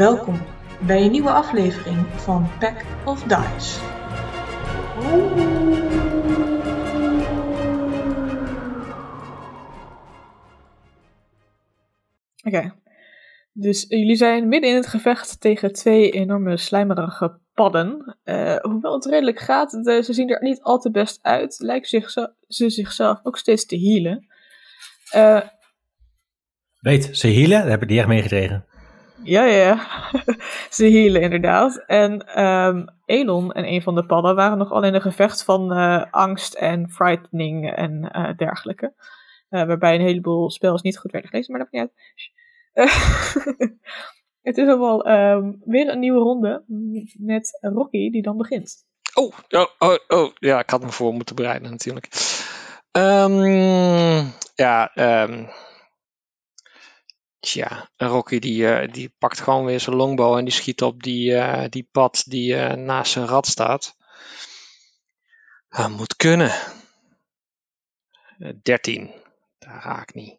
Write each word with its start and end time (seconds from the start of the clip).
Welkom 0.00 0.42
bij 0.86 1.02
een 1.04 1.10
nieuwe 1.10 1.30
aflevering 1.30 2.06
van 2.06 2.48
Pack 2.58 2.84
of 3.04 3.22
Dice. 3.22 3.78
Oké. 12.42 12.72
Dus 13.52 13.84
jullie 13.88 14.16
zijn 14.16 14.48
midden 14.48 14.70
in 14.70 14.76
het 14.76 14.86
gevecht 14.86 15.40
tegen 15.40 15.72
twee 15.72 16.10
enorme 16.10 16.56
slijmerige 16.56 17.38
padden. 17.54 18.16
Eh, 18.24 18.56
hoewel 18.56 18.94
het 18.94 19.04
redelijk 19.04 19.38
gaat, 19.38 19.70
de- 19.84 20.02
ze 20.02 20.12
zien 20.12 20.28
er 20.28 20.42
niet 20.42 20.62
al 20.62 20.78
te 20.78 20.90
best 20.90 21.18
uit. 21.22 21.58
Lijken 21.58 21.88
zich 21.88 22.10
ze 22.10 22.70
zichzelf 22.70 23.20
ook 23.22 23.38
steeds 23.38 23.66
te 23.66 23.78
healen. 23.78 24.26
Eh, 25.10 25.48
Weet, 26.80 27.08
ze 27.16 27.28
healen, 27.28 27.60
daar 27.60 27.70
heb 27.70 27.82
ik 27.82 27.88
niet 27.88 27.98
echt 27.98 28.08
meegekregen. 28.08 28.64
Ja, 29.22 29.44
ja, 29.44 29.86
ze 30.70 30.84
healen 30.84 31.22
inderdaad. 31.22 31.84
En 31.86 32.26
ehm, 32.26 32.86
Elon 33.06 33.52
en 33.52 33.68
een 33.68 33.82
van 33.82 33.94
de 33.94 34.06
padden 34.06 34.34
waren 34.34 34.58
nog 34.58 34.70
al 34.70 34.82
in 34.82 34.94
een 34.94 35.00
gevecht 35.00 35.44
van 35.44 35.72
eh, 35.72 36.04
angst 36.10 36.54
en 36.54 36.90
frightening 36.90 37.70
en 37.70 38.10
eh, 38.10 38.36
dergelijke. 38.36 38.92
Eh, 39.48 39.66
waarbij 39.66 39.94
een 39.94 40.00
heleboel 40.00 40.50
spels 40.50 40.82
niet 40.82 40.98
goed 40.98 41.12
werden 41.12 41.30
gelezen, 41.30 41.52
maar 41.52 41.60
dat 41.60 41.72
maakt 41.72 41.92
niet 41.92 41.98
het 44.42 44.56
is 44.56 44.68
allemaal 44.68 45.04
ehm, 45.04 45.52
weer 45.64 45.88
een 45.88 45.98
nieuwe 45.98 46.20
ronde 46.20 46.64
met 47.18 47.58
Rocky 47.60 48.10
die 48.10 48.22
dan 48.22 48.36
begint. 48.36 48.88
Oh, 49.14 49.32
oh, 49.48 49.66
oh, 49.78 49.96
oh, 50.08 50.30
ja, 50.34 50.58
ik 50.58 50.70
had 50.70 50.82
me 50.82 50.88
voor 50.88 51.12
moeten 51.12 51.34
bereiden 51.34 51.70
natuurlijk. 51.70 52.08
Ehm, 52.90 54.24
ja, 54.54 54.94
ehm 54.94 55.44
tja, 57.40 57.90
Rocky 57.96 58.38
die, 58.38 58.66
eh, 58.66 58.92
die 58.92 59.14
pakt 59.18 59.40
gewoon 59.40 59.64
weer 59.64 59.80
zijn 59.80 59.96
longbow 59.96 60.36
en 60.36 60.44
die 60.44 60.52
schiet 60.52 60.82
op 60.82 61.02
die, 61.02 61.34
eh, 61.34 61.68
die 61.68 61.88
pad 61.92 62.24
die 62.26 62.56
eh, 62.56 62.76
naast 62.76 63.12
zijn 63.12 63.26
rad 63.26 63.46
staat. 63.46 63.96
Dat 65.68 65.90
moet 65.90 66.16
kunnen. 66.16 66.50
Eh, 68.38 68.52
13, 68.62 69.10
daar 69.58 69.82
raak 69.82 70.08
ik 70.08 70.14
niet. 70.14 70.38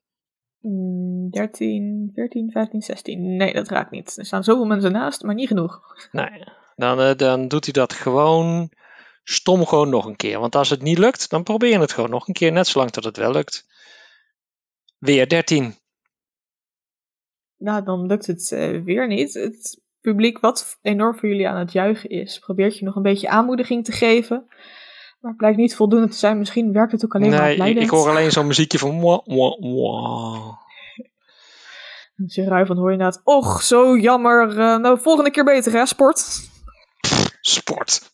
Mm, 0.59 1.29
13, 1.29 2.11
14, 2.13 2.51
15, 2.51 2.81
16. 2.81 3.35
Nee, 3.35 3.53
dat 3.53 3.67
raakt 3.69 3.91
niet. 3.91 4.17
Er 4.17 4.25
staan 4.25 4.43
zoveel 4.43 4.65
mensen 4.65 4.91
naast, 4.91 5.23
maar 5.23 5.35
niet 5.35 5.47
genoeg. 5.47 5.81
Nee, 6.11 6.43
dan, 6.75 7.17
dan 7.17 7.47
doet 7.47 7.63
hij 7.63 7.73
dat 7.73 7.93
gewoon 7.93 8.71
stom 9.23 9.65
gewoon 9.65 9.89
nog 9.89 10.05
een 10.05 10.15
keer. 10.15 10.39
Want 10.39 10.55
als 10.55 10.69
het 10.69 10.81
niet 10.81 10.97
lukt, 10.97 11.29
dan 11.29 11.43
probeer 11.43 11.69
je 11.69 11.79
het 11.79 11.91
gewoon 11.91 12.09
nog 12.09 12.27
een 12.27 12.33
keer, 12.33 12.51
net 12.51 12.67
zolang 12.67 12.91
tot 12.91 13.03
het 13.03 13.17
wel 13.17 13.31
lukt. 13.31 13.67
Weer 14.97 15.29
13. 15.29 15.75
Nou, 17.61 17.83
dan 17.83 18.05
lukt 18.05 18.27
het 18.27 18.51
eh, 18.51 18.81
weer 18.83 19.07
niet. 19.07 19.33
Het 19.33 19.81
publiek, 20.01 20.39
wat 20.39 20.77
enorm 20.81 21.17
voor 21.17 21.29
jullie 21.29 21.47
aan 21.47 21.59
het 21.59 21.71
juichen 21.71 22.09
is, 22.09 22.39
probeert 22.39 22.77
je 22.77 22.85
nog 22.85 22.95
een 22.95 23.01
beetje 23.01 23.29
aanmoediging 23.29 23.85
te 23.85 23.91
geven. 23.91 24.45
Maar 25.19 25.31
het 25.31 25.37
blijkt 25.37 25.57
niet 25.57 25.75
voldoende 25.75 26.07
te 26.07 26.17
zijn. 26.17 26.37
Misschien 26.37 26.73
werkt 26.73 26.91
het 26.91 27.05
ook 27.05 27.15
alleen 27.15 27.29
maar 27.29 27.57
Nee, 27.57 27.75
op 27.75 27.81
ik, 27.81 27.89
hoor 27.89 28.09
alleen 28.09 28.31
zo'n 28.31 28.47
muziekje 28.47 28.77
van 28.77 28.95
mwah, 28.95 29.25
mwah, 29.25 29.59
mwah. 29.59 30.59
Van 32.65 32.77
hoor 32.77 32.91
je 32.91 32.97
inderdaad, 32.97 33.21
och, 33.23 33.61
zo 33.61 33.97
jammer. 33.97 34.49
eh, 34.49 34.77
nou, 34.77 34.99
volgende 34.99 35.31
keer 35.31 35.43
beter 35.43 35.71
hè, 35.71 35.85
sport. 35.85 36.49
Sport. 37.41 38.09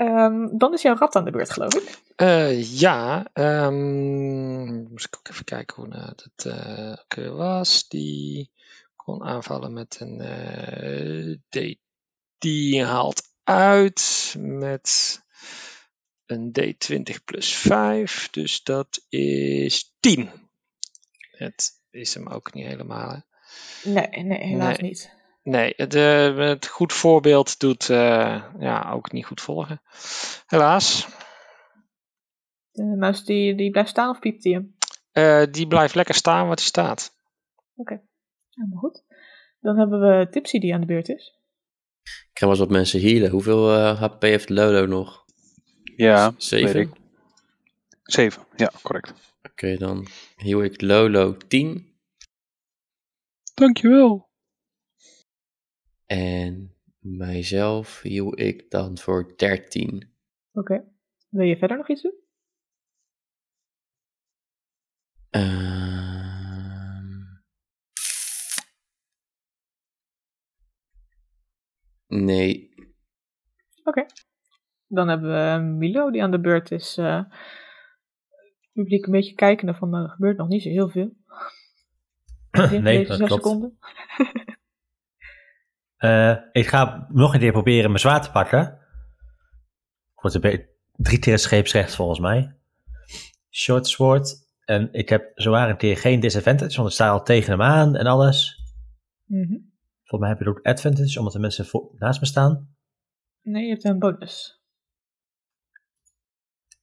Ehm, 0.00 0.48
dan 0.58 0.72
is 0.72 0.82
jouw 0.82 0.96
rat 0.96 1.16
aan 1.16 1.24
de 1.24 1.30
beurt, 1.30 1.50
geloof 1.50 1.74
ik. 1.74 1.98
Eh, 2.16 2.78
ja, 2.78 3.26
ehm, 3.32 4.82
moest 4.88 5.06
ik 5.06 5.16
ook 5.18 5.28
even 5.28 5.44
kijken 5.44 5.76
hoe 5.76 5.86
nou 5.86 6.12
dat 6.16 6.54
eh, 6.54 6.90
ook 6.90 7.14
weer 7.14 7.34
was. 7.34 7.88
Die 7.88 8.50
kon 8.96 9.22
aanvallen 9.22 9.72
met 9.72 9.96
een 10.00 10.20
eh, 10.20 11.36
D. 11.48 11.78
Die 12.38 12.84
haalt 12.84 13.22
uit 13.44 14.34
met 14.38 15.20
een 16.26 16.52
D20 16.60 17.24
plus 17.24 17.52
5. 17.54 18.28
Dus 18.30 18.62
dat 18.62 19.04
is 19.08 19.94
10. 20.00 20.30
Het 21.30 21.72
is 21.90 22.14
hem 22.14 22.28
ook 22.28 22.54
niet 22.54 22.66
helemaal. 22.66 23.10
Hè? 23.10 23.18
Nee, 23.90 24.24
nee 24.24 24.44
helaas 24.44 24.78
Nee. 24.78 24.90
niet. 24.90 25.19
Nee, 25.42 25.72
het, 25.76 25.94
eh, 25.94 26.36
het 26.36 26.66
goed 26.66 26.92
voorbeeld 26.92 27.60
doet 27.60 27.90
eh, 27.90 28.44
ja, 28.58 28.90
ook 28.92 29.12
niet 29.12 29.26
goed 29.26 29.40
volgen. 29.40 29.80
Helaas. 30.46 31.08
De 32.70 32.82
muis 32.82 33.24
die, 33.24 33.54
die 33.54 33.70
blijft 33.70 33.90
staan 33.90 34.10
of 34.10 34.18
piept 34.18 34.42
die 34.42 34.54
hem? 34.54 34.76
Eh, 35.12 35.42
die 35.50 35.66
blijft 35.66 35.94
lekker 35.94 36.14
staan 36.14 36.48
wat 36.48 36.58
hij 36.58 36.68
staat. 36.68 37.12
Helemaal 38.50 38.78
goed. 38.78 39.04
Dan 39.60 39.78
hebben 39.78 40.00
we 40.00 40.28
Tipsy 40.30 40.58
die 40.58 40.74
aan 40.74 40.80
de 40.80 40.86
beurt 40.86 41.08
is. 41.08 41.38
Ik 42.02 42.38
ga 42.38 42.46
wel 42.46 42.50
eens 42.50 42.58
wat 42.58 42.70
mensen 42.70 43.00
healen. 43.00 43.30
Hoeveel 43.30 43.74
eh, 43.74 44.00
HP 44.00 44.22
heeft 44.22 44.48
Lolo 44.48 44.86
nog? 44.86 45.24
Ja, 45.96 46.34
Zeven? 46.36 46.92
Zeven, 48.02 48.42
ja, 48.56 48.72
correct. 48.82 49.12
Oké, 49.42 49.76
dan 49.76 50.06
heal 50.36 50.62
ik 50.62 50.80
Lolo 50.80 51.36
10. 51.36 51.94
Dankjewel. 53.54 54.29
En 56.10 56.74
mijzelf 56.98 58.02
heal 58.02 58.40
ik 58.40 58.70
dan 58.70 58.98
voor 58.98 59.32
13. 59.36 60.12
Oké. 60.52 60.84
Wil 61.28 61.46
je 61.46 61.56
verder 61.56 61.76
nog 61.76 61.88
iets 61.88 62.02
doen? 62.02 62.14
Ehm. 65.30 65.48
Nee. 72.06 72.74
Oké. 73.84 74.06
Dan 74.86 75.08
hebben 75.08 75.30
we 75.30 75.62
Milo 75.76 76.10
die 76.10 76.22
aan 76.22 76.30
de 76.30 76.40
beurt 76.40 76.70
is. 76.70 76.96
eh, 76.98 77.16
het 77.16 78.72
publiek 78.72 79.06
een 79.06 79.12
beetje 79.12 79.34
kijkende 79.34 79.74
van 79.74 79.94
er 79.94 80.08
gebeurt 80.08 80.36
nog 80.36 80.48
niet 80.48 80.62
zo 80.62 80.68
heel 80.68 80.88
veel. 80.90 81.16
In 82.72 82.82
nee, 82.82 82.96
deze 82.96 83.08
dat 83.08 83.16
zes 83.18 83.26
klopt. 83.26 83.42
seconden. 83.44 83.78
Eh, 86.00 86.36
ik 86.52 86.66
ga 86.66 87.06
nog 87.08 87.34
een 87.34 87.40
keer 87.40 87.52
proberen 87.52 87.88
mijn 87.88 88.00
zwaard 88.00 88.22
te 88.22 88.30
pakken. 88.30 88.78
Wordt 90.14 90.34
een 90.36 90.42
beetje 90.42 90.68
drie 90.96 91.18
keer 91.18 91.38
scheepsrecht 91.38 91.94
volgens 91.94 92.18
mij. 92.18 92.56
Short 93.50 93.86
sword. 93.86 94.48
En 94.64 94.92
ik 94.92 95.08
heb 95.08 95.30
zowaar 95.34 95.70
een 95.70 95.76
keer 95.76 95.96
geen 95.96 96.20
disadvantage, 96.20 96.76
want 96.76 96.88
ik 96.88 96.94
sta 96.94 97.08
al 97.08 97.22
tegen 97.22 97.50
hem 97.50 97.62
aan 97.62 97.96
en 97.96 98.06
alles. 98.06 98.62
Mhm. 99.24 99.58
Volgens 100.04 100.20
mij 100.20 100.28
heb 100.28 100.38
je 100.38 100.48
ook 100.48 100.66
advantage, 100.66 101.18
omdat 101.18 101.32
de 101.34 101.38
mensen 101.38 101.66
voor- 101.66 101.90
naast 101.98 102.20
me 102.20 102.26
staan. 102.26 102.74
Nee, 103.42 103.64
je 103.64 103.70
hebt 103.70 103.84
een 103.84 103.98
bonus. 103.98 104.62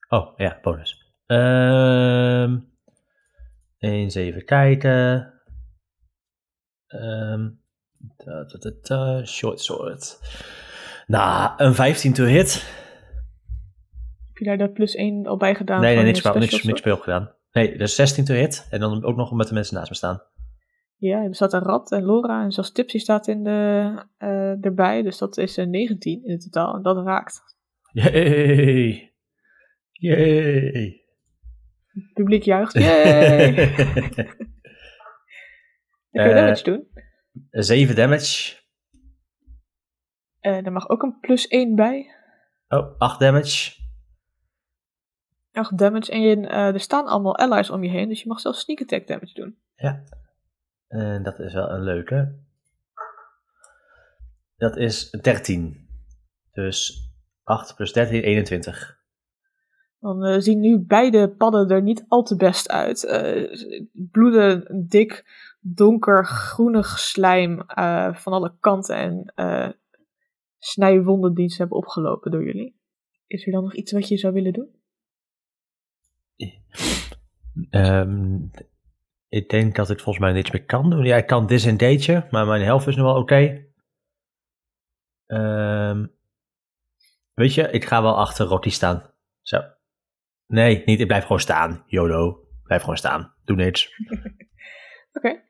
Oh, 0.09 0.38
ja, 0.38 0.59
bonus. 0.61 1.05
Ehm 1.25 2.59
eens 3.78 4.16
even 4.16 4.45
kijken. 4.45 5.34
Ehm 6.88 7.49
da, 8.18 8.44
da, 8.44 8.58
da, 8.59 8.72
da, 8.81 9.25
short 9.25 9.62
sword. 9.62 10.19
Nou, 11.08 11.52
een 11.58 11.74
15 11.75 12.13
to 12.13 12.24
hit. 12.24 12.53
Heb 14.28 14.38
je 14.38 14.46
daar 14.46 14.58
de 14.58 14.69
plus 14.72 14.96
1 14.96 15.28
al 15.28 15.38
bij 15.38 15.56
gedaan? 15.56 15.81
nee, 15.81 15.96
nee, 15.96 16.03
niks, 16.06 16.19
spel, 16.19 16.34
niks, 16.38 16.63
niks 16.63 16.80
speel 16.80 16.97
gedaan. 16.97 17.31
Nee, 17.52 17.78
dus 17.78 17.96
16 17.96 18.25
to 18.25 18.34
hit. 18.34 18.68
En 18.69 18.80
dan 18.80 19.03
ook 19.03 19.16
nog 19.16 19.31
met 19.31 19.47
de 19.47 19.53
mensen 19.53 19.75
naast 19.75 19.90
me 19.90 19.96
staan. 19.96 20.22
Ja, 20.96 21.24
er 21.24 21.35
staat 21.35 21.53
een 21.53 21.63
rat 21.63 21.91
en 21.91 22.06
Laura 22.06 22.44
en 22.44 22.52
zelfs 22.52 22.72
Tipsy 22.72 22.97
staat 22.97 23.28
in 23.28 23.44
de, 23.44 23.91
eh, 24.18 24.66
erbij. 24.66 25.02
Dus 25.02 25.18
dat 25.18 25.38
is 25.38 25.58
een 25.58 25.69
19 25.69 26.25
in 26.25 26.31
het 26.31 26.41
totaal. 26.41 26.75
En 26.75 26.81
dat 26.81 27.06
raakt. 27.06 27.41
Yay! 29.91 31.02
Het 31.94 32.14
publiek 32.14 32.44
juicht. 32.44 32.73
Dan 32.79 32.84
kun 32.84 32.88
je 36.11 36.29
Eh, 36.29 36.35
damage 36.35 36.64
doen. 36.64 36.88
7 37.51 37.95
damage. 37.95 38.55
Eh 40.39 40.66
er 40.66 40.72
mag 40.72 40.89
ook 40.89 41.03
een 41.03 41.19
plus 41.19 41.47
1 41.47 41.75
bij. 41.75 42.16
Oh, 42.67 42.97
8 42.97 43.19
damage. 43.19 43.75
8 45.51 45.78
damage. 45.78 46.11
En 46.11 46.22
je, 46.22 46.47
eh, 46.47 46.73
er 46.73 46.79
staan 46.79 47.05
allemaal 47.05 47.37
allies 47.37 47.69
om 47.69 47.84
je 47.84 47.89
heen. 47.89 48.09
Dus 48.09 48.22
je 48.22 48.28
mag 48.28 48.39
zelfs 48.39 48.59
sneak 48.59 48.81
attack 48.81 49.07
damage 49.07 49.34
doen. 49.34 49.57
Ja. 49.75 50.03
En 50.87 51.23
dat 51.23 51.39
is 51.39 51.53
wel 51.53 51.69
een 51.69 51.84
leuke. 51.84 52.45
Dat 54.57 54.78
is 54.78 55.09
13. 55.09 55.87
Dus 56.51 57.07
8 57.43 57.75
plus 57.75 57.93
13, 57.93 58.22
21. 58.22 58.97
Dan 59.99 60.23
eh, 60.23 60.39
zien 60.39 60.59
nu 60.59 60.79
beide 60.79 61.29
padden 61.29 61.69
er 61.69 61.81
niet 61.81 62.05
al 62.07 62.23
te 62.23 62.35
best 62.35 62.69
uit. 62.69 63.05
Eh, 63.05 63.59
bloeden 63.93 64.85
dik, 64.87 65.25
donker, 65.75 66.25
groenig 66.25 66.99
slijm 66.99 67.61
eh, 67.61 68.16
van 68.16 68.34
alle 68.34 68.58
kanten 68.59 68.96
en 68.96 69.31
eh, 69.35 69.69
snijwonden 70.58 71.34
die 71.34 71.49
ze 71.49 71.58
hebben 71.58 71.78
opgelopen 71.78 72.31
door 72.31 72.43
jullie. 72.43 72.79
Is 73.28 73.46
er 73.46 73.52
dan 73.52 73.64
nog 73.64 73.73
iets 73.73 73.91
wat 73.91 74.08
je 74.08 74.17
zou 74.17 74.34
willen 74.34 74.53
doen? 74.53 74.75
Ehm, 77.69 78.40
ik 79.29 79.49
denk 79.49 79.75
dat 79.75 79.90
ik 79.90 79.99
volgens 79.99 80.25
mij 80.25 80.34
niks 80.34 80.52
meer 80.52 80.66
kan 80.66 80.90
doen. 80.90 81.05
Ja, 81.05 81.17
ik 81.17 81.28
kan 81.28 81.47
disengage, 81.47 82.28
maar 82.31 82.46
mijn 82.46 82.61
health 82.61 82.87
is 82.87 82.96
nog 82.96 83.05
wel 83.05 83.22
oké. 83.22 83.66
Ehm, 85.25 86.05
weet 87.34 87.53
je, 87.53 87.61
ik 87.72 87.85
ga 87.85 88.02
wel 88.02 88.17
achter 88.17 88.46
Rotti 88.46 88.70
staan. 88.70 89.11
Zo. 89.41 89.61
Nee, 90.47 90.84
niet. 90.85 90.99
Ik 90.99 91.08
blijf 91.08 91.23
gewoon 91.23 91.40
staan. 91.40 91.84
YOLO. 91.85 92.47
Blijf 92.63 92.81
gewoon 92.81 92.97
staan. 92.97 93.34
Doe 93.46 93.55
niks. 93.55 93.90
Oké. 95.17 95.47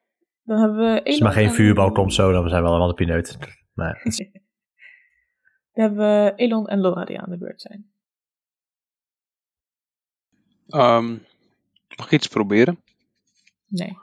Dan 0.48 0.60
hebben 0.60 0.78
we 0.94 1.04
Als 1.04 1.18
er 1.18 1.24
maar 1.24 1.32
geen 1.34 1.48
en- 1.48 1.54
vuurbal 1.54 1.92
komt 1.92 2.14
zo, 2.14 2.32
dan 2.32 2.50
zijn 2.50 2.62
we 2.64 2.68
allemaal 2.70 2.88
de 2.88 2.94
pineut. 2.94 3.38
Maar 3.74 4.02
Dan 5.74 5.86
hebben 5.86 5.98
we 5.98 6.34
Elon 6.36 6.68
en 6.68 6.82
Laura 6.82 7.06
die 7.06 7.20
aan 7.20 7.30
de 7.30 7.38
beurt 7.38 7.62
zijn. 7.62 7.92
Ehm, 10.68 11.10
mag 11.98 12.06
ik 12.06 12.12
iets 12.12 12.28
proberen? 12.28 12.82
Nee. 13.68 13.98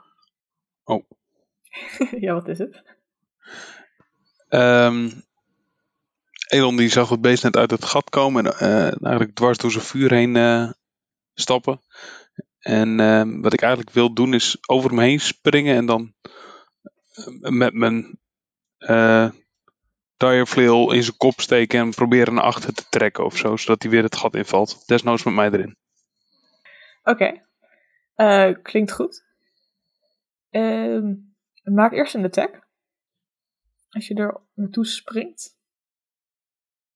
Oh. 0.83 1.03
ja, 2.25 2.33
wat 2.33 2.47
is 2.47 2.57
het? 2.57 2.83
Ehm, 4.47 5.09
Elon 6.47 6.75
die 6.75 6.89
zag 6.89 7.09
het 7.09 7.21
beest 7.21 7.43
net 7.43 7.57
uit 7.57 7.71
het 7.71 7.85
gat 7.85 8.09
komen 8.09 8.45
en 8.45 8.51
eh, 8.59 9.03
eigenlijk 9.03 9.35
dwars 9.35 9.57
door 9.57 9.71
zijn 9.71 9.83
vuur 9.83 10.11
heen 10.13 10.35
eh, 10.35 10.71
stappen. 11.33 11.81
En 12.65 12.99
ehm, 12.99 13.41
wat 13.41 13.53
ik 13.53 13.61
eigenlijk 13.61 13.93
wil 13.93 14.13
doen 14.13 14.33
is 14.33 14.57
over 14.67 14.89
hem 14.89 14.99
heen 14.99 15.19
springen 15.19 15.75
en 15.75 15.85
dan 15.85 16.13
eh, 17.13 17.51
met 17.51 17.73
mijn 17.73 18.19
direflail 20.17 20.91
in 20.91 21.03
zijn 21.03 21.17
kop 21.17 21.41
steken 21.41 21.79
en 21.79 21.89
proberen 21.89 22.33
naar 22.33 22.43
achter 22.43 22.73
te 22.73 22.89
trekken 22.89 23.25
of 23.25 23.37
zo, 23.37 23.57
zodat 23.57 23.81
hij 23.81 23.91
weer 23.91 24.03
het 24.03 24.15
gat 24.15 24.35
invalt. 24.35 24.87
Desnoods 24.87 25.23
met 25.23 25.33
mij 25.33 25.51
erin. 25.51 25.77
Oké. 27.03 27.43
Eh, 28.15 28.51
klinkt 28.61 28.91
goed. 28.91 29.25
Ehm, 30.49 31.13
maak 31.63 31.91
eerst 31.91 32.13
een 32.13 32.25
attack. 32.25 32.67
Als 33.89 34.07
je 34.07 34.15
er 34.15 34.41
naartoe 34.53 34.85
springt. 34.85 35.57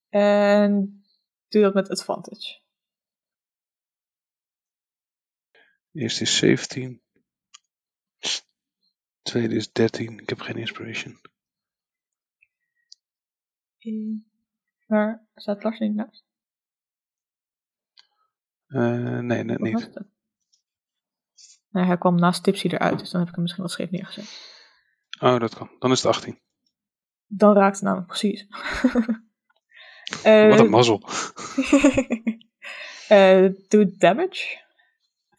En 0.10 1.04
doe 1.48 1.62
dat 1.62 1.74
met 1.74 1.90
advantage. 1.90 2.60
Eerste 5.92 6.22
is 6.22 6.38
17. 6.38 7.02
Tweede 9.22 9.56
is 9.56 9.72
13. 9.72 10.20
Ik 10.20 10.30
heb 10.30 10.40
geen 10.40 10.58
inspiration. 10.58 11.20
Eh, 13.78 14.16
Waar 14.86 15.28
staat 15.36 15.64
Lars 15.64 15.80
niet 15.80 15.96
naast? 15.96 16.26
Eh, 18.68 19.20
nee, 19.20 19.44
net 19.44 19.60
niet. 19.60 19.82
het? 19.82 20.08
Nee, 21.70 21.86
hij 21.86 21.98
kwam 21.98 22.16
naast 22.16 22.44
Tipsy 22.44 22.68
eruit, 22.68 23.00
dus 23.00 23.10
dan 23.10 23.20
heb 23.20 23.30
ik 23.30 23.36
hem 23.36 23.44
misschien 23.44 23.64
wat 23.64 23.72
scheef 23.72 23.90
neergezet. 23.90 24.58
Oh, 25.20 25.40
dat 25.40 25.56
kan. 25.56 25.72
Dan 25.80 25.92
is 25.92 26.04
het 26.04 26.16
18. 26.16 26.40
Dan 27.26 27.54
raakt 27.54 27.76
het 27.76 27.84
namelijk 27.84 28.08
precies. 28.08 28.48
Eh, 30.24 30.50
Wat 30.50 30.60
een 30.60 30.70
mazzel. 30.70 31.02
eh, 33.08 33.50
doe 33.68 33.96
damage. 33.98 34.68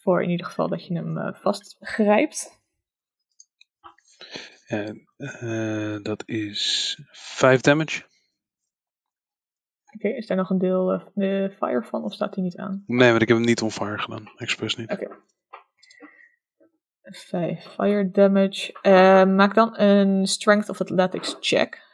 Voor 0.01 0.23
in 0.23 0.31
ieder 0.31 0.47
geval 0.47 0.69
dat 0.69 0.87
je 0.87 0.95
hem 0.95 1.19
eh, 1.19 1.35
vastgrijpt. 1.35 2.61
En, 4.67 5.09
eh, 5.17 5.97
dat 6.03 6.23
is 6.27 6.99
5 7.11 7.61
damage. 7.61 8.03
Oké, 9.95 10.09
is 10.09 10.27
daar 10.27 10.37
nog 10.37 10.51
een 10.51 10.59
deel 10.59 10.93
eh, 10.93 11.07
de 11.15 11.55
fire 11.57 11.83
van 11.83 12.05
of 12.05 12.15
staat 12.15 12.35
die 12.35 12.43
niet 12.43 12.57
aan? 12.57 12.85
Nee, 12.87 13.11
want 13.11 13.23
ik 13.23 13.29
heb 13.29 13.37
hem 13.37 13.47
niet 13.47 13.63
on 13.63 13.71
fire 13.71 13.99
gedaan. 13.99 14.33
Expres 14.37 14.77
niet. 14.77 14.91
Oké. 14.91 15.09
5 17.03 17.65
fire 17.65 18.11
damage. 18.11 18.79
Maak 19.27 19.55
dan 19.55 19.79
een 19.79 20.27
strength 20.27 20.69
of 20.69 20.81
athletics 20.81 21.37
check. 21.41 21.89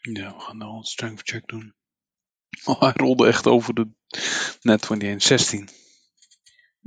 Ja, 0.00 0.34
we 0.34 0.40
gaan 0.40 0.56
nou 0.56 0.76
een 0.76 0.82
strength 0.82 1.28
check 1.28 1.46
doen. 1.46 1.74
Oh, 2.64 2.80
hij 2.80 2.92
rolde 2.94 3.26
echt 3.26 3.46
over 3.46 3.74
de 3.74 3.88
net 4.62 4.90
21. 4.90 5.22
16. 5.22 5.68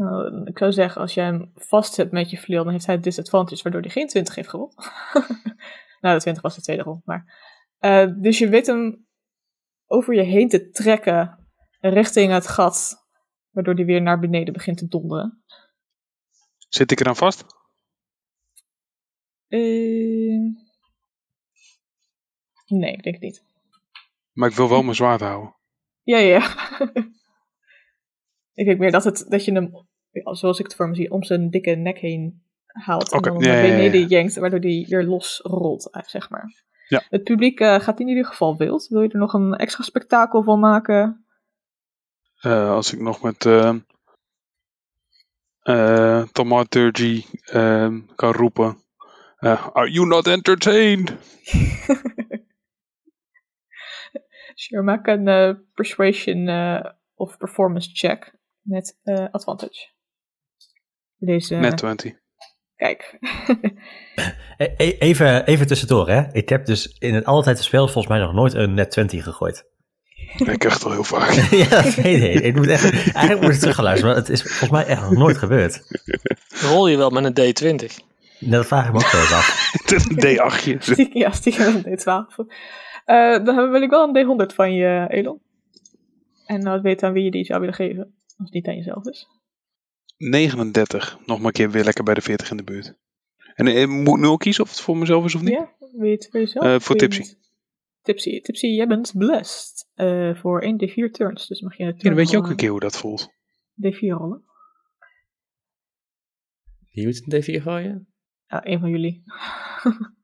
Nou, 0.01 0.43
ik 0.45 0.57
zou 0.57 0.71
zeggen, 0.71 1.01
als 1.01 1.13
jij 1.13 1.25
hem 1.25 1.51
vast 1.55 1.95
hebt 1.95 2.11
met 2.11 2.29
je 2.29 2.37
flail, 2.37 2.63
dan 2.63 2.71
heeft 2.73 2.85
hij 2.85 2.99
disadvantage, 2.99 3.63
waardoor 3.63 3.81
hij 3.81 3.89
geen 3.89 4.07
20 4.07 4.35
heeft 4.35 4.49
gerold. 4.49 4.75
nou, 6.01 6.15
de 6.15 6.21
20 6.21 6.41
was 6.41 6.55
de 6.55 6.61
tweede 6.61 6.83
rol, 6.83 7.01
maar. 7.05 7.49
eh, 7.79 8.07
dus 8.17 8.37
je 8.37 8.49
weet 8.49 8.67
hem 8.67 9.07
over 9.87 10.13
je 10.13 10.21
heen 10.21 10.49
te 10.49 10.69
trekken 10.69 11.47
richting 11.79 12.31
het 12.31 12.47
gat, 12.47 13.07
waardoor 13.49 13.73
hij 13.73 13.85
weer 13.85 14.01
naar 14.01 14.19
beneden 14.19 14.53
begint 14.53 14.77
te 14.77 14.87
donderen. 14.87 15.43
Zit 16.69 16.91
ik 16.91 16.99
eraan 16.99 17.15
vast? 17.15 17.45
Eh, 19.47 19.59
nee, 22.67 22.93
ik 22.93 23.03
denk 23.03 23.15
het 23.15 23.21
niet. 23.21 23.43
Maar 24.31 24.49
ik 24.49 24.55
wil 24.55 24.69
wel 24.69 24.83
mijn 24.83 24.95
zwaard 24.95 25.21
houden. 25.21 25.55
Ja, 26.03 26.17
ja. 26.17 26.27
ja. 26.27 26.79
ik 28.61 28.65
denk 28.65 28.79
meer 28.79 28.91
dat, 28.91 29.03
het, 29.03 29.25
dat 29.29 29.45
je 29.45 29.51
hem, 29.51 29.87
zoals 30.11 30.59
ik 30.59 30.65
het 30.65 30.75
voor 30.75 30.89
me 30.89 30.95
zie, 30.95 31.11
om 31.11 31.23
zijn 31.23 31.49
dikke 31.49 31.71
nek 31.71 31.97
heen 31.97 32.43
haalt. 32.65 33.11
En 33.11 33.21
dan 33.21 33.33
naar 33.37 33.61
beneden 33.61 34.07
jenkt, 34.07 34.35
waardoor 34.35 34.59
hij 34.59 34.85
weer 34.89 35.03
los 35.03 35.39
rolt, 35.43 35.89
eh, 35.89 36.03
zeg 36.03 36.29
maar. 36.29 36.63
Ja. 36.91 37.03
Het 37.09 37.23
publiek 37.23 37.59
eh, 37.59 37.79
gaat 37.79 37.99
in 37.99 38.07
ieder 38.07 38.25
geval 38.25 38.57
wild. 38.57 38.87
Wil 38.87 39.01
je 39.01 39.09
er 39.09 39.19
nog 39.19 39.33
een 39.33 39.55
extra 39.55 39.83
spektakel 39.83 40.43
van 40.43 40.59
maken? 40.59 41.25
Eh, 42.39 42.71
als 42.71 42.93
ik 42.93 42.99
nog 42.99 43.21
met 43.21 43.45
uh, 43.45 43.75
uh, 45.63 46.23
Tomaturgy 46.23 47.25
ehm, 47.45 47.99
kan 48.15 48.31
roepen. 48.31 48.77
Are 49.73 49.91
you 49.91 50.07
not 50.07 50.27
entertained? 50.27 51.13
Sure, 54.55 54.83
maak 54.83 55.07
een 55.07 55.65
persuasion 55.73 56.49
of 57.15 57.37
performance 57.37 57.89
check 57.93 58.33
met 58.61 58.99
advantage. 59.31 59.90
Deze, 61.23 61.55
Net 61.55 61.77
20. 61.77 62.13
kijk. 62.75 63.17
E- 64.57 64.73
e- 64.77 64.95
even, 64.99 65.45
even 65.45 65.67
tussendoor, 65.67 66.09
hè. 66.09 66.23
Ik 66.31 66.49
heb 66.49 66.65
dus 66.65 66.95
in 66.99 67.13
het 67.13 67.25
altijd 67.25 67.59
spel 67.59 67.83
volgens 67.83 68.07
mij 68.07 68.19
nog 68.19 68.33
nooit 68.33 68.53
een 68.53 68.73
net 68.73 68.91
20 68.91 69.23
gegooid. 69.23 69.65
Ik 70.37 70.63
echt 70.63 70.83
al 70.83 70.91
heel 70.91 71.03
vaak. 71.03 71.31
ja, 71.69 71.69
dat 71.69 71.95
weet 71.95 72.35
ik. 72.35 72.43
ik 72.43 72.55
moet 72.55 72.67
echt, 72.67 72.83
eigenlijk 72.83 73.41
moet 73.41 73.53
ik 73.53 73.59
terug 73.59 73.75
gaan 73.75 73.83
luisteren, 73.83 74.13
maar 74.13 74.23
het 74.23 74.31
is 74.31 74.41
volgens 74.41 74.69
mij 74.69 74.85
echt 74.85 75.01
nog 75.01 75.11
nooit 75.11 75.37
gebeurd. 75.37 75.81
Rol 76.49 76.87
je 76.87 76.97
wel 76.97 77.09
met 77.09 77.37
een 77.37 77.53
D20? 77.53 77.85
Nou, 78.39 78.51
dat 78.51 78.67
vraag 78.67 78.85
ik 78.85 78.91
me 78.91 78.97
ook 78.97 79.11
wel 79.11 79.21
eens 79.21 79.33
af. 79.33 79.69
Het 79.81 79.91
is 79.91 80.05
een 80.05 80.17
D8'tje. 80.17 80.77
Stiekem, 80.91 81.21
ja, 81.21 81.31
stiekem 81.31 81.81
een 81.83 81.99
D12. 81.99 82.45
Eh, 83.05 83.45
dan 83.45 83.71
wil 83.71 83.81
ik 83.81 83.89
wel 83.89 84.15
een 84.15 84.47
D100 84.49 84.55
van 84.55 84.73
je, 84.73 85.05
Elon. 85.09 85.41
En 86.45 86.61
nou 86.61 86.81
weten 86.81 87.07
aan 87.07 87.13
wie 87.13 87.23
je 87.23 87.31
die 87.31 87.45
zou 87.45 87.59
willen 87.59 87.75
geven. 87.75 88.03
Als 88.37 88.49
het 88.49 88.53
niet 88.53 88.67
aan 88.67 88.75
jezelf 88.75 89.05
is. 89.05 89.27
39. 90.29 91.17
Nog 91.25 91.37
maar 91.37 91.45
een 91.47 91.51
keer 91.51 91.71
weer 91.71 91.83
lekker 91.83 92.03
bij 92.03 92.13
de 92.13 92.21
40 92.21 92.51
in 92.51 92.57
de 92.57 92.63
buurt. 92.63 92.93
En 93.53 93.67
ik 93.67 93.87
moet 93.87 94.19
nu 94.19 94.25
ook 94.27 94.39
kiezen 94.39 94.63
of 94.63 94.69
het 94.69 94.79
voor 94.79 94.97
mezelf 94.97 95.25
is 95.25 95.35
of 95.35 95.41
niet? 95.41 95.49
Ja, 95.51 95.75
het 95.79 96.27
voor 96.31 96.39
jezelf? 96.39 96.65
Eh, 96.65 96.79
voor 96.79 96.95
je 96.95 97.01
Tipsy. 97.01 97.33
Tipsy. 98.01 98.41
Tipsy, 98.41 98.65
jij 98.67 98.87
bent 98.87 99.11
blessed. 99.17 99.89
eh, 99.93 100.35
voor 100.35 100.61
1 100.63 100.77
D4 100.77 101.11
turns. 101.11 101.47
Dus 101.47 101.61
mag 101.61 101.77
je 101.77 101.83
Ja, 101.83 101.91
dan 101.97 102.13
weet 102.15 102.29
je 102.29 102.37
ook 102.37 102.41
een 102.43 102.47
turn 102.47 102.59
keer 102.59 102.69
hoe 102.69 102.79
dat 102.79 102.97
voelt. 102.97 103.29
rollen. 103.75 103.95
D4 103.95 103.99
rollen. 104.19 104.43
Wie 106.91 107.05
moet 107.05 107.23
een 107.25 107.41
D4 107.59 107.61
gooien? 107.63 108.07
Ja, 108.47 108.65
een 108.65 108.79
van 108.79 108.89
jullie. 108.89 109.23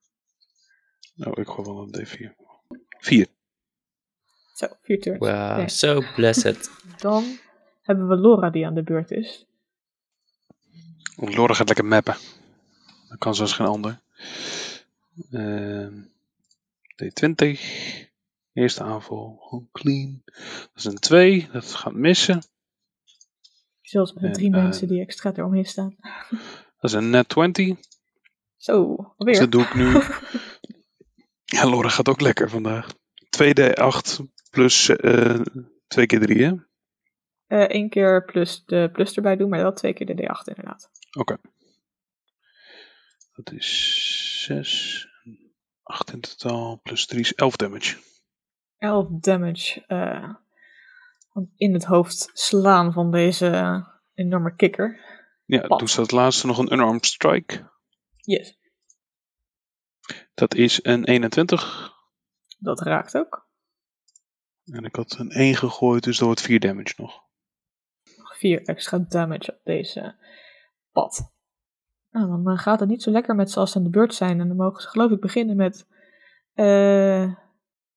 Nou, 1.16 1.42
ik 1.42 1.48
gooi 1.48 1.68
wel 1.68 1.82
een 1.92 2.06
D4. 2.06 2.36
4. 3.00 3.28
Zo, 4.54 4.68
4 4.82 5.00
turns. 5.00 5.20
Wow, 5.20 5.68
so 5.68 6.02
blessed. 6.16 6.72
Dan 6.98 7.24
hebben 7.82 8.08
we 8.08 8.16
Laura 8.18 8.50
die 8.50 8.66
aan 8.66 8.74
de 8.74 8.84
beurt 8.84 9.12
is. 9.12 9.47
Lore 11.18 11.54
gaat 11.56 11.68
lekker 11.68 11.86
mappen. 11.86 12.16
Dat 13.10 13.18
kan 13.18 13.36
zoals 13.36 13.54
geen 13.54 13.68
ander. 13.68 14.00
Ehm, 15.32 15.94
D20. 16.96 17.60
Eerste 18.54 18.84
aanval. 18.84 19.38
Gewoon 19.42 19.70
clean. 19.72 20.22
Dat 20.26 20.70
is 20.76 20.86
een 20.86 21.00
2. 21.00 21.50
Dat 21.52 21.66
gaat 21.74 21.94
missen. 21.94 22.42
Zelfs 23.82 24.14
met 24.14 24.24
de 24.24 24.32
drie 24.32 24.54
eh, 24.54 24.64
mensen 24.64 24.88
die 24.88 25.02
extra 25.02 25.32
eromheen 25.36 25.66
staan. 25.66 25.96
Dat 26.80 26.92
is 26.92 26.94
een 26.94 27.10
net 27.10 27.30
20. 27.30 27.78
Zo, 28.58 28.96
Dus 28.96 29.06
alweer. 29.18 29.40
dat 29.40 29.52
doe 29.52 29.62
ik 29.64 29.74
nu. 29.76 29.92
Ja, 31.50 31.70
Lore 31.70 31.90
gaat 31.90 32.10
ook 32.10 32.22
lekker 32.22 32.50
vandaag. 32.50 32.88
2D8 33.38 34.22
plus 34.50 34.90
eh 34.90 35.40
2 35.88 36.06
keer 36.06 36.20
3, 36.20 36.44
hè? 36.44 36.52
Eén 37.48 37.84
Eh, 37.84 37.90
keer 37.90 38.26
plus 38.26 38.64
de 38.66 38.90
plus 38.94 39.16
erbij 39.16 39.36
doen, 39.36 39.50
maar 39.50 39.60
wel 39.62 39.74
twee 39.74 39.94
keer 39.94 40.06
de 40.06 40.14
D8 40.14 40.48
inderdaad. 40.48 40.90
Oké. 41.12 41.38
Dat 43.36 43.52
is 43.52 44.44
6. 44.46 45.08
8 45.84 46.14
in 46.14 46.22
totaal. 46.22 46.80
Plus 46.84 47.06
3 47.06 47.20
is 47.22 47.34
11 47.36 47.56
damage. 47.56 47.98
11 48.78 49.08
damage 49.10 49.86
eh, 49.88 50.34
in 51.56 51.74
het 51.74 51.84
hoofd 51.84 52.30
slaan 52.34 52.94
van 52.94 53.12
deze 53.12 53.84
enorme 54.14 54.56
kikker. 54.56 55.06
Ja, 55.46 55.68
Pad. 55.68 55.80
doe 55.80 55.90
ze 55.90 56.00
als 56.00 56.12
laatste 56.12 56.48
nog 56.48 56.58
een 56.58 56.74
unarmed 56.74 57.06
strike. 57.06 57.70
Yes, 58.16 58.58
Dat 60.34 60.56
is 60.56 60.84
een 60.84 61.04
21. 61.06 61.94
dat 62.60 62.82
raakt 62.82 63.16
ook. 63.18 63.46
En 64.66 64.84
ik 64.84 64.96
had 64.96 65.16
een 65.20 65.30
1 65.32 65.56
gegooid, 65.56 66.04
dus 66.04 66.18
dat 66.18 66.26
wordt 66.26 66.42
4 66.42 66.60
damage 66.60 66.94
nog. 66.98 67.24
4 68.38 68.62
extra 68.66 68.98
damage 68.98 69.52
op 69.52 69.60
deze 69.64 70.16
pad. 71.02 71.34
Nou, 72.12 72.28
dan 72.28 72.50
eh, 72.54 72.60
gaat 72.60 72.80
het 72.80 72.90
niet 72.90 73.04
zo 73.04 73.12
lekker 73.12 73.36
met 73.36 73.52
ze 73.52 73.60
als 73.60 73.72
ze 73.72 73.78
aan 73.78 73.84
de 73.84 73.90
beurt 73.90 74.14
zijn. 74.14 74.40
En 74.40 74.48
dan 74.48 74.58
mogen 74.58 74.82
ze 74.82 74.88
geloof 74.88 75.12
ik 75.12 75.20
beginnen 75.20 75.56
met 75.56 75.88
eh, 76.54 77.22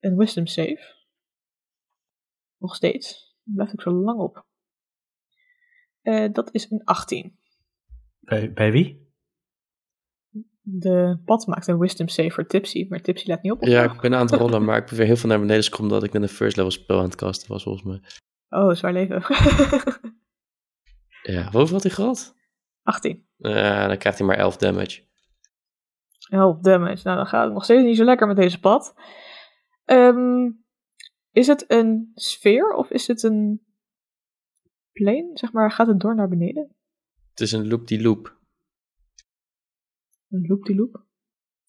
een 0.01 0.17
wisdom 0.17 0.47
save. 0.47 0.99
Nog 2.57 2.75
steeds. 2.75 3.37
Dan 3.45 3.55
blijf 3.55 3.73
ik 3.73 3.81
zo 3.81 3.91
lang 3.91 4.19
op. 4.19 4.47
Eh, 6.03 6.33
dat 6.33 6.55
is 6.55 6.71
een 6.71 6.85
18. 6.85 7.39
Bij, 8.21 8.53
bij 8.53 8.73
wie? 8.73 9.09
De 10.61 11.21
pad 11.25 11.47
maakt 11.47 11.67
een 11.67 11.79
wisdom 11.79 12.09
save 12.09 12.31
voor 12.31 12.47
Tipsy, 12.47 12.87
maar 12.89 13.01
Tipsy 13.01 13.29
laat 13.29 13.43
niet 13.43 13.53
op. 13.53 13.65
Ja, 13.65 13.93
ik 13.93 14.01
ben 14.01 14.15
aan 14.15 14.27
het 14.27 14.35
rollen, 14.35 14.65
maar 14.65 14.77
ik 14.77 14.87
ben 14.87 14.97
weer 14.97 15.07
heel 15.07 15.17
veel 15.17 15.29
naar 15.29 15.39
beneden 15.39 15.63
gescrollt 15.63 15.91
omdat 15.91 16.05
ik 16.05 16.13
met 16.13 16.23
een 16.23 16.29
first 16.29 16.57
level 16.57 16.71
spel 16.71 16.99
aan 16.99 17.05
het 17.05 17.15
casten 17.15 17.49
was, 17.49 17.63
volgens 17.63 17.85
mij. 17.85 18.01
Oh, 18.49 18.75
zwaar 18.75 18.93
leven. 18.93 19.23
Ja, 21.23 21.43
hoeveel 21.43 21.73
had 21.73 21.83
hij 21.83 21.93
gehad? 21.93 22.35
18. 22.91 23.27
Eh, 23.39 23.87
dan 23.87 23.99
krijgt 23.99 24.19
hij 24.19 24.27
maar 24.27 24.37
11 24.37 24.57
damage. 24.57 25.03
Help 26.29 26.63
damage. 26.63 27.01
Nou, 27.05 27.17
dan 27.17 27.27
gaat 27.27 27.45
het 27.45 27.53
nog 27.53 27.65
steeds 27.65 27.83
niet 27.83 27.97
zo 27.97 28.05
lekker 28.05 28.27
met 28.27 28.37
deze 28.37 28.61
pad. 28.61 28.95
Ehm, 29.85 30.51
is 31.31 31.47
het 31.47 31.65
een 31.69 32.11
sfeer 32.15 32.73
of 32.73 32.91
is 32.91 33.07
het 33.07 33.23
een 33.23 33.63
plane? 34.93 35.31
Zeg 35.35 35.53
maar, 35.53 35.73
gaat 35.73 35.87
het 35.87 36.01
door 36.01 36.15
naar 36.15 36.29
beneden? 36.29 36.75
Het 37.31 37.41
is 37.41 37.53
een 37.53 37.69
loop 37.69 37.87
die 37.87 38.03
loop. 38.03 38.39
Een 40.29 40.47
loop 40.47 40.65
die 40.65 40.77
loop? 40.77 41.05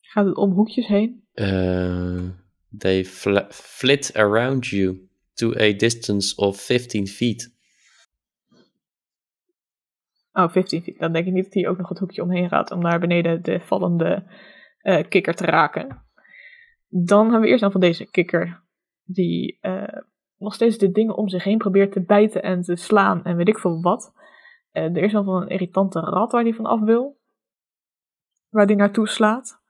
Gaat 0.01 0.25
het 0.25 0.36
om 0.36 0.51
hoekjes 0.51 0.88
heen? 0.88 1.28
Eh, 1.34 2.30
they 2.78 3.06
fl- 3.06 3.50
flit 3.50 4.16
around 4.16 4.68
you 4.68 5.10
to 5.34 5.54
a 5.54 5.74
distance 5.74 6.36
of 6.36 6.62
15 6.62 7.08
feet. 7.08 7.56
Oh, 10.34 10.50
15 10.50 10.84
feet. 10.84 11.00
Dan 11.00 11.14
denk 11.14 11.28
ik 11.28 11.34
niet 11.34 11.44
dat 11.44 11.54
hij 11.54 11.68
ook 11.68 11.78
nog 11.78 11.90
het 11.90 12.00
hoekje 12.00 12.22
omheen 12.22 12.50
gaat 12.50 12.72
om 12.72 12.82
naar 12.82 13.00
beneden 13.00 13.44
de 13.44 13.60
vallende 13.60 14.24
eh, 14.78 15.08
kikker 15.10 15.36
te 15.36 15.46
raken. 15.46 16.06
Dan 16.88 17.24
hebben 17.24 17.42
we 17.42 17.48
eerst 17.48 17.62
dan 17.62 17.72
van 17.72 17.82
deze 17.82 18.10
kikker 18.10 18.64
die 19.04 19.58
eh, 19.62 20.02
nog 20.38 20.54
steeds 20.54 20.78
de 20.78 20.92
dingen 20.92 21.16
om 21.16 21.30
zich 21.30 21.44
heen 21.44 21.58
probeert 21.58 21.92
te 21.92 22.04
bijten 22.04 22.44
en 22.44 22.62
te 22.62 22.76
slaan 22.76 23.24
en 23.24 23.36
weet 23.36 23.48
ik 23.48 23.60
veel 23.60 23.82
wat. 23.82 24.14
Eh, 24.72 24.84
er 24.84 25.04
is 25.04 25.12
dan 25.12 25.26
van 25.26 25.42
een 25.42 25.50
irritante 25.50 26.00
rat 26.00 26.32
waar 26.32 26.44
hij 26.44 26.54
van 26.54 26.66
af 26.66 26.80
wil. 26.80 27.20
Waar 28.50 28.66
hij 28.66 28.76
naartoe 28.76 29.08
slaat. 29.08 29.62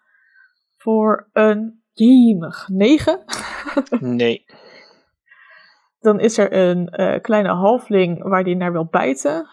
Voor 0.76 1.30
een 1.34 1.84
jemig 1.92 2.68
9. 2.68 3.24
Nee. 4.00 4.46
Dan 6.00 6.20
is 6.20 6.38
er 6.38 6.54
een 6.54 6.90
kleine 7.22 7.50
halfling 7.50 8.24
waar 8.24 8.44
hij 8.44 8.54
naar 8.54 8.72
wil 8.72 8.86
bijten. 8.86 9.48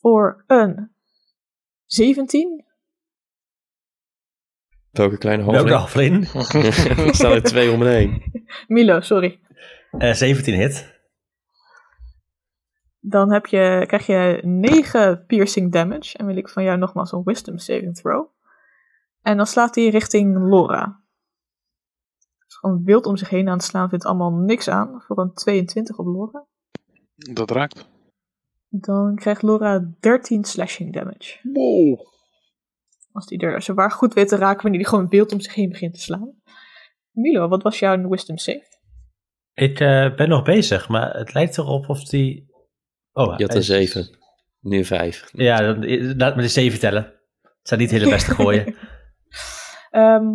Voor 0.00 0.44
een 0.46 0.90
17. 1.86 2.64
Welke 4.90 5.18
kleine 5.18 5.50
Welke 5.50 5.72
halfling? 5.72 6.32
er 6.32 7.14
staan 7.14 7.32
er 7.32 7.42
twee 7.42 7.70
om 7.70 7.78
me 7.78 7.88
heen. 7.88 8.22
Milo, 8.68 9.00
sorry. 9.00 9.40
Eh 9.90 10.12
17 10.12 10.54
hit. 10.54 10.96
Dan 13.00 13.32
heb 13.32 13.46
je, 13.46 13.84
krijg 13.86 14.06
je 14.06 14.40
9 14.42 15.24
piercing 15.26 15.72
damage. 15.72 16.18
En 16.18 16.26
wil 16.26 16.36
ik 16.36 16.48
van 16.48 16.62
jou 16.62 16.78
nogmaals 16.78 17.12
een 17.12 17.22
wisdom 17.24 17.58
saving 17.58 17.96
throw. 17.96 18.26
En 19.22 19.36
dan 19.36 19.46
slaat 19.46 19.74
hij 19.74 19.88
richting 19.88 20.48
Laura. 20.48 21.02
Is 22.46 22.56
gewoon 22.56 22.84
wild 22.84 23.06
om 23.06 23.16
zich 23.16 23.28
heen 23.28 23.48
aan 23.48 23.56
het 23.56 23.64
slaan, 23.64 23.88
vindt 23.88 24.04
allemaal 24.04 24.32
niks 24.32 24.68
aan. 24.68 25.02
Voor 25.06 25.18
een 25.18 25.34
22 25.34 25.98
op 25.98 26.06
Laura. 26.06 26.46
Dat 27.14 27.50
raakt. 27.50 27.88
Dan 28.68 29.14
krijgt 29.14 29.42
Laura 29.42 29.94
13 30.00 30.44
slashing 30.44 30.92
damage. 30.92 31.38
Wow. 31.52 31.98
Als 33.12 33.26
die 33.26 33.38
er 33.38 33.62
zwaar 33.62 33.90
goed 33.90 34.14
weet 34.14 34.28
te 34.28 34.36
raken 34.36 34.62
wanneer 34.62 34.80
hij 34.80 34.90
gewoon 34.90 35.08
wild 35.08 35.32
om 35.32 35.40
zich 35.40 35.54
heen 35.54 35.68
begint 35.68 35.94
te 35.94 36.00
slaan. 36.00 36.34
Milo, 37.10 37.48
wat 37.48 37.62
was 37.62 37.78
jouw 37.78 38.08
wisdom 38.08 38.38
save? 38.38 38.76
Ik 39.52 39.80
eh, 39.80 40.14
ben 40.14 40.28
nog 40.28 40.42
bezig, 40.42 40.88
maar 40.88 41.16
het 41.16 41.34
lijkt 41.34 41.58
erop 41.58 41.88
of 41.88 42.04
die... 42.04 42.46
Oh, 43.12 43.34
Je 43.36 43.44
had 43.44 43.54
een 43.54 43.60
is- 43.60 43.66
7. 43.66 44.18
Nu 44.60 44.76
een 44.78 44.84
5. 44.84 45.28
Ja, 45.32 45.56
dan, 45.60 46.16
laat 46.16 46.36
me 46.36 46.42
de 46.42 46.48
7 46.48 46.78
tellen. 46.78 47.02
Het 47.42 47.68
zijn 47.68 47.80
niet 47.80 47.90
hele 47.90 48.08
beste 48.10 48.34
gooien. 48.40 48.74
Ehm, 49.90 50.26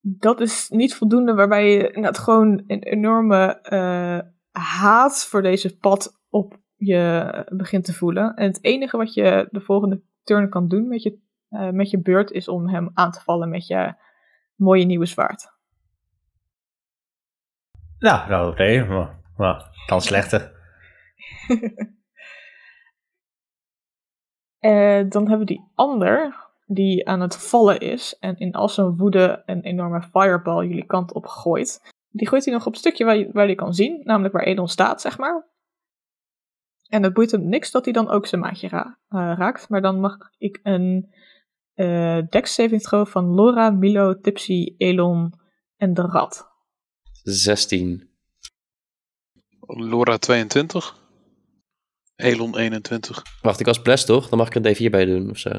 dat 0.00 0.40
is 0.40 0.68
niet 0.68 0.94
voldoende 0.94 1.34
waarbij 1.34 1.70
je 1.72 1.86
inderdaad 1.86 2.18
gewoon 2.18 2.64
een 2.66 2.82
enorme 2.82 3.60
eh, 3.60 4.18
haat 4.62 5.24
voor 5.24 5.42
deze 5.42 5.76
pad 5.76 6.20
op 6.28 6.58
je 6.76 7.46
begint 7.48 7.84
te 7.84 7.92
voelen. 7.92 8.34
En 8.34 8.46
het 8.46 8.64
enige 8.64 8.96
wat 8.96 9.14
je 9.14 9.48
de 9.50 9.60
volgende 9.60 10.02
turn 10.22 10.48
kan 10.48 10.68
doen 10.68 10.88
met 10.88 11.02
je, 11.02 11.18
eh, 11.48 11.70
met 11.70 11.90
je 11.90 12.00
beurt 12.00 12.30
is 12.30 12.48
om 12.48 12.68
hem 12.68 12.90
aan 12.94 13.10
te 13.10 13.20
vallen 13.20 13.48
met 13.48 13.66
je 13.66 13.94
mooie 14.54 14.84
nieuwe 14.84 15.06
zwaard. 15.06 15.54
nou, 17.98 18.28
nou 18.28 18.50
oké. 18.50 18.86
maar, 18.88 19.20
maar 19.36 19.70
kan 19.86 20.00
slechter. 20.00 20.52
Eh, 24.58 25.02
dan 25.08 25.28
hebben 25.28 25.38
we 25.38 25.44
die 25.44 25.70
ander 25.74 26.46
die 26.66 27.08
aan 27.08 27.20
het 27.20 27.36
vallen 27.36 27.78
is 27.78 28.16
en 28.20 28.36
in 28.38 28.52
al 28.52 28.68
zijn 28.68 28.96
woede 28.96 29.42
een 29.46 29.60
enorme 29.60 30.02
fireball 30.02 30.66
jullie 30.66 30.86
kant 30.86 31.12
op 31.12 31.26
gooit. 31.26 31.94
Die 32.10 32.28
gooit 32.28 32.44
hij 32.44 32.54
nog 32.54 32.66
op 32.66 32.72
het 32.72 32.80
stukje 32.80 33.04
waar 33.04 33.16
je, 33.16 33.28
waar 33.32 33.48
je 33.48 33.54
kan 33.54 33.74
zien, 33.74 34.00
namelijk 34.04 34.34
waar 34.34 34.42
Edon 34.42 34.68
staat, 34.68 35.00
zeg 35.00 35.18
maar. 35.18 35.46
En 36.88 37.02
het 37.02 37.12
boeit 37.12 37.30
hem 37.30 37.48
niks 37.48 37.70
dat 37.70 37.84
hij 37.84 37.92
dan 37.92 38.08
ook 38.08 38.26
zijn 38.26 38.40
maatje 38.40 38.68
ra- 38.68 38.98
eh, 39.08 39.32
raakt, 39.36 39.68
maar 39.68 39.82
dan 39.82 40.00
mag 40.00 40.16
ik 40.38 40.60
een 40.62 41.14
eh 41.74 42.18
dex 42.28 42.54
saving 42.54 42.82
throw 42.82 43.06
van 43.06 43.34
Laura, 43.34 43.70
Milo, 43.70 44.20
Tipsy, 44.20 44.74
Elon 44.76 45.32
en 45.76 45.94
de 45.94 46.02
rat. 46.02 46.48
16. 47.22 48.10
Laura 49.66 50.16
22. 50.18 51.04
Elon 52.16 52.56
21. 52.58 53.22
Wacht, 53.42 53.60
ik 53.60 53.66
was 53.66 53.82
blessed 53.82 54.06
toch? 54.06 54.28
Dan 54.28 54.38
mag 54.38 54.48
ik 54.48 54.54
een 54.54 54.76
D4 54.76 54.90
bij 54.90 55.04
doen 55.04 55.30
of 55.30 55.38
zo. 55.38 55.50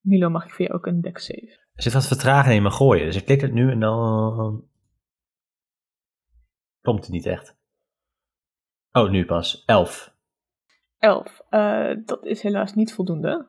Milo 0.00 0.30
mag 0.30 0.44
ik 0.44 0.50
voor 0.50 0.64
je 0.64 0.72
ook 0.72 0.86
een 0.86 1.00
dex 1.00 1.24
save. 1.24 1.62
Er 1.74 1.82
zit 1.82 1.92
wat 1.92 2.06
vertraging 2.06 2.54
in 2.54 2.62
mijn 2.62 2.74
gooien, 2.74 3.04
dus 3.06 3.16
ik 3.16 3.24
klik 3.24 3.40
het 3.40 3.52
nu 3.52 3.70
en 3.70 3.80
dan... 3.80 4.68
Komt 6.80 7.00
het 7.04 7.10
niet 7.10 7.26
echt. 7.26 7.56
Oh, 8.92 9.10
nu 9.10 9.24
pas. 9.24 9.62
11. 9.66 10.13
11. 11.04 11.40
Eh, 11.50 11.90
dat 12.04 12.24
is 12.24 12.42
helaas 12.42 12.74
niet 12.74 12.94
voldoende. 12.94 13.48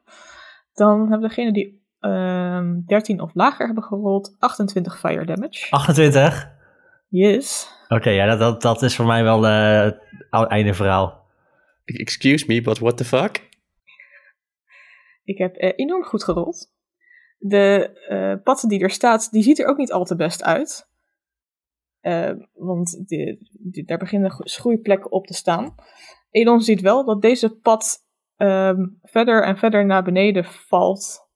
Dan 0.74 1.00
hebben 1.00 1.20
we 1.20 1.28
degene 1.28 1.54
die 1.54 1.84
ehm 2.00 2.80
13 2.86 3.22
of 3.22 3.32
lager 3.34 3.66
hebben 3.66 3.84
gerold 3.84 4.36
28 4.40 5.00
fire 5.00 5.26
damage. 5.26 5.68
28? 5.70 6.52
Yes. 7.10 7.70
Oké, 7.88 8.10
ja, 8.10 8.26
dat, 8.26 8.40
dat, 8.40 8.62
dat 8.62 8.82
is 8.82 8.96
voor 8.96 9.06
mij 9.06 9.24
wel 9.24 9.48
eh, 9.48 9.92
het 10.30 10.48
einde 10.50 10.74
verhaal. 10.74 11.26
Excuse 11.86 12.46
me, 12.48 12.62
but 12.62 12.80
what 12.80 12.98
the 12.98 13.06
fuck? 13.06 13.50
Ik 15.24 15.38
heb 15.38 15.56
eh, 15.56 15.72
enorm 15.76 16.04
goed 16.04 16.24
gerold. 16.24 16.74
De 17.38 17.90
eh 18.08 18.44
pad 18.44 18.64
die 18.68 18.80
er 18.80 18.90
staat, 18.90 19.32
die 19.32 19.44
ziet 19.44 19.60
er 19.60 19.68
ook 19.68 19.78
niet 19.78 19.92
al 19.92 20.04
te 20.06 20.16
best 20.16 20.44
uit. 20.44 20.90
Eh, 22.00 22.32
want 22.54 23.08
die- 23.08 23.84
daar 23.86 23.98
beginnen 23.98 24.32
gro- 24.32 24.44
groeiplekken 24.46 25.12
op 25.12 25.28
te 25.28 25.34
staan. 25.34 25.76
Elon 26.36 26.62
ziet 26.62 26.82
wel 26.82 27.06
dat 27.06 27.22
deze 27.22 27.50
pad 27.50 28.04
ehm, 28.36 28.86
verder 29.02 29.44
en 29.44 29.58
verder 29.58 29.86
naar 29.86 30.04
beneden 30.04 30.46
valt. 30.46 31.28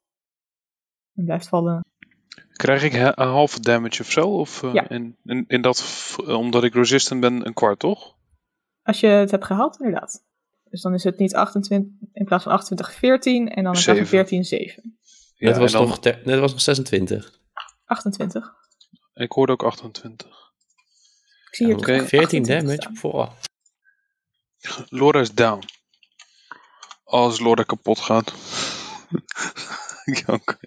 En 1.15 1.25
blijft 1.25 1.47
vallen. 1.47 1.85
Krijg 2.53 2.83
ik 2.83 2.93
een 2.93 3.27
halve 3.27 3.59
damage 3.59 4.01
of 4.01 4.11
zo? 4.11 4.27
Of, 4.27 4.63
eh, 4.63 4.73
Ja. 4.73 4.89
in, 4.89 5.17
in, 5.23 5.45
in 5.47 5.61
dat, 5.61 6.15
omdat 6.25 6.63
ik 6.63 6.73
resistant 6.73 7.21
ben, 7.21 7.45
een 7.45 7.53
kwart, 7.53 7.79
toch? 7.79 8.15
Als 8.83 8.99
je 8.99 9.07
het 9.07 9.31
hebt 9.31 9.45
gehaald, 9.45 9.79
inderdaad. 9.79 10.23
Dus 10.63 10.81
dan 10.81 10.93
is 10.93 11.03
het 11.03 11.17
niet 11.17 11.35
28, 11.35 11.91
in 12.13 12.25
plaats 12.25 12.43
van 12.43 12.51
28, 12.53 12.93
14 12.93 13.35
en 13.35 13.45
dan 13.45 13.55
in 13.57 13.63
plaats 13.63 13.83
van 13.85 13.93
Zeven. 13.95 14.09
14, 14.09 14.43
7. 14.43 14.97
Ja, 15.35 15.49
net, 15.49 15.57
was 15.57 15.71
dan- 15.71 15.87
nog 15.87 15.99
ter- 15.99 16.21
net 16.25 16.39
was 16.39 16.51
nog 16.51 16.61
26. 16.61 17.39
28. 17.85 18.53
Ik 19.13 19.31
hoorde 19.31 19.51
ook 19.53 19.63
28. 19.63 20.27
Ik 21.49 21.55
zie 21.55 21.65
hier 21.65 21.75
Oké. 21.75 21.97
toch 21.97 22.07
14 22.07 22.39
28 22.41 22.77
damage. 22.77 22.81
staan. 22.81 23.48
Laura 24.89 25.19
is 25.19 25.33
down. 25.33 25.63
Als 27.03 27.39
Laura 27.39 27.63
kapot 27.63 27.99
gaat. 27.99 28.33
Ja, 30.25 30.33
oké. 30.33 30.57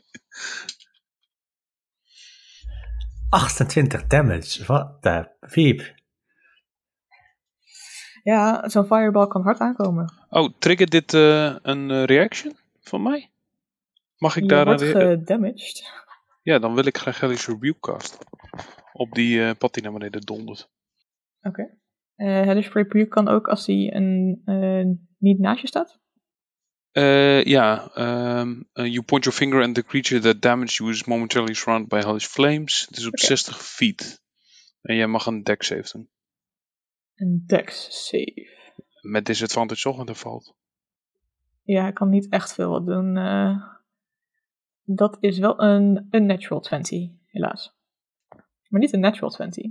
28 3.31 4.07
damage. 4.07 4.65
Wat 4.67 5.03
de 5.03 5.29
piep. 5.51 5.95
Ja, 8.23 8.69
zo'n 8.69 8.85
fireball 8.87 9.27
kan 9.27 9.43
hard 9.43 9.59
aankomen. 9.59 10.13
Oh, 10.31 10.53
triggert 10.59 10.91
dit 10.91 11.15
eh, 11.15 11.57
een 11.63 11.91
eh, 11.91 12.05
reaction 12.05 12.57
van 12.81 13.03
mij? 13.03 13.31
Mag 14.17 14.37
ik 14.37 14.43
Je 14.43 14.49
daar 14.49 14.65
wordt 14.65 14.81
een 14.81 14.93
rea- 14.93 15.09
gedamaged. 15.11 15.91
Ja, 16.43 16.59
dan 16.59 16.75
wil 16.75 16.87
ik 16.87 16.99
graag 16.99 17.21
Hellish 17.21 17.47
Rebuke 17.47 17.81
casten. 17.81 18.27
Op 18.93 19.13
die 19.13 19.45
eh 19.45 19.51
pad 19.59 19.75
die 19.75 19.83
naar 19.83 19.93
beneden 19.93 20.21
dondert. 20.21 20.71
Oké. 21.43 21.79
Eh 22.23 22.45
Hellish 22.45 22.73
Rebuke 22.73 23.09
kan 23.09 23.29
ook 23.29 23.49
als 23.49 23.67
hij 23.67 23.95
een, 23.95 24.43
eh, 24.45 24.85
niet 25.19 25.38
naast 25.38 25.61
je 25.61 25.67
staat. 25.67 26.00
Eh, 26.91 27.45
ja, 27.45 27.91
ehm, 27.95 28.62
eh, 28.73 28.85
you 28.87 29.02
point 29.02 29.25
your 29.25 29.38
finger 29.38 29.62
and 29.62 29.75
the 29.75 29.83
creature 29.85 30.21
that 30.21 30.43
damaged 30.43 30.73
you 30.75 30.91
is 30.91 31.05
momentarily 31.05 31.55
surrounded 31.55 31.88
by 31.88 31.99
hellish 32.07 32.26
flames. 32.26 32.87
Het 32.88 32.97
is 32.97 33.07
op 33.07 33.12
Oké. 33.12 33.25
60 33.25 33.62
feet. 33.62 34.23
En 34.83 34.97
jij 34.97 35.07
mag 35.07 35.26
een 35.26 35.43
deck 35.43 35.62
save 35.62 35.88
doen. 35.93 36.11
Een 37.14 37.43
dex 37.47 37.88
save. 38.09 38.50
Met 39.00 39.26
disadvantage 39.26 39.83
toch, 39.83 39.97
want 39.97 40.09
er 40.09 40.14
valt. 40.14 40.55
Ja, 41.62 41.87
ik 41.88 41.95
kan 41.95 42.09
niet 42.09 42.29
echt 42.29 42.55
veel 42.55 42.71
wat 42.71 42.87
doen. 42.87 43.17
eh. 43.17 43.57
dat 44.85 45.17
is 45.21 45.38
wel 45.38 45.62
een 45.62 46.07
unnatural 46.11 46.61
20, 46.61 47.09
helaas. 47.26 47.75
Maar 48.69 48.81
niet 48.81 48.93
een 48.93 49.00
natural 49.00 49.31
20. 49.31 49.64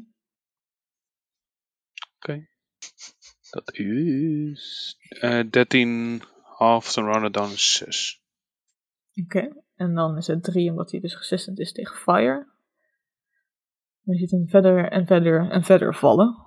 Dat 3.52 3.74
is 3.74 4.98
eh 5.10 5.44
13 5.50 6.22
half 6.44 6.98
en 6.98 7.04
rounded 7.04 7.34
down 7.34 7.52
is 7.52 7.74
6. 7.74 8.22
Oké. 9.24 9.54
En 9.76 9.94
dan 9.94 10.18
is 10.18 10.28
het 10.28 10.44
3 10.44 10.70
omdat 10.70 10.92
hij 10.92 11.00
dus 11.00 11.18
resistant 11.18 11.60
is 11.60 11.72
tegen 11.72 11.96
fire. 11.96 12.48
Dan 14.04 14.16
ziet 14.16 14.32
hem 14.32 14.48
verder 14.50 14.92
en 14.92 15.06
verder 15.06 15.50
en 15.50 15.64
verder 15.64 15.96
vallen. 15.96 16.38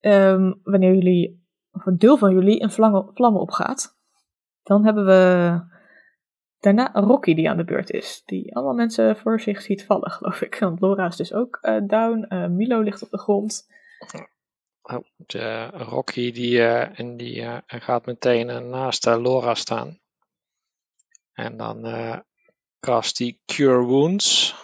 Ehm, 0.00 0.52
wanneer 0.62 0.94
jullie, 0.94 1.46
of 1.70 1.86
een 1.86 1.98
deel 1.98 2.16
van 2.18 2.34
jullie, 2.34 2.58
in 2.58 2.70
vlammen, 2.70 3.10
vlammen 3.14 3.40
opgaat, 3.40 3.98
dan 4.62 4.84
hebben 4.84 5.04
we 5.04 5.60
daarna 6.60 6.90
Rocky 6.92 7.34
die 7.34 7.50
aan 7.50 7.56
de 7.56 7.64
beurt 7.64 7.90
is. 7.90 8.22
Die 8.24 8.54
allemaal 8.56 8.74
mensen 8.74 9.16
voor 9.16 9.40
zich 9.40 9.62
ziet 9.62 9.84
vallen, 9.84 10.10
geloof 10.10 10.40
ik. 10.40 10.58
Want 10.58 10.80
Laura 10.80 11.06
is 11.06 11.16
dus 11.16 11.32
ook 11.32 11.58
eh, 11.60 11.80
down. 11.86 12.22
eh, 12.22 12.48
Milo 12.48 12.80
ligt 12.80 13.02
op 13.02 13.10
de 13.10 13.18
grond. 13.18 13.66
Oh, 14.82 15.04
de 15.16 15.66
Rocky 15.66 16.32
die, 16.32 16.58
eh, 16.58 16.98
en 16.98 17.16
die 17.16 17.42
eh, 17.42 17.58
gaat 17.66 18.06
meteen 18.06 18.50
eh, 18.50 18.58
naast 18.58 19.04
Laura 19.04 19.54
staan. 19.54 20.00
En 21.32 21.56
dan 21.56 21.84
eh 21.84 22.18
cast 22.80 23.16
die 23.16 23.40
Cure 23.46 23.84
Wounds. 23.84 24.54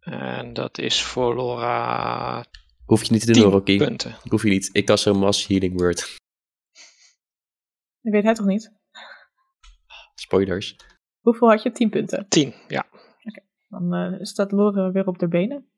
En 0.00 0.52
dat 0.52 0.78
is 0.78 1.02
voor 1.02 1.34
Laura 1.34 2.44
Hoef 2.84 3.04
je 3.04 3.12
niet 3.12 3.20
te 3.20 3.26
doen, 3.26 3.34
10 3.34 3.42
hoor, 3.42 3.52
Rocky. 3.52 3.76
punten. 3.76 4.14
Hoef 4.28 4.42
je 4.42 4.48
niet. 4.48 4.70
Ik 4.72 4.84
kan 4.84 4.98
zo'n 4.98 5.18
mass 5.18 5.46
healing 5.46 5.78
word. 5.80 6.18
Dat 8.00 8.12
weet 8.12 8.22
hij 8.22 8.34
toch 8.34 8.46
niet? 8.46 8.72
Spoilers. 10.14 10.76
Hoeveel 11.20 11.48
had 11.48 11.62
je? 11.62 11.72
10 11.72 11.90
punten. 11.90 12.28
10, 12.28 12.54
ja. 12.68 12.86
Dan 13.68 13.94
eh, 13.94 14.18
staat 14.20 14.52
Laura 14.52 14.90
weer 14.90 15.06
op 15.06 15.18
de 15.18 15.28
benen. 15.28 15.70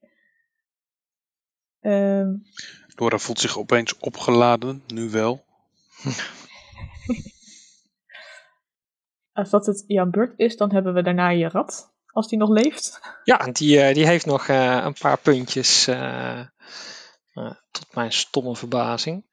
Ehm, 1.80 2.28
Laura 2.96 3.18
voelt 3.18 3.40
zich 3.40 3.58
opeens 3.58 3.98
opgeladen, 3.98 4.82
nu 4.86 5.10
wel. 5.10 5.44
als 9.32 9.50
dat 9.50 9.66
het 9.66 9.84
jouw 9.86 10.06
beurt 10.06 10.38
is, 10.38 10.56
dan 10.56 10.72
hebben 10.72 10.94
we 10.94 11.02
daarna 11.02 11.28
je 11.28 11.48
rat. 11.48 11.90
Als 12.06 12.28
die 12.28 12.38
nog 12.38 12.48
leeft. 12.48 13.00
Ja, 13.24 13.36
die, 13.36 13.80
eh, 13.80 13.94
die 13.94 14.06
heeft 14.06 14.26
nog 14.26 14.48
eh, 14.48 14.80
een 14.84 14.96
paar 15.00 15.18
puntjes. 15.18 15.86
eh, 15.86 16.46
tot 17.70 17.94
mijn 17.94 18.12
stomme 18.12 18.56
verbazing. 18.56 19.24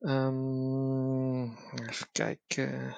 Ehm, 0.00 1.42
even 1.88 2.06
kijken. 2.12 2.96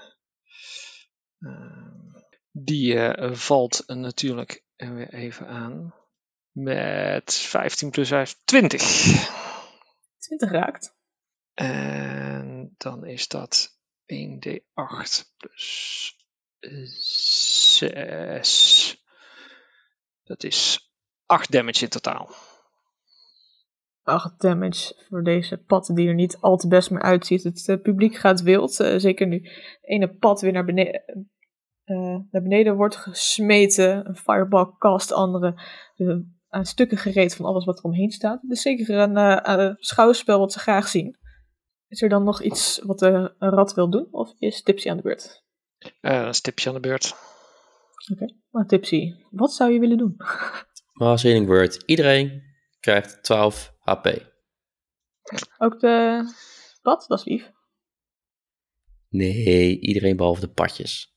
Ehm, 1.41 2.23
die 2.51 2.99
valt 3.33 3.83
natuurlijk 3.87 4.63
er 4.77 4.95
weer 4.95 5.15
even 5.15 5.47
aan. 5.47 5.95
Met 6.51 7.35
15 7.35 7.91
plus 7.91 8.09
5, 8.09 8.37
20. 8.45 8.83
20 10.25 10.51
raakt. 10.51 10.97
En 11.55 12.75
dan 12.77 13.07
is 13.07 13.29
dat 13.29 13.79
1d8 14.07 15.37
plus 15.37 16.17
6. 16.61 19.05
Dat 20.23 20.45
is 20.45 20.91
8 21.27 21.53
damage 21.53 21.83
in 21.83 21.89
totaal. 21.89 22.31
8 24.03 24.41
damage 24.41 25.05
voor 25.09 25.23
deze 25.23 25.57
pad 25.57 25.91
die 25.95 26.09
er 26.09 26.15
niet 26.15 26.37
al 26.41 26.57
te 26.57 26.69
best 26.69 26.91
meer 26.91 27.03
uitziet. 27.03 27.43
Het 27.43 27.69
eh, 27.69 27.81
publiek 27.81 28.17
gaat 28.17 28.43
wild. 28.43 28.81
eh, 28.81 28.99
zeker 28.99 29.27
nu 29.27 29.41
het 29.43 29.79
ene 29.81 30.15
pad 30.15 30.41
weer 30.41 30.53
naar 30.53 30.65
beneden, 30.65 31.31
eh, 31.85 32.19
naar 32.31 32.43
beneden 32.43 32.77
wordt 32.77 32.97
gesmeten. 32.97 34.09
Een 34.09 34.17
fireball 34.17 34.75
cast 34.79 35.13
andere 35.13 35.55
aan 36.55 36.65
stukken 36.67 36.99
gereed 36.99 37.35
van 37.37 37.45
alles 37.47 37.65
wat 37.65 37.79
er 37.79 37.85
omheen 37.85 38.11
staat. 38.11 38.43
Het 38.43 38.51
is 38.51 38.63
zeker 38.63 38.91
een 38.99 39.17
eh, 39.17 39.67
eh, 39.69 39.75
schouwspel 39.79 40.39
wat 40.39 40.53
ze 40.53 40.59
graag 40.59 40.89
zien. 40.89 41.19
Is 41.89 42.03
er 42.03 42.09
dan 42.09 42.25
nog 42.25 42.43
iets 42.43 42.81
wat 42.83 42.99
de 42.99 43.35
rat 43.39 43.75
wil 43.75 43.91
doen? 43.91 44.09
Of 44.11 44.33
is 44.39 44.63
Tipsy 44.63 44.91
aan 44.91 44.97
de 44.97 45.03
beurt? 45.03 45.43
Eh 46.01 46.23
een 46.27 46.35
stipje 46.35 46.69
aan 46.69 46.75
de 46.75 46.81
beurt. 46.81 47.15
Oké, 48.13 48.35
maar 48.51 48.67
Tipsy, 48.67 49.13
wat 49.31 49.53
zou 49.53 49.73
je 49.73 49.79
willen 49.79 49.97
doen? 49.99 50.17
Mass 50.93 51.23
healing 51.23 51.47
word. 51.47 51.83
Iedereen 51.87 52.43
krijgt 52.81 53.23
12 53.23 53.75
HP. 53.79 54.07
Ook 55.59 55.81
de 55.81 56.23
pad, 56.83 57.05
dat 57.09 57.19
is 57.19 57.25
lief. 57.25 57.51
Nee, 59.09 59.81
iedereen 59.81 60.17
behalve 60.17 60.41
de 60.41 60.49
padjes. 60.53 61.13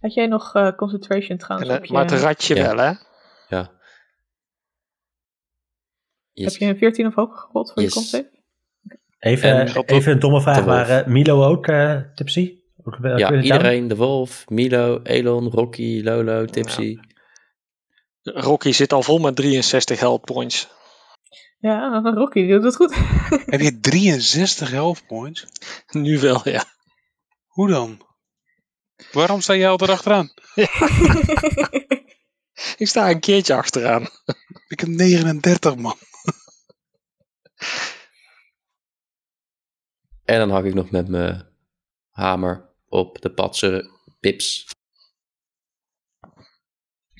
Had 0.00 0.14
jij 0.14 0.26
nog 0.26 0.54
eh, 0.54 0.72
concentration 0.76 1.30
En, 1.30 1.38
trouwens? 1.38 1.70
eh, 1.70 1.76
op 1.76 1.84
je, 1.84 1.92
maar 1.92 2.02
het 2.10 2.20
ratje 2.20 2.54
Ja. 2.54 2.62
wel, 2.74 2.76
hè? 2.86 2.92
Ja. 3.56 3.70
Heb 6.44 6.56
je 6.56 6.66
een 6.66 6.76
14 6.78 7.06
of 7.06 7.14
hoger 7.14 7.36
gerold 7.38 7.72
voor 7.72 7.82
Yes. 7.82 7.92
je 7.94 7.98
concept? 8.00 8.38
Even, 9.18 9.50
En- 9.74 9.84
even 9.86 10.12
een 10.12 10.18
domme 10.18 10.40
vraag, 10.40 10.56
De 10.58 10.64
maar 10.64 10.88
eh, 10.88 11.06
Milo 11.06 11.44
ook 11.44 11.66
eh, 11.66 12.00
tipsy? 12.14 12.58
Ook, 12.84 12.94
ook 13.04 13.18
Ja, 13.18 13.28
de 13.30 13.40
iedereen. 13.42 13.88
De 13.88 13.96
Wolf, 13.96 14.44
Milo, 14.48 15.00
Elon, 15.02 15.50
Rocky, 15.50 16.00
Lolo, 16.04 16.44
Tipsy. 16.44 16.96
Rocky 18.22 18.72
zit 18.72 18.92
al 18.92 19.02
vol 19.02 19.18
met 19.18 19.36
63 19.36 20.00
health 20.00 20.24
points. 20.24 20.68
Ja, 21.58 22.00
Rocky, 22.14 22.46
doet 22.48 22.64
het 22.64 22.76
goed. 22.76 22.94
Heb 23.52 23.60
je 23.60 23.80
63 23.80 24.70
health 24.70 25.06
points? 25.06 25.46
Nu 25.90 26.18
wel, 26.18 26.40
ja. 26.48 26.64
Hoe 27.46 27.68
dan? 27.68 28.00
Waarom 29.12 29.40
sta 29.40 29.54
jij 29.56 29.68
altijd 29.68 29.90
achteraan? 29.90 30.32
Ik 32.76 32.88
sta 32.88 33.10
een 33.10 33.20
keertje 33.20 33.54
achteraan. 33.54 34.08
Ik 34.68 34.80
heb 34.80 34.88
39 34.88 35.76
man. 35.76 35.96
En 40.24 40.38
dan 40.38 40.50
hak 40.50 40.64
ik 40.64 40.74
nog 40.74 40.90
met 40.90 41.08
mijn 41.08 41.46
hamer 42.10 42.68
op 42.88 43.20
de 43.20 43.32
patse 43.32 43.90
pips. 44.20 44.66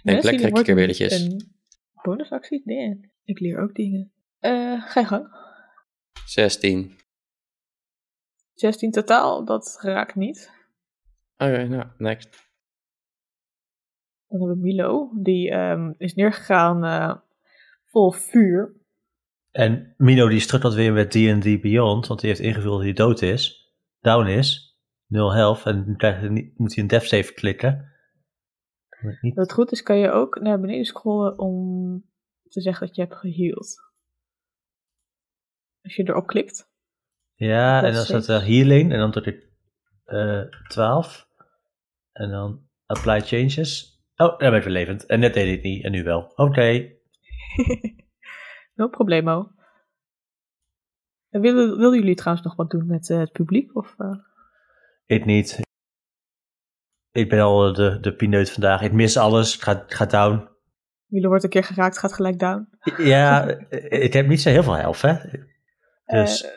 En 0.02 0.22
wordt 0.22 0.40
kikkerbilletjes. 0.40 1.20
Een 1.20 1.54
bonusactie? 2.02 2.62
Nee, 2.64 3.12
ik 3.24 3.38
leer 3.38 3.58
ook 3.58 3.74
dingen. 3.74 4.12
Eh, 4.38 4.82
ga 4.82 5.00
je 5.00 5.06
gang. 5.06 5.34
16. 6.24 6.98
16 8.54 8.90
totaal, 8.90 9.44
dat 9.44 9.78
raakt 9.80 10.14
niet. 10.14 10.50
Oké, 11.36 11.68
nou, 11.68 11.88
next. 11.98 12.30
Dan 14.26 14.38
hebben 14.38 14.56
we 14.56 14.62
Milo, 14.62 15.10
die 15.22 15.50
ehm, 15.50 15.92
is 15.96 16.14
neergegaan 16.14 16.84
eh, 16.84 17.16
vol 17.84 18.12
vuur. 18.12 18.79
En 19.50 19.94
Milo 19.96 20.28
die 20.28 20.40
struttelt 20.40 20.74
weer 20.74 20.92
met 20.92 21.10
D&D 21.10 21.60
Beyond, 21.60 22.06
want 22.06 22.20
die 22.20 22.28
heeft 22.28 22.42
ingevuld 22.42 22.74
dat 22.74 22.82
hij 22.82 22.92
dood 22.92 23.22
is, 23.22 23.72
down 24.00 24.26
is, 24.26 24.78
0 25.06 25.32
health, 25.34 25.64
en 25.64 25.84
dan 25.84 25.96
krijgt 25.96 26.20
hij 26.20 26.28
niet, 26.28 26.58
moet 26.58 26.74
hij 26.74 26.82
een 26.82 26.88
death 26.88 27.04
save 27.06 27.32
klikken. 27.32 27.88
Niet, 29.20 29.36
het 29.36 29.52
goed 29.52 29.72
is, 29.72 29.82
kan 29.82 29.98
je 29.98 30.10
ook 30.10 30.40
naar 30.40 30.60
beneden 30.60 30.84
scrollen 30.84 31.38
om 31.38 32.04
te 32.48 32.60
zeggen 32.60 32.86
dat 32.86 32.96
je 32.96 33.02
hebt 33.02 33.16
geheeld. 33.16 33.80
Als 35.82 35.96
je 35.96 36.08
erop 36.08 36.26
klikt. 36.26 36.70
ja, 37.34 37.82
en 37.82 37.92
dan 37.92 38.04
staat 38.04 38.26
er 38.26 38.46
healing, 38.46 38.92
en 38.92 38.98
dan 38.98 39.12
tot 39.12 39.26
ik 39.26 39.48
eh 40.04 40.42
12. 40.68 41.28
En 42.12 42.30
dan 42.30 42.68
apply 42.86 43.20
changes. 43.20 44.00
Oh, 44.16 44.38
daar 44.38 44.50
ben 44.50 44.58
ik 44.58 44.64
weer 44.64 44.72
levend. 44.72 45.06
En 45.06 45.20
net 45.20 45.34
deed 45.34 45.46
ik 45.46 45.54
het 45.54 45.62
niet, 45.62 45.84
en 45.84 45.92
nu 45.92 46.02
wel. 46.02 46.32
Oké. 46.34 46.88
no 48.80 48.88
problemo. 48.88 49.52
En 51.30 51.40
willen, 51.40 51.76
willen 51.76 51.98
jullie 51.98 52.14
trouwens 52.14 52.46
nog 52.46 52.56
wat 52.56 52.70
doen 52.70 52.86
met 52.86 53.10
eh, 53.10 53.18
het 53.18 53.32
publiek? 53.32 53.76
Of, 53.76 53.94
eh? 53.98 54.16
Ik 55.06 55.24
niet. 55.24 55.60
Ik 57.10 57.28
ben 57.28 57.40
al 57.40 57.72
de, 57.72 57.98
de 58.00 58.14
pineut 58.14 58.50
vandaag. 58.50 58.82
Ik 58.82 58.92
mis 58.92 59.16
alles. 59.16 59.56
Ik 59.56 59.62
ga, 59.86 60.06
down. 60.06 60.48
Jullie 61.06 61.28
wordt 61.28 61.44
een 61.44 61.50
keer 61.50 61.64
geraakt, 61.64 61.98
gaat 61.98 62.12
gelijk 62.12 62.38
down. 62.38 62.68
Ja, 62.96 63.46
ik 63.88 64.12
heb 64.12 64.26
niet 64.26 64.40
zo 64.40 64.50
heel 64.50 64.62
veel 64.62 64.76
health, 64.76 65.00
hè. 65.02 65.14
Dus 66.04 66.42
Eh, 66.44 66.50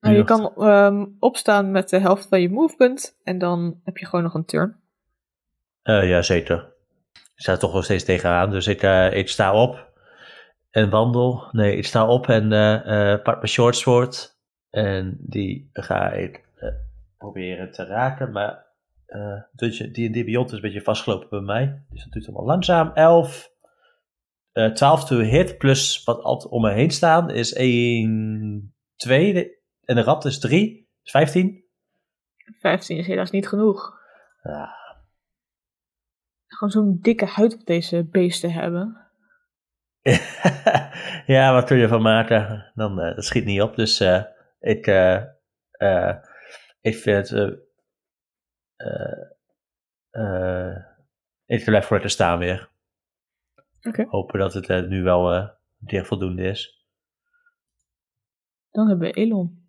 Nou, 0.00 0.16
je 0.16 0.24
kan 0.24 0.54
ehm, 0.56 1.06
opstaan 1.18 1.70
met 1.70 1.88
de 1.88 1.98
helft 1.98 2.28
van 2.28 2.40
je 2.40 2.50
movement 2.50 3.18
en 3.22 3.38
dan 3.38 3.80
heb 3.84 3.96
je 3.96 4.06
gewoon 4.06 4.24
nog 4.24 4.34
een 4.34 4.44
turn. 4.44 4.80
Eh, 5.82 6.08
ja, 6.08 6.22
zeker. 6.22 6.74
Ik 7.12 7.32
sta 7.34 7.52
er 7.52 7.58
toch 7.58 7.74
nog 7.74 7.84
steeds 7.84 8.04
tegenaan. 8.04 8.50
Dus 8.50 8.66
ik, 8.66 8.82
eh, 8.82 9.16
ik 9.16 9.28
sta 9.28 9.54
op 9.54 9.91
en 10.72 10.90
wandel. 10.90 11.48
Nee, 11.52 11.76
ik 11.76 11.84
sta 11.86 12.06
op 12.06 12.28
en 12.28 12.52
eh, 12.52 13.12
eh, 13.12 13.22
pak 13.22 13.34
mijn 13.36 13.48
shortsword. 13.48 14.36
En 14.70 15.16
die 15.20 15.70
ga 15.72 16.10
ik 16.10 16.44
eh, 16.56 16.68
proberen 17.18 17.72
te 17.72 17.84
raken. 17.84 18.32
Maar 18.32 18.66
eh 19.06 19.42
Dungeon- 19.52 19.92
D&D 19.92 20.24
Beyond 20.24 20.48
is 20.48 20.54
een 20.56 20.60
beetje 20.60 20.82
vastgelopen 20.82 21.28
bij 21.28 21.40
mij. 21.40 21.82
Dus 21.90 22.02
dat 22.02 22.12
doet 22.12 22.26
allemaal 22.26 22.46
langzaam. 22.46 22.90
11. 22.94 23.50
eh 24.52 24.70
12 24.72 25.04
to 25.04 25.18
hit. 25.18 25.58
Plus 25.58 26.04
wat 26.04 26.22
altijd 26.22 26.52
om 26.52 26.62
me 26.62 26.72
heen 26.72 26.90
staan 26.90 27.30
is 27.30 27.52
1, 27.52 28.74
2. 28.96 29.60
En 29.84 29.94
de 29.94 30.02
rat 30.02 30.24
is 30.24 30.38
3. 30.38 30.88
Is 31.02 31.10
15. 31.10 31.64
15 32.58 32.96
is 32.96 33.06
helaas 33.06 33.30
niet 33.30 33.48
genoeg. 33.48 34.00
Ja. 34.42 34.80
Gewoon 36.46 36.72
zo'n 36.72 36.98
dikke 37.00 37.26
huid 37.26 37.54
op 37.54 37.64
deze 37.66 38.04
beesten 38.04 38.52
hebben. 38.52 39.01
ja, 41.34 41.52
wat 41.52 41.64
kun 41.64 41.76
je 41.76 41.88
van 41.88 42.02
maken? 42.02 42.70
Dan 42.74 43.00
eh, 43.00 43.14
dat 43.14 43.24
schiet 43.24 43.44
niet 43.44 43.62
op. 43.62 43.76
Dus 43.76 44.00
eh, 44.00 44.24
ik, 44.60 44.86
eh, 44.86 45.22
eh, 45.70 46.16
ik 46.80 46.96
vind 46.96 47.28
het. 47.28 47.32
eh, 47.32 47.50
eh, 48.76 49.30
eh, 50.10 50.76
ik 51.46 51.64
blijf 51.64 51.86
voor 51.86 52.00
te 52.00 52.08
staan 52.08 52.38
weer. 52.38 52.70
Oké. 53.82 54.04
Hopen 54.08 54.38
dat 54.38 54.52
het 54.54 54.88
nu 54.88 55.02
wel 55.02 55.32
eh 55.32 55.48
dicht 55.78 56.06
voldoende 56.06 56.42
is. 56.42 56.86
Dan 58.70 58.88
hebben 58.88 59.08
we 59.08 59.14
Elon. 59.14 59.60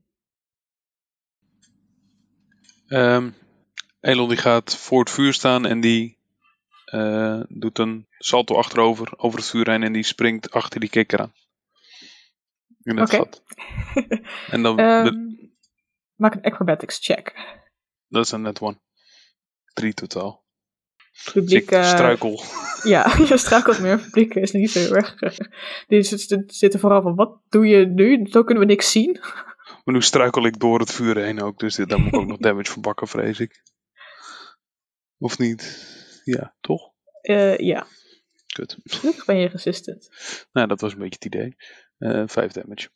Ehm 2.88 3.30
Elon 4.00 4.28
die 4.30 4.38
gaat 4.38 4.78
voor 4.78 5.00
het 5.00 5.10
vuur 5.10 5.34
staan 5.34 5.66
en 5.66 5.82
die 5.82 6.18
eh, 6.94 7.42
doet 7.48 7.78
een 7.80 8.08
salto 8.18 8.56
achterover 8.56 9.18
over 9.18 9.40
het 9.40 9.48
vuur 9.48 9.70
heen 9.70 9.84
en 9.84 9.94
die 9.94 10.04
springt 10.04 10.52
achter 10.52 10.80
die 10.80 10.90
kikker 10.90 11.20
aan. 11.20 11.34
In 12.82 12.98
het 12.98 13.08
Oké. 13.14 13.18
gat. 13.18 13.44
En 14.54 14.62
dan, 14.64 14.80
Ehm, 14.80 15.04
de- 15.04 15.52
maak 16.16 16.34
een 16.34 16.42
acrobatics 16.42 17.00
check. 17.02 17.34
dat 18.08 18.26
is 18.26 18.32
een 18.32 18.42
net 18.42 18.60
one. 18.62 18.80
Drie 19.74 19.94
totaal. 19.94 20.44
Publiek, 21.34 21.72
eh, 21.72 21.90
struikel. 21.90 22.42
Ja, 22.84 23.16
je 23.30 23.38
struikelt 23.38 23.80
meer. 23.80 24.00
Publiek 24.00 24.34
is 24.36 24.52
niet 24.52 24.72
zo 24.72 24.80
heel 24.80 24.96
erg. 24.96 25.16
eh, 25.22 25.38
Die 25.88 26.04
zit- 26.04 26.44
zitten 26.48 26.80
vooral 26.80 27.02
van, 27.02 27.16
wat 27.16 27.40
doe 27.50 27.66
je 27.68 27.86
nu? 27.86 28.26
Zo 28.30 28.44
kunnen 28.44 28.64
we 28.64 28.70
niks 28.70 28.92
zien. 28.92 29.20
Maar 29.84 29.94
nu 29.94 30.02
struikel 30.02 30.46
ik 30.46 30.60
door 30.60 30.80
het 30.80 30.92
vuur 30.92 31.18
heen 31.18 31.42
ook, 31.42 31.60
dus 31.60 31.76
dit, 31.76 31.90
daar 31.90 32.00
moet 32.00 32.14
ik 32.14 32.20
ook 32.20 32.28
nog 32.28 32.38
damage 32.38 32.72
van 32.72 32.82
bakken, 32.82 33.08
vrees 33.08 33.40
ik. 33.40 33.62
Of 35.18 35.38
niet? 35.38 35.62
Ja, 36.24 36.56
toch? 36.62 36.92
Eh, 37.22 37.58
ja, 37.58 37.88
Kut. 38.48 38.78
gelukkig 38.84 39.26
ben 39.26 39.38
je 39.38 39.48
resistant. 39.48 40.10
Nou, 40.52 40.68
dat 40.68 40.82
was 40.82 40.92
een 40.92 41.00
beetje 41.00 41.16
het 41.16 41.26
idee. 41.26 41.56
Eh 41.98 42.24
vijf 42.26 42.52
damage. 42.52 42.90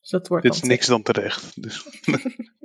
Dus 0.00 0.10
dat 0.10 0.28
wordt 0.28 0.44
Dit 0.44 0.54
is 0.54 0.62
niks 0.62 0.86
dan 0.86 1.02
terecht. 1.02 1.62
Dus. 1.62 1.84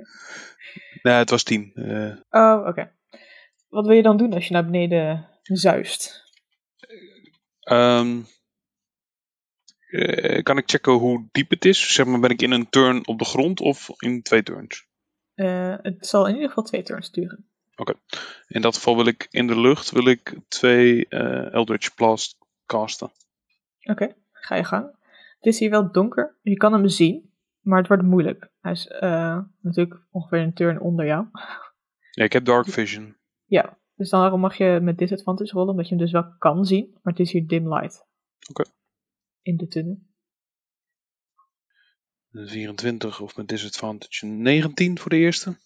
nee, 1.02 1.14
het 1.14 1.30
was 1.30 1.42
tien. 1.42 1.72
Eh, 1.74 2.16
Oh, 2.30 2.66
oké. 2.66 2.92
Wat 3.68 3.86
wil 3.86 3.96
je 3.96 4.02
dan 4.02 4.16
doen 4.16 4.32
als 4.32 4.46
je 4.46 4.52
naar 4.52 4.64
beneden 4.64 5.28
zuist? 5.42 6.32
Ehm, 7.60 8.20
eh, 9.90 10.42
kan 10.42 10.58
ik 10.58 10.70
checken 10.70 10.92
hoe 10.92 11.28
diep 11.32 11.50
het 11.50 11.64
is? 11.64 11.94
Zeg 11.94 12.06
maar, 12.06 12.20
ben 12.20 12.30
ik 12.30 12.42
in 12.42 12.50
een 12.50 12.68
turn 12.68 13.06
op 13.06 13.18
de 13.18 13.24
grond 13.24 13.60
of 13.60 13.90
in 13.96 14.22
twee 14.22 14.42
turns? 14.42 14.86
Het 15.34 16.06
zal 16.06 16.26
in 16.26 16.34
ieder 16.34 16.48
geval 16.48 16.64
twee 16.64 16.82
turns 16.82 17.10
duren. 17.10 17.48
In 18.46 18.60
dat 18.60 18.74
geval 18.74 18.96
wil 18.96 19.06
ik 19.06 19.26
in 19.30 19.46
de 19.46 19.60
lucht 19.60 19.90
wil 19.90 20.06
ik 20.06 20.38
twee 20.48 21.08
eh, 21.08 21.52
Eldritch 21.52 21.94
Blast 21.94 22.38
casten. 22.66 23.10
Oké, 23.82 24.14
ga 24.32 24.56
je 24.56 24.64
gang. 24.64 24.84
Het 25.36 25.52
is 25.52 25.58
hier 25.58 25.70
wel 25.70 25.92
donker. 25.92 26.38
Je 26.42 26.56
kan 26.56 26.72
hem 26.72 26.88
zien, 26.88 27.32
maar 27.60 27.78
het 27.78 27.88
wordt 27.88 28.02
moeilijk. 28.02 28.50
Hij 28.60 28.72
is 28.72 28.86
eh, 28.86 29.40
natuurlijk 29.60 30.00
ongeveer 30.10 30.38
een 30.38 30.54
turn 30.54 30.80
onder 30.80 31.06
jou. 31.06 31.26
Ja, 32.10 32.24
ik 32.24 32.32
heb 32.32 32.44
Dark 32.44 32.68
Vision. 32.68 33.16
Ja, 33.44 33.78
dus 33.94 34.10
daarom 34.10 34.40
mag 34.40 34.56
je 34.56 34.78
met 34.82 34.98
disadvantage 34.98 35.52
rollen, 35.52 35.70
omdat 35.70 35.88
je 35.88 35.94
hem 35.94 36.04
dus 36.04 36.12
wel 36.12 36.34
kan 36.38 36.64
zien. 36.64 36.90
Maar 37.02 37.12
het 37.12 37.20
is 37.20 37.32
hier 37.32 37.46
dim 37.46 37.74
light. 37.74 38.06
Oké. 38.50 38.64
In 39.42 39.56
de 39.56 39.66
tunnel. 39.66 39.98
Een 42.30 42.48
24 42.48 43.20
of 43.20 43.36
met 43.36 43.48
disadvantage 43.48 44.26
een 44.26 44.42
19 44.42 44.98
voor 44.98 45.10
de 45.10 45.16
eerste. 45.16 45.56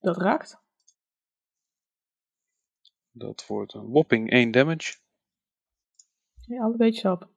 Dat 0.00 0.16
raakt. 0.16 0.63
Dat 3.16 3.46
wordt 3.46 3.74
een 3.74 3.90
whopping 3.90 4.30
1 4.30 4.50
damage. 4.50 4.96
Ja, 6.46 6.62
alle 6.62 6.76
beetje 6.76 7.10
op. 7.10 7.28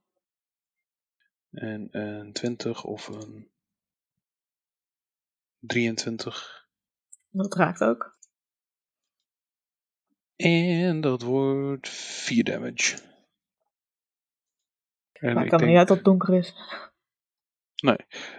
En 1.52 1.88
een 1.92 2.34
20 2.34 2.84
of 2.84 3.08
een 3.08 3.50
23. 5.60 6.68
Dat 7.30 7.56
raakt 7.56 7.82
ook. 7.84 8.16
En 10.36 11.02
dat 11.02 11.22
wordt 11.22 11.90
4 11.90 12.44
damage. 12.44 12.98
En 15.12 15.34
Maar 15.34 15.44
ik 15.44 15.50
kan 15.50 15.58
denk- 15.60 15.70
niet 15.72 15.80
uit 15.80 15.88
dat 15.88 15.98
het 15.98 16.06
donker 16.06 16.34
is. 16.34 16.54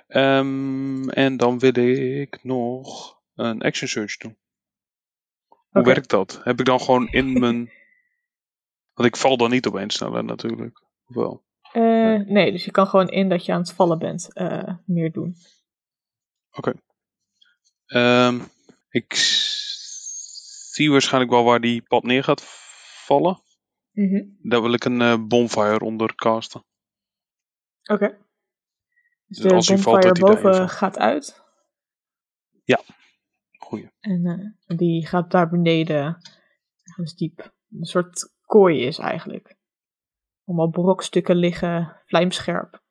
Ehm, 0.07 1.09
en 1.09 1.37
dan 1.37 1.59
wil 1.59 1.77
ik 1.77 2.45
nog 2.45 3.17
een 3.35 3.63
action 3.63 3.89
search 3.89 4.17
doen. 4.17 4.37
Hoe 5.79 5.87
Oké. 5.87 5.95
werkt 5.95 6.11
dat? 6.11 6.41
Heb 6.45 6.59
ik 6.59 6.65
dan 6.67 6.81
gewoon 6.81 7.09
in 7.09 7.33
mijn. 7.39 7.71
Want 8.95 9.09
ik 9.09 9.17
val 9.17 9.37
dan 9.37 9.51
niet 9.51 9.67
opeens 9.67 9.95
sneller 9.95 10.25
natuurlijk. 10.25 10.83
Of 11.07 11.15
wel? 11.15 11.45
Eh, 11.73 12.15
nee, 12.27 12.53
dus 12.53 12.65
je 12.65 12.71
kan 12.71 12.87
gewoon 12.87 13.09
in 13.09 13.29
dat 13.29 13.45
je 13.45 13.53
aan 13.53 13.61
het 13.61 13.73
vallen 13.73 13.99
bent 13.99 14.33
eh, 14.33 14.75
meer 14.85 15.13
doen. 15.13 15.37
Ehm, 17.87 18.41
ik 18.89 19.15
zie 20.73 20.91
waarschijnlijk 20.91 21.33
wel 21.33 21.45
waar 21.45 21.61
die 21.61 21.83
pad 21.83 22.03
neer 22.03 22.25
gaat 22.25 22.43
vallen. 23.05 23.43
Mhm. 23.93 24.25
Daar 24.43 24.63
wil 24.63 24.73
ik 24.73 24.85
een 24.85 25.01
eh, 25.03 25.17
bonfire 25.27 25.85
onder 25.85 26.15
casten. 26.15 26.65
Oké. 27.91 28.09
Dus 29.27 29.39
Dus 29.39 29.39
de 29.49 29.55
als 29.55 29.67
valt, 29.67 29.83
bonfire 29.85 30.13
daarin 30.15 30.35
boven 30.35 30.55
valt. 30.57 30.71
gaat 30.71 30.99
uit. 30.99 31.43
En 34.01 34.27
eh, 34.67 34.77
die 34.77 35.07
gaat 35.07 35.31
daar 35.31 35.49
beneden 35.49 36.19
ergens 36.83 37.15
diep. 37.15 37.55
Een 37.71 37.85
soort 37.85 38.33
kooi 38.47 38.83
is 38.83 38.99
eigenlijk. 38.99 39.57
Allemaal 40.45 40.71
brokstukken 40.71 41.37
liggen, 41.37 41.97
vlijmscherp. 42.07 42.83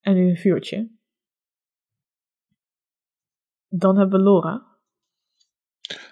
En 0.00 0.14
nu 0.14 0.28
een 0.28 0.36
vuurtje. 0.36 0.90
Dan 3.68 3.96
hebben 3.96 4.18
we 4.18 4.24
Laura. 4.24 4.66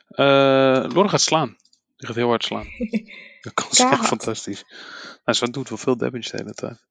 Eh 0.09 0.95
Lorne 0.95 1.09
gaat 1.09 1.21
slaan. 1.21 1.57
Die 1.97 2.07
gaat 2.07 2.17
heel 2.17 2.29
hard 2.29 2.45
slaan. 2.45 2.67
Dat 3.41 3.55
kan 3.55 3.73
ze 3.73 3.89
echt 3.89 4.07
fantastisch. 4.07 4.65
Nou, 5.25 5.39
ze 5.39 5.51
doet 5.51 5.69
wel 5.69 5.79
veel 5.79 5.97
damage 5.97 6.31
de 6.31 6.37
hele 6.37 6.55
tijd. 6.55 6.87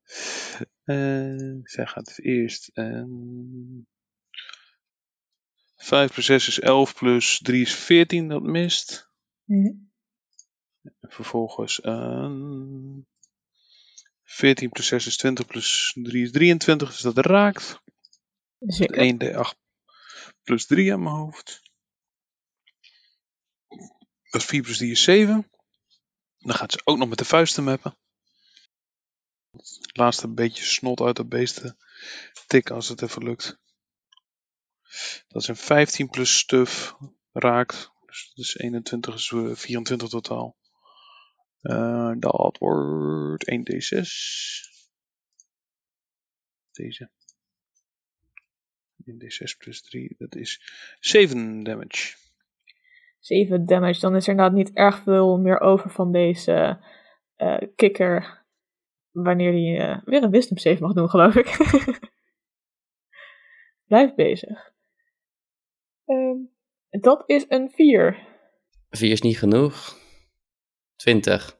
Eh, 0.84 1.60
zij 1.64 1.86
gaat 1.86 2.18
eerst. 2.18 2.70
ehm 2.74 3.86
5 5.78 6.12
plus 6.12 6.26
6 6.26 6.48
is 6.48 6.60
11 6.60 6.96
plus 6.96 7.40
3 7.44 7.62
is 7.62 7.74
14, 7.76 8.28
dat 8.28 8.44
mist. 8.44 9.10
En 9.46 11.10
vervolgens 11.10 11.82
ehm 11.82 13.00
14 14.24 14.70
plus 14.70 14.88
6 14.88 15.06
is 15.06 15.18
20 15.18 15.46
plus 15.46 15.96
3 16.02 16.24
is 16.24 16.32
23, 16.32 16.92
dus 16.92 17.02
dat 17.02 17.18
raakt. 17.18 17.82
Zeker. 18.60 18.98
1 18.98 19.18
d8 19.24 19.58
plus 20.44 20.66
3 20.66 20.94
aan 20.94 21.04
mijn 21.04 21.16
hoofd. 21.16 21.62
Dat 24.30 24.42
is 24.42 24.46
4 24.46 24.62
plus 24.62 24.78
3 24.78 24.92
is 24.92 25.04
7. 25.04 25.52
Dan 26.38 26.56
gaat 26.56 26.72
ze 26.72 26.82
ook 26.84 26.98
nog 26.98 27.10
met 27.10 27.18
de 27.18 27.26
vuisten 27.26 27.64
mappen. 27.64 27.98
Het 29.52 29.98
laatste 29.98 30.28
beetje 30.28 30.64
snot 30.64 31.02
uit 31.02 31.16
dat 31.16 31.30
beest 31.30 31.56
te 31.56 31.76
tikken 32.48 32.76
als 32.76 32.88
het 32.88 33.02
even 33.02 33.24
lukt. 33.24 33.60
Dat 35.28 35.42
is 35.42 35.48
een 35.48 35.56
15 35.56 36.10
plus 36.10 36.38
stuff 36.38 36.98
raakt. 37.32 37.92
Dus 38.06 38.32
is 38.36 38.58
21 38.58 39.16
is 39.16 39.32
eh, 39.32 39.56
24 39.56 40.10
totaal. 40.10 40.58
Eh, 41.62 42.12
dat 42.18 42.58
wordt 42.60 43.52
1d6. 43.52 44.10
Deze. 46.72 47.10
1d6 49.06 49.58
plus 49.58 49.82
3, 49.82 50.16
dat 50.18 50.36
is 50.36 50.62
7 51.00 51.64
damage. 51.64 52.16
7 53.20 53.66
damage. 53.66 54.00
Dan 54.00 54.16
is 54.16 54.24
er 54.24 54.30
inderdaad 54.30 54.56
niet 54.56 54.74
erg 54.74 55.04
veel 55.04 55.38
meer 55.38 55.60
over 55.60 55.90
van 55.90 56.12
deze 56.12 56.80
eh, 57.36 57.58
kikker. 57.76 58.46
Wanneer 59.12 59.52
hij 59.52 59.90
eh, 59.90 60.02
weer 60.06 60.24
een 60.24 60.32
wisdom 60.32 60.58
save 60.58 60.82
mag 60.82 60.94
doen, 60.94 61.10
geloof 61.10 61.36
ik. 61.36 61.58
blijft 63.88 64.16
bezig. 64.16 64.76
Ehm, 66.08 66.38
dat 66.90 67.24
is 67.26 67.46
een 67.48 67.72
4. 67.72 68.28
4 68.90 69.12
is 69.12 69.22
niet 69.22 69.38
genoeg. 69.38 69.98
20. 70.96 71.60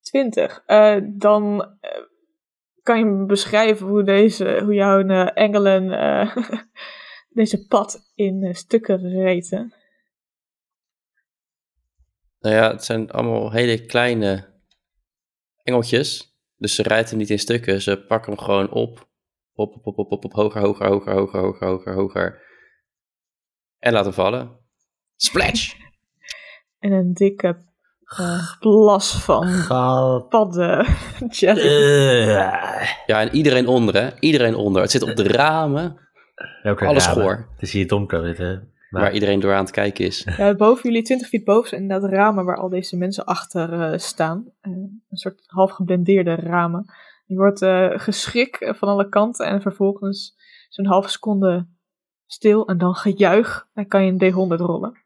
20. 0.00 0.62
Eh, 0.66 0.96
dan 1.04 1.62
eh, 1.80 2.02
kan 2.82 2.98
je 2.98 3.04
me 3.04 3.26
beschrijven 3.26 3.86
hoe, 3.86 4.02
deze, 4.02 4.60
hoe 4.64 4.74
jouw 4.74 5.06
eh, 5.06 5.30
engelen 5.34 5.88
deze 7.40 7.66
pad 7.66 8.12
in 8.14 8.54
stukken 8.54 9.08
reten. 9.08 9.74
Nou 12.38 12.54
ja, 12.54 12.70
het 12.70 12.84
zijn 12.84 13.10
allemaal 13.10 13.52
hele 13.52 13.86
kleine 13.86 14.60
engeltjes. 15.62 16.36
Dus 16.56 16.74
ze 16.74 16.82
rijden 16.82 17.18
niet 17.18 17.30
in 17.30 17.38
stukken. 17.38 17.82
Ze 17.82 18.04
pakken 18.04 18.32
hem 18.32 18.40
gewoon 18.40 18.70
op. 18.70 19.10
Op, 19.54 19.74
op, 19.74 19.86
op, 19.86 19.98
op, 19.98 20.12
op, 20.12 20.24
op. 20.24 20.32
Hoger, 20.32 20.60
hoger, 20.60 20.86
hoger, 20.86 21.12
hoger, 21.12 21.40
hoger, 21.40 21.66
hoger, 21.66 21.94
hoger. 21.94 22.51
En 23.82 23.92
laten 23.92 24.14
vallen. 24.14 24.50
Splash! 25.16 25.74
En 26.78 26.92
een 26.92 27.12
dikke 27.12 27.56
eh, 28.04 28.58
plas 28.58 29.24
van 29.24 29.66
padden 30.28 30.86
jelly. 31.38 31.60
Eh. 31.60 32.26
Ja, 33.06 33.20
en 33.20 33.34
iedereen 33.34 33.66
onder, 33.66 33.94
hè? 33.94 34.10
Iedereen 34.20 34.54
onder. 34.54 34.82
Het 34.82 34.90
zit 34.90 35.02
op 35.02 35.16
de 35.16 35.28
ramen 35.28 35.96
Welke 36.62 36.86
Alles 36.86 37.06
ramen? 37.06 37.22
goor. 37.22 37.48
Het 37.52 37.62
is 37.62 37.72
hier 37.72 37.86
donker. 37.86 38.36
Maar, 38.90 39.02
waar 39.02 39.12
iedereen 39.12 39.40
door 39.40 39.52
aan 39.52 39.64
het 39.64 39.70
kijken 39.70 40.04
is. 40.04 40.26
Ja, 40.36 40.54
boven 40.54 40.82
jullie, 40.82 41.04
20 41.04 41.28
feet 41.28 41.44
boven, 41.44 41.68
zijn 41.68 41.82
inderdaad 41.82 42.10
ramen 42.10 42.44
waar 42.44 42.56
al 42.56 42.68
deze 42.68 42.96
mensen 42.96 43.24
achter 43.24 43.80
eh, 43.80 43.98
staan. 43.98 44.52
Een 44.60 45.02
soort 45.10 45.42
half 45.46 45.70
geblendeerde 45.70 46.34
ramen. 46.34 46.84
Je 47.26 47.36
wordt 47.36 47.62
eh, 47.62 47.90
geschrik 47.94 48.72
van 48.76 48.88
alle 48.88 49.08
kanten 49.08 49.46
en 49.46 49.62
vervolgens 49.62 50.36
zo'n 50.68 50.86
halve 50.86 51.08
seconde 51.08 51.66
stil 52.32 52.66
en 52.66 52.78
dan 52.78 52.94
gejuich. 52.94 53.68
Dan 53.74 53.86
kan 53.86 54.04
je 54.04 54.12
een 54.12 54.32
D100 54.32 54.60
rollen. 54.60 55.00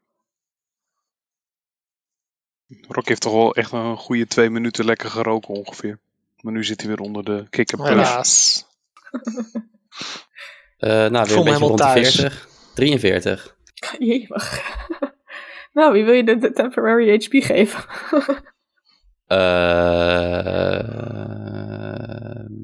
Rock 2.87 3.07
heeft 3.07 3.21
toch 3.21 3.33
wel 3.33 3.55
echt 3.55 3.71
een 3.71 3.97
goede 3.97 4.27
twee 4.27 4.49
minuten 4.49 4.85
lekker 4.85 5.09
geroken 5.09 5.53
ongeveer. 5.53 5.99
Maar 6.41 6.53
nu 6.53 6.63
zit 6.63 6.81
hij 6.81 6.89
weer 6.89 6.99
onder 6.99 7.23
de 7.23 7.45
plus. 7.49 7.87
Helaas. 7.87 8.65
Eh, 10.77 10.89
nou, 10.89 11.11
weer 11.11 11.27
voel 11.27 11.37
een 11.37 11.43
beetje 11.43 11.65
rond 11.65 11.77
de 11.77 11.83
thuis. 11.83 12.15
40. 12.15 12.47
43. 12.75 13.55
Jemig. 13.99 14.61
nou, 15.73 15.93
wie 15.93 16.03
wil 16.03 16.13
je 16.13 16.23
de, 16.23 16.37
de 16.37 16.51
temporary 16.51 17.23
HP 17.23 17.43
geven? 17.43 17.85
Eh 19.27 20.87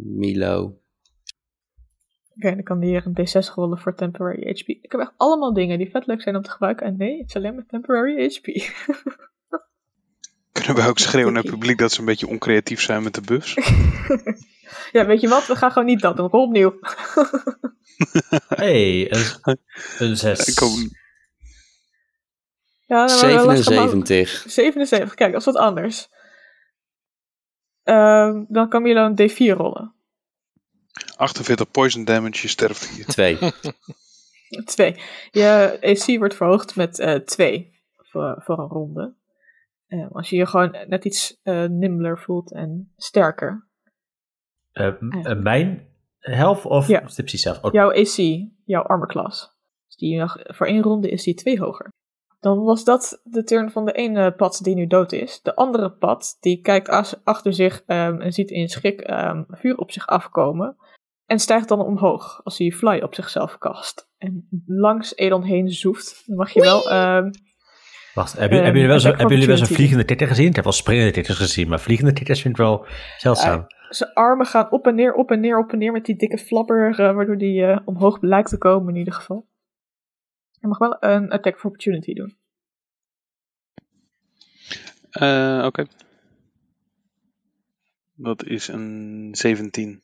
Milo. 0.04 0.83
Oké, 2.36 2.54
dan 2.56 2.64
kan 2.64 2.80
die 2.80 2.90
hier 2.90 3.06
een 3.06 3.18
D6 3.28 3.54
rollen 3.54 3.78
voor 3.78 3.96
temporary 3.96 4.50
HP. 4.50 4.68
Ik 4.68 4.92
heb 4.92 5.02
echt 5.02 5.14
allemaal 5.18 5.54
dingen 5.54 5.78
die 5.78 5.90
vet 5.90 6.06
leuk 6.06 6.22
zijn 6.22 6.36
om 6.36 6.42
te 6.42 6.50
gebruiken. 6.50 6.86
En 6.86 6.98
nee, 6.98 7.18
het 7.18 7.28
is 7.30 7.36
alleen 7.36 7.56
maar 7.56 7.66
temporary 7.68 8.26
HP. 8.34 8.46
Kunnen 10.52 10.76
we 10.84 10.90
ook 10.90 11.00
schreeuwen 11.00 11.34
naar 11.34 11.42
het 11.42 11.52
publiek 11.52 11.78
dat 11.78 11.92
ze 11.92 12.00
een 12.00 12.06
beetje 12.06 12.28
oncreatief 12.28 12.82
zijn 12.82 13.04
met 13.04 13.14
de 13.14 13.22
buffs? 13.22 13.54
ja, 14.92 15.06
weet 15.06 15.22
je 15.22 15.28
wat? 15.28 15.48
We 15.48 15.56
gaan 15.56 15.72
gewoon 15.72 15.88
niet 15.88 16.02
dat 16.02 16.18
doen. 16.18 16.30
Rol 16.30 16.44
opnieuw. 16.46 16.80
hey, 18.48 19.12
een, 19.12 19.58
een 19.98 20.18
zes. 20.18 20.48
Ik 20.48 20.56
kom, 20.56 20.90
Ja, 22.86 23.06
dan 23.08 23.36
maar- 23.36 23.46
maar- 23.46 23.58
77. 23.58 24.52
77, 24.52 25.14
kijk, 25.14 25.32
dat 25.32 25.40
is 25.40 25.46
wat 25.46 25.56
anders. 25.58 26.10
Ehm, 27.84 28.44
dan 28.48 28.70
kan 28.70 28.82
Milo 28.82 29.06
een 29.06 29.30
D4 29.32 29.58
rollen. 29.58 29.94
48 31.16 31.72
poison 31.72 32.06
damage, 32.06 32.42
je 32.42 32.48
sterft 32.48 32.90
hier. 32.90 33.06
2. 33.06 33.38
2. 34.66 34.96
Je 35.32 35.78
AC 35.82 36.18
wordt 36.18 36.36
verhoogd 36.36 36.76
met 36.76 37.22
2 37.26 37.80
voor, 37.98 38.36
voor 38.46 38.60
een 38.60 38.68
ronde. 38.68 39.14
Eh, 39.88 40.12
als 40.12 40.30
je 40.30 40.36
je 40.36 40.46
gewoon 40.46 40.78
net 40.88 41.06
iets 41.06 41.40
eh 41.44 41.66
nimmeler 41.66 42.20
voelt 42.20 42.52
en 42.52 42.92
sterker. 42.98 43.68
Mijn 45.42 45.88
helft 46.20 46.66
of 46.66 46.88
Ja. 46.88 47.00
precies 47.00 47.42
zelf? 47.42 47.64
Oh, 47.64 47.72
Jouw 47.72 47.92
AC, 47.92 48.18
jouw 48.66 48.82
armor 48.84 49.08
class. 49.08 49.52
Dus 49.88 49.96
die 49.96 50.20
nog, 50.20 50.38
voor 50.44 50.68
één 50.68 50.82
ronde 50.82 51.10
is 51.10 51.24
die 51.24 51.34
2 51.34 51.60
hoger. 51.60 51.92
Dan 52.44 52.64
was 52.64 52.84
dat 52.84 53.22
de 53.24 53.44
turn 53.44 53.72
van 53.72 53.86
de 53.86 53.92
ene 53.92 54.32
pad 54.32 54.60
die 54.64 54.76
nu 54.76 54.88
dood 54.88 55.12
is. 55.12 55.42
De 55.42 55.56
andere 55.56 55.92
pad, 55.92 56.38
die 56.40 56.62
kijkt 56.62 56.90
achter 57.24 57.54
zich 57.54 57.84
ehm, 57.86 58.22
en 58.22 58.32
ziet 58.32 58.50
in 58.50 58.68
schrik 58.68 59.02
ehm, 59.02 59.44
vuur 59.48 59.78
op 59.78 59.92
zich 59.92 60.08
afkomen. 60.08 60.76
En 61.26 61.40
stijgt 61.40 61.68
dan 61.68 61.82
omhoog 61.82 62.42
als 62.44 62.58
hij 62.58 62.72
fly 62.72 63.00
op 63.00 63.16
zichzelf 63.16 63.58
kast. 63.58 64.10
En 64.18 64.48
langs 64.66 65.16
Edon 65.16 65.44
heen 65.44 65.70
zoeft. 65.70 66.24
Dan 66.26 66.38
mag 66.38 66.52
je 66.52 66.62
wel... 66.62 66.90
ehm, 66.90 67.30
Wacht, 68.14 68.38
hebben, 68.38 68.58
hebben 68.58 68.74
jullie 68.74 68.88
wel 68.88 69.00
zo, 69.00 69.10
hebben 69.10 69.30
jullie 69.30 69.48
wel 69.48 69.58
zo'n 69.58 69.76
vliegende 69.76 70.06
titter 70.06 70.28
gezien? 70.28 70.48
Ik 70.48 70.56
heb 70.56 70.64
wel 70.64 70.74
springende 70.74 71.12
titters 71.12 71.38
gezien, 71.38 71.70
maar 71.70 71.80
vliegende 71.80 72.14
titters 72.14 72.42
vind 72.42 72.54
ik 72.54 72.64
wel 72.64 72.86
zeldzaam. 73.18 73.66
zijn 73.90 74.14
armen 74.14 74.46
gaan 74.46 74.72
op 74.72 74.88
en 74.88 74.96
neer, 74.96 75.14
op 75.14 75.32
en 75.32 75.40
neer, 75.40 75.58
op 75.58 75.72
en 75.72 75.78
neer 75.78 75.92
met 75.92 76.06
die 76.06 76.16
dikke 76.16 76.38
flapper, 76.38 77.00
eh, 77.00 77.16
waardoor 77.16 77.38
die 77.38 77.66
eh, 77.66 77.80
omhoog 77.86 78.18
lijkt 78.22 78.50
te 78.50 78.58
komen 78.58 78.94
in 78.94 79.00
ieder 79.00 79.14
geval. 79.14 79.52
Je 80.64 80.70
mag 80.70 80.78
wel 80.78 80.98
een 81.00 81.32
attack 81.32 81.60
for 81.60 81.66
opportunity 81.66 82.14
doen. 82.14 82.38
Eh, 85.10 85.64
Oké. 85.66 85.86
Dat 88.14 88.44
is 88.46 88.68
een 88.68 89.30
17. 89.32 90.04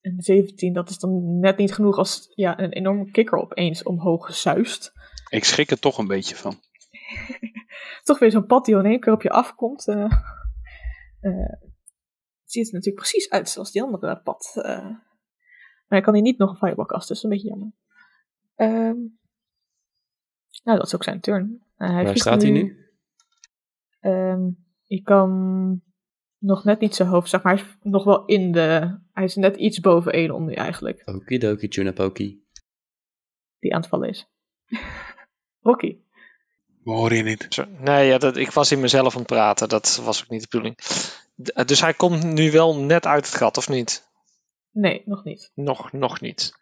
En 0.00 0.20
17, 0.22 0.72
dat 0.72 0.90
is 0.90 0.98
dan 0.98 1.38
net 1.40 1.56
niet 1.56 1.74
genoeg 1.74 1.96
als 1.96 2.32
ja, 2.34 2.58
een 2.58 2.72
enorme 2.72 3.10
kikker 3.10 3.38
opeens 3.38 3.82
omhoog 3.82 4.34
zuist. 4.34 4.92
Ik 5.28 5.44
schrik 5.44 5.70
er 5.70 5.78
toch 5.78 5.98
een 5.98 6.06
beetje 6.06 6.36
van. 6.36 6.60
Toch 8.02 8.18
weer 8.18 8.30
zo'n 8.30 8.46
pad 8.46 8.64
die 8.64 8.76
in 8.76 8.84
één 8.84 9.00
keer 9.00 9.12
op 9.12 9.22
je 9.22 9.30
afkomt. 9.30 9.88
eh 9.88 10.12
eh, 11.20 11.60
het 12.42 12.52
ziet 12.52 12.66
er 12.66 12.72
natuurlijk 12.72 13.08
precies 13.08 13.30
uit 13.30 13.48
zoals 13.48 13.72
die 13.72 13.82
andere 13.82 14.20
pad. 14.20 14.52
eh. 14.62 14.88
maar 15.88 15.98
ik 15.98 16.02
kan 16.04 16.14
hier 16.14 16.22
niet 16.22 16.38
nog 16.38 16.50
een 16.50 16.56
fireball 16.56 16.86
kasten, 16.86 17.14
dus 17.14 17.22
dat 17.22 17.32
is 17.32 17.38
een 17.38 17.42
beetje 17.42 17.48
jammer. 17.48 17.72
Ehm, 18.54 18.96
nou, 20.62 20.78
dat 20.78 20.86
is 20.86 20.94
ook 20.94 21.04
zijn 21.04 21.20
turn. 21.20 21.62
Hij 21.76 22.04
Waar 22.04 22.16
staat 22.16 22.42
hij 22.42 22.50
nu? 22.50 22.88
Ehm, 24.00 24.48
je 24.82 25.02
kan 25.02 25.82
nog 26.38 26.64
net 26.64 26.80
niet 26.80 26.94
zo 26.94 27.04
hoofd, 27.04 27.28
zeg 27.28 27.42
maar. 27.42 27.54
Hij 27.54 27.64
is 27.64 27.76
nog 27.82 28.04
wel 28.04 28.24
in 28.24 28.52
de. 28.52 28.98
Hij 29.12 29.24
is 29.24 29.34
net 29.34 29.56
iets 29.56 29.80
boven 29.80 30.12
Elon 30.12 30.44
nu 30.44 30.52
eigenlijk. 30.52 31.02
Okidoki, 31.08 31.66
Junapoki. 31.66 32.42
Die 33.58 33.74
aan 33.74 33.80
het 33.80 33.88
vallen 33.88 34.08
is. 34.08 34.26
Rocky. 35.60 35.98
We 36.82 36.90
horen 36.90 37.16
je 37.16 37.22
niet. 37.22 37.46
Zo, 37.48 37.64
nee, 37.78 38.06
ja, 38.06 38.18
dat, 38.18 38.36
ik 38.36 38.50
was 38.50 38.72
in 38.72 38.80
mezelf 38.80 39.12
aan 39.12 39.18
het 39.18 39.30
praten. 39.30 39.68
Dat 39.68 40.00
was 40.04 40.22
ook 40.22 40.28
niet 40.30 40.40
de 40.40 40.46
bedoeling. 40.50 40.76
D- 41.42 41.52
eh, 41.52 41.64
dus 41.64 41.80
hij 41.80 41.94
komt 41.94 42.24
nu 42.24 42.50
wel 42.50 42.76
net 42.76 43.06
uit 43.06 43.26
het 43.26 43.34
gat, 43.34 43.56
of 43.56 43.68
niet? 43.68 44.12
Nee, 44.70 45.02
nog 45.04 45.24
niet. 45.24 45.50
Nog, 45.54 45.92
nog 45.92 46.20
niet. 46.20 46.52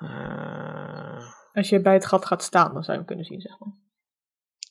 Eh, 0.00 1.32
Als 1.52 1.68
je 1.68 1.80
bij 1.80 1.94
het 1.94 2.06
gat 2.06 2.26
gaat 2.26 2.42
staan, 2.42 2.72
dan 2.72 2.82
zou 2.82 2.92
je 2.92 2.96
hem 2.98 3.06
kunnen 3.06 3.24
zien, 3.24 3.40
zeg 3.40 3.58
maar. 3.58 3.72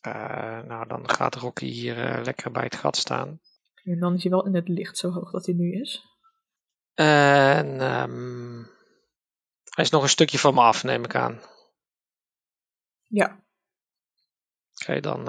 eh, 0.01 0.63
nou, 0.67 0.87
dan 0.87 1.09
gaat 1.09 1.35
Rocky 1.35 1.65
hier 1.65 2.05
eh, 2.05 2.23
lekker 2.23 2.51
bij 2.51 2.63
het 2.63 2.75
gat 2.75 2.97
staan. 2.97 3.39
En 3.83 3.99
dan 3.99 4.13
is 4.15 4.21
hij 4.21 4.31
wel 4.31 4.45
in 4.45 4.55
het 4.55 4.67
licht 4.67 4.97
zo 4.97 5.11
hoog 5.11 5.31
dat 5.31 5.45
hij 5.45 5.55
nu 5.55 5.81
is. 5.81 6.03
En 6.93 7.79
ehm, 7.81 8.57
hij 9.75 9.83
is 9.83 9.89
nog 9.89 10.03
een 10.03 10.09
stukje 10.09 10.39
van 10.39 10.53
me 10.53 10.61
af, 10.61 10.83
neem 10.83 11.03
ik 11.03 11.15
aan. 11.15 11.41
Ja. 13.07 13.43
Oké, 14.81 14.99
dan 14.99 15.23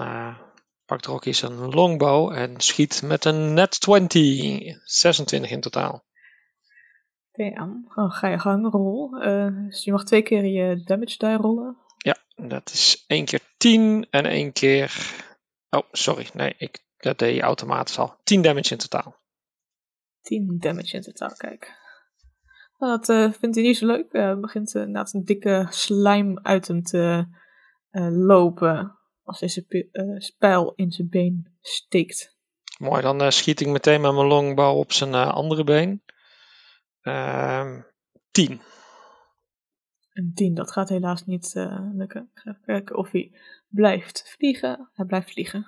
pakt 0.84 1.06
Rocky 1.06 1.32
zijn 1.32 1.54
longbow 1.74 2.32
en 2.32 2.60
schiet 2.60 3.02
met 3.02 3.24
een 3.24 3.54
net 3.54 3.80
20. 3.80 4.80
26 4.84 5.50
in 5.50 5.60
totaal. 5.60 6.04
Oké, 7.40 7.54
aan. 7.54 7.86
Dan 7.94 8.10
ga 8.10 8.28
je 8.28 8.38
gang, 8.38 8.70
rol. 8.70 9.16
Eh, 9.16 9.46
dus 9.66 9.84
je 9.84 9.92
mag 9.92 10.04
twee 10.04 10.22
keer 10.22 10.44
je 10.44 10.82
damage 10.84 11.18
die 11.18 11.36
rollen. 11.36 11.76
Ja, 11.96 12.16
dat 12.36 12.70
is 12.70 13.04
één 13.06 13.24
keer 13.24 13.40
10 13.56 14.06
en 14.10 14.24
één 14.26 14.52
keer. 14.52 15.14
Oh, 15.70 15.82
sorry. 15.92 16.26
Nee, 16.32 16.54
ik, 16.58 16.84
dat 16.96 17.18
deed 17.18 17.34
je 17.34 17.40
automatisch 17.40 17.98
al. 17.98 18.14
10 18.24 18.42
damage 18.42 18.72
in 18.72 18.78
totaal. 18.78 19.14
10 20.20 20.58
damage 20.58 20.96
in 20.96 21.02
totaal, 21.02 21.34
kijk. 21.36 21.78
Nou, 22.78 22.96
dat 22.98 23.08
eh, 23.08 23.32
vindt 23.32 23.56
hij 23.56 23.64
niet 23.64 23.76
zo 23.76 23.86
leuk. 23.86 24.12
Hij 24.12 24.38
begint 24.38 24.74
uh, 24.74 24.82
inderdaad 24.82 25.14
een 25.14 25.24
dikke 25.24 25.66
slime 25.70 26.42
uit 26.42 26.68
hem 26.68 26.82
te 26.82 27.26
eh, 27.90 28.08
lopen. 28.10 28.98
Als 29.22 29.38
deze 29.40 29.66
pi- 29.66 29.88
eh, 29.92 30.04
spijl 30.18 30.72
in 30.74 30.90
zijn 30.90 31.08
been 31.08 31.58
steekt. 31.60 32.38
Mooi, 32.78 33.02
dan 33.02 33.20
eh, 33.20 33.30
schiet 33.30 33.60
ik 33.60 33.66
meteen 33.66 34.00
met 34.00 34.12
mijn 34.12 34.26
longbow 34.26 34.76
op 34.78 34.92
zijn 34.92 35.14
eh, 35.14 35.32
andere 35.32 35.64
been. 35.64 36.02
Ehm 37.10 37.80
10. 38.30 38.60
Een 40.12 40.32
10, 40.34 40.54
dat 40.54 40.72
gaat 40.72 40.88
helaas 40.88 41.26
niet 41.26 41.56
eh, 41.56 41.88
lukken. 41.92 42.30
Ik 42.34 42.40
ga 42.40 42.50
even 42.50 42.64
kijken 42.64 42.96
of 42.96 43.10
hij 43.10 43.32
blijft 43.68 44.34
vliegen. 44.36 44.90
Hij 44.92 45.04
blijft 45.04 45.30
vliegen. 45.30 45.66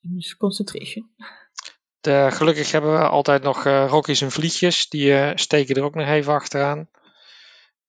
Dus 0.00 0.36
concentration. 0.36 1.10
De, 2.00 2.28
gelukkig 2.30 2.72
hebben 2.72 2.92
we 2.92 3.08
altijd 3.08 3.42
nog 3.42 3.64
Rockies 3.64 4.20
en 4.20 4.30
Vliegjes. 4.30 4.88
Die 4.88 5.12
eh, 5.12 5.36
steken 5.36 5.74
er 5.74 5.82
ook 5.82 5.94
nog 5.94 6.06
even 6.06 6.32
achteraan. 6.32 6.88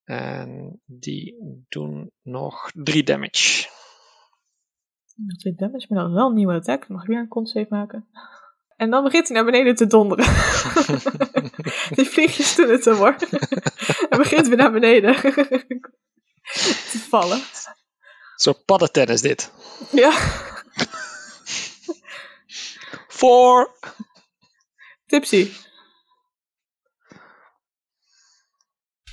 En 0.04 0.82
die 0.86 1.36
doen 1.70 2.12
nog 2.22 2.72
3 2.74 3.04
damage. 3.04 3.70
Twee 5.38 5.56
damage, 5.56 5.86
maar 5.90 6.04
dan 6.04 6.14
wel 6.14 6.28
een 6.28 6.36
nieuwe 6.36 6.54
attack. 6.54 6.88
Mag 6.88 7.02
ik 7.02 7.08
weer 7.08 7.20
een 7.20 7.28
con 7.28 7.46
save 7.46 7.68
maken? 7.70 8.08
En 8.76 8.90
dan 8.90 9.04
begint 9.04 9.28
hij 9.28 9.36
naar 9.36 9.46
beneden 9.46 9.76
te 9.76 9.88
donderen. 9.88 10.26
Die 11.96 12.06
vliegjes 12.06 12.56
doen 12.56 12.70
het 12.70 12.84
zo 12.84 12.94
hoor. 12.94 13.16
Hij 14.10 14.18
begint 14.18 14.48
weer 14.48 14.58
naar 14.58 14.72
beneden 14.72 15.16
te 15.16 17.06
vallen. 17.10 17.42
Zo 18.36 18.54
paddentennis 18.54 19.22
dit. 19.22 19.52
Ja, 19.92 20.12
Voor. 23.08 23.80
tipsy. 25.06 25.52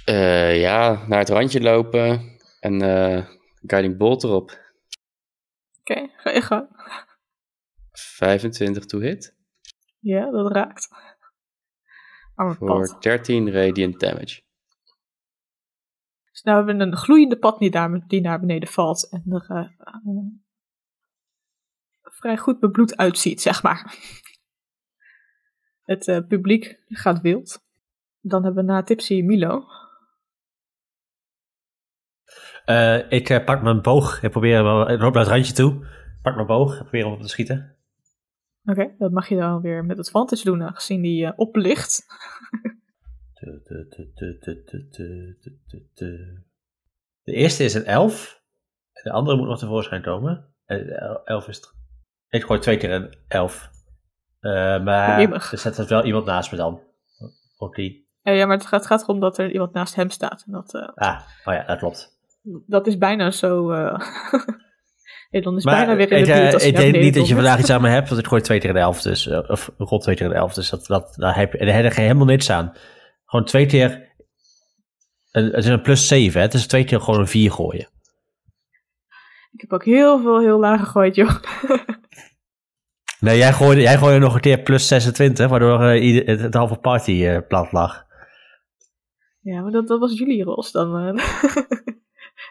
Eh, 0.04 0.60
ja, 0.60 1.04
naar 1.06 1.18
het 1.18 1.28
randje 1.28 1.60
lopen 1.60 2.38
en 2.60 2.82
eh, 2.82 3.28
Guiding 3.66 3.96
Bolt 3.96 4.24
erop. 4.24 4.60
Oké, 5.80 6.08
ga 6.16 6.30
je 6.30 6.42
gang. 6.42 6.68
25 7.92 8.84
to 8.84 8.98
hit 8.98 9.40
Ja, 10.02 10.30
dat 10.30 10.52
raakt. 10.52 10.88
Arme 12.34 12.54
voor 12.54 12.66
pad. 12.66 13.02
13 13.02 13.52
radiant 13.52 14.00
damage. 14.00 14.42
Dus 16.30 16.42
nou 16.42 16.56
hebben 16.56 16.76
we 16.76 16.82
een 16.82 16.96
gloeiende 16.96 17.38
pad 17.38 17.58
die, 17.58 17.70
daar, 17.70 18.06
die 18.06 18.20
naar 18.20 18.40
beneden 18.40 18.68
valt. 18.68 19.08
En 19.10 19.24
er 19.28 19.46
eh, 19.48 19.58
eh, 19.58 19.96
vrij 22.02 22.36
goed 22.36 22.60
bebloed 22.60 22.96
uitziet, 22.96 23.40
zeg 23.40 23.62
maar. 23.62 23.84
Het 25.82 26.08
eh, 26.08 26.26
publiek 26.26 26.82
gaat 26.88 27.20
wild. 27.20 27.64
Dan 28.20 28.44
hebben 28.44 28.64
we 28.64 28.72
na 28.72 28.82
Tipsy 28.82 29.20
Milo. 29.20 29.64
Eh, 32.64 33.10
ik 33.10 33.44
pak 33.44 33.62
mijn 33.62 33.82
boog 33.82 34.22
en 34.22 34.30
probeer 34.30 34.62
wel, 34.62 34.90
ik 34.90 35.00
loop 35.00 35.14
naar 35.14 35.22
het 35.22 35.32
randje 35.32 35.52
toe. 35.52 35.86
Pak 36.22 36.34
mijn 36.34 36.46
boog 36.46 36.72
en 36.72 36.82
probeer 36.82 37.04
hem 37.04 37.12
op 37.12 37.20
te 37.20 37.28
schieten. 37.28 37.76
Oké, 38.64 38.94
dat 38.98 39.10
mag 39.10 39.28
je 39.28 39.36
dan 39.36 39.60
weer 39.60 39.84
met 39.84 39.96
het 39.96 40.10
vantage 40.10 40.44
doen, 40.44 40.62
aangezien 40.62 41.02
die 41.02 41.26
eh, 41.26 41.32
oplicht. 41.36 42.06
De 47.22 47.32
eerste 47.32 47.64
is 47.64 47.74
een 47.74 47.84
elf. 47.84 48.42
En 48.92 49.02
de 49.02 49.10
andere 49.10 49.36
moet 49.36 49.46
nog 49.46 49.58
tevoorschijn 49.58 50.02
komen. 50.02 50.54
Eh, 50.64 51.16
elf 51.24 51.48
is. 51.48 51.60
Ik 52.28 52.44
gooi 52.44 52.60
twee 52.60 52.76
keer 52.76 52.90
een 52.90 53.14
elf. 53.28 53.70
Uh, 54.40 54.84
maar 54.84 55.20
oh, 55.20 55.52
er 55.52 55.58
zet 55.58 55.86
wel 55.86 56.04
iemand 56.04 56.24
naast 56.24 56.50
me 56.50 56.56
dan. 56.56 56.80
Oké. 57.58 57.82
ja, 58.22 58.46
maar 58.46 58.56
het 58.56 58.66
gaat, 58.66 58.86
gaat 58.86 59.02
erom 59.02 59.20
dat 59.20 59.38
er 59.38 59.52
iemand 59.52 59.72
naast 59.72 59.94
hem 59.94 60.10
staat. 60.10 60.42
En 60.46 60.52
dat, 60.52 60.74
ah, 60.94 61.20
oh 61.44 61.54
ja, 61.54 61.64
dat 61.64 61.78
klopt. 61.78 62.18
Dat 62.66 62.86
is 62.86 62.98
bijna 62.98 63.30
zo. 63.30 63.70
eh 65.32 65.40
Elon 65.40 65.56
is 65.56 65.64
Maar 65.64 65.76
bijna 65.76 65.96
weer 65.96 66.12
in 66.12 66.18
ik, 66.18 66.24
de 66.24 66.32
eh, 66.32 66.52
als 66.52 66.64
ik 66.64 66.76
denk 66.76 66.96
niet 66.96 67.14
dat 67.14 67.28
je 67.28 67.34
vandaag 67.34 67.58
iets 67.58 67.70
aan 67.70 67.82
me 67.82 67.88
hebt, 67.88 68.08
want 68.08 68.20
ik 68.20 68.26
gooi 68.26 68.42
twee 68.42 68.58
keer 68.60 68.70
een 68.70 68.76
11. 68.76 69.02
Dus, 69.02 69.26
eh, 69.26 69.50
of 69.50 69.70
rond 69.78 70.02
twee 70.02 70.16
keer 70.16 70.26
een 70.26 70.32
11. 70.32 70.54
Dus 70.54 70.70
dat, 70.70 70.86
dat, 70.86 71.14
daar 71.16 71.36
heb 71.36 71.52
je, 71.52 71.58
daar 71.64 71.74
heb 71.82 71.92
je 71.92 72.00
helemaal 72.00 72.26
niks 72.26 72.50
aan. 72.50 72.72
Gewoon 73.24 73.46
twee 73.46 73.66
keer. 73.66 74.10
Het 75.30 75.54
is 75.54 75.66
een 75.66 75.82
plus 75.82 76.08
7, 76.08 76.40
hè? 76.40 76.46
Het 76.46 76.54
is 76.54 76.66
twee 76.66 76.84
keer 76.84 77.00
gewoon 77.00 77.20
een 77.20 77.26
4 77.26 77.50
gooien. 77.50 77.88
Ik 79.52 79.60
heb 79.60 79.72
ook 79.72 79.84
heel 79.84 80.20
veel 80.22 80.40
heel 80.40 80.58
laag 80.58 80.80
gegooid, 80.80 81.14
joh. 81.14 81.30
Nee, 83.20 83.36
jij 83.36 83.52
gooide, 83.52 83.80
jij 83.80 83.98
gooide 83.98 84.18
nog 84.18 84.34
een 84.34 84.40
keer 84.40 84.58
plus 84.62 84.86
26, 84.88 85.48
waardoor 85.48 85.96
ieder, 85.96 86.26
het, 86.26 86.40
het 86.40 86.54
halve 86.54 86.76
party 86.76 87.24
eh, 87.26 87.38
plat 87.48 87.72
lag. 87.72 88.04
Ja, 89.40 89.60
maar 89.60 89.70
dat, 89.70 89.88
dat 89.88 90.00
was 90.00 90.18
jullie 90.18 90.42
rols 90.44 90.72
dan. 90.72 90.96
eh. 90.96 91.24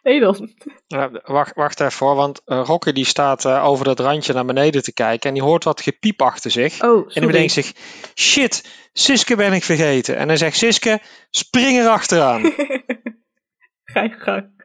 Elon. 0.01 0.55
Ja, 0.87 1.09
wacht, 1.23 1.55
wacht 1.55 1.79
even 1.79 2.05
hoor, 2.05 2.15
want 2.15 2.41
eh 2.45 2.61
Rokke 2.65 2.93
die 2.93 3.05
staat 3.05 3.45
eh, 3.45 3.65
over 3.65 3.85
dat 3.85 3.99
randje 3.99 4.33
naar 4.33 4.45
beneden 4.45 4.83
te 4.83 4.93
kijken 4.93 5.27
en 5.27 5.33
die 5.33 5.43
hoort 5.43 5.63
wat 5.63 5.81
gepiep 5.81 6.21
achter 6.21 6.51
zich. 6.51 6.83
Oh, 6.83 7.05
En 7.07 7.21
die 7.21 7.25
bedenkt 7.25 7.51
zich, 7.51 7.73
shit, 8.15 8.69
Siske 8.93 9.35
ben 9.35 9.53
ik 9.53 9.63
vergeten. 9.63 10.17
En 10.17 10.27
dan 10.27 10.37
zegt 10.37 10.57
Siske, 10.57 11.01
spring 11.29 11.79
er 11.79 11.87
achteraan. 11.87 12.41
Ga 13.91 14.01
je 14.01 14.15
gang. 14.17 14.59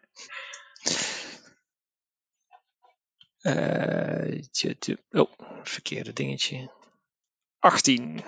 Eh, 3.41 4.43
tje, 4.51 4.79
tje. 4.79 4.99
oh, 5.11 5.33
verkeerde 5.63 6.13
dingetje. 6.13 6.71
18. 7.59 8.25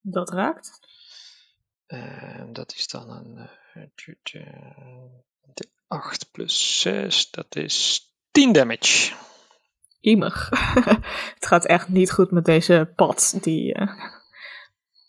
Dat 0.00 0.30
raakt. 0.30 0.80
Eh, 1.86 2.44
dat 2.52 2.72
is 2.72 2.88
dan 2.88 3.10
een 3.10 3.48
de 5.54 5.68
8 5.88 6.30
plus 6.32 6.80
6, 6.80 7.30
dat 7.30 7.56
is 7.56 8.02
10 8.30 8.52
damage. 8.52 9.14
Iemig. 10.00 10.48
het 11.34 11.46
gaat 11.46 11.66
echt 11.66 11.88
niet 11.88 12.10
goed 12.10 12.30
met 12.30 12.44
deze 12.44 12.92
pad 12.96 13.38
die 13.40 13.74
eh, 13.74 13.88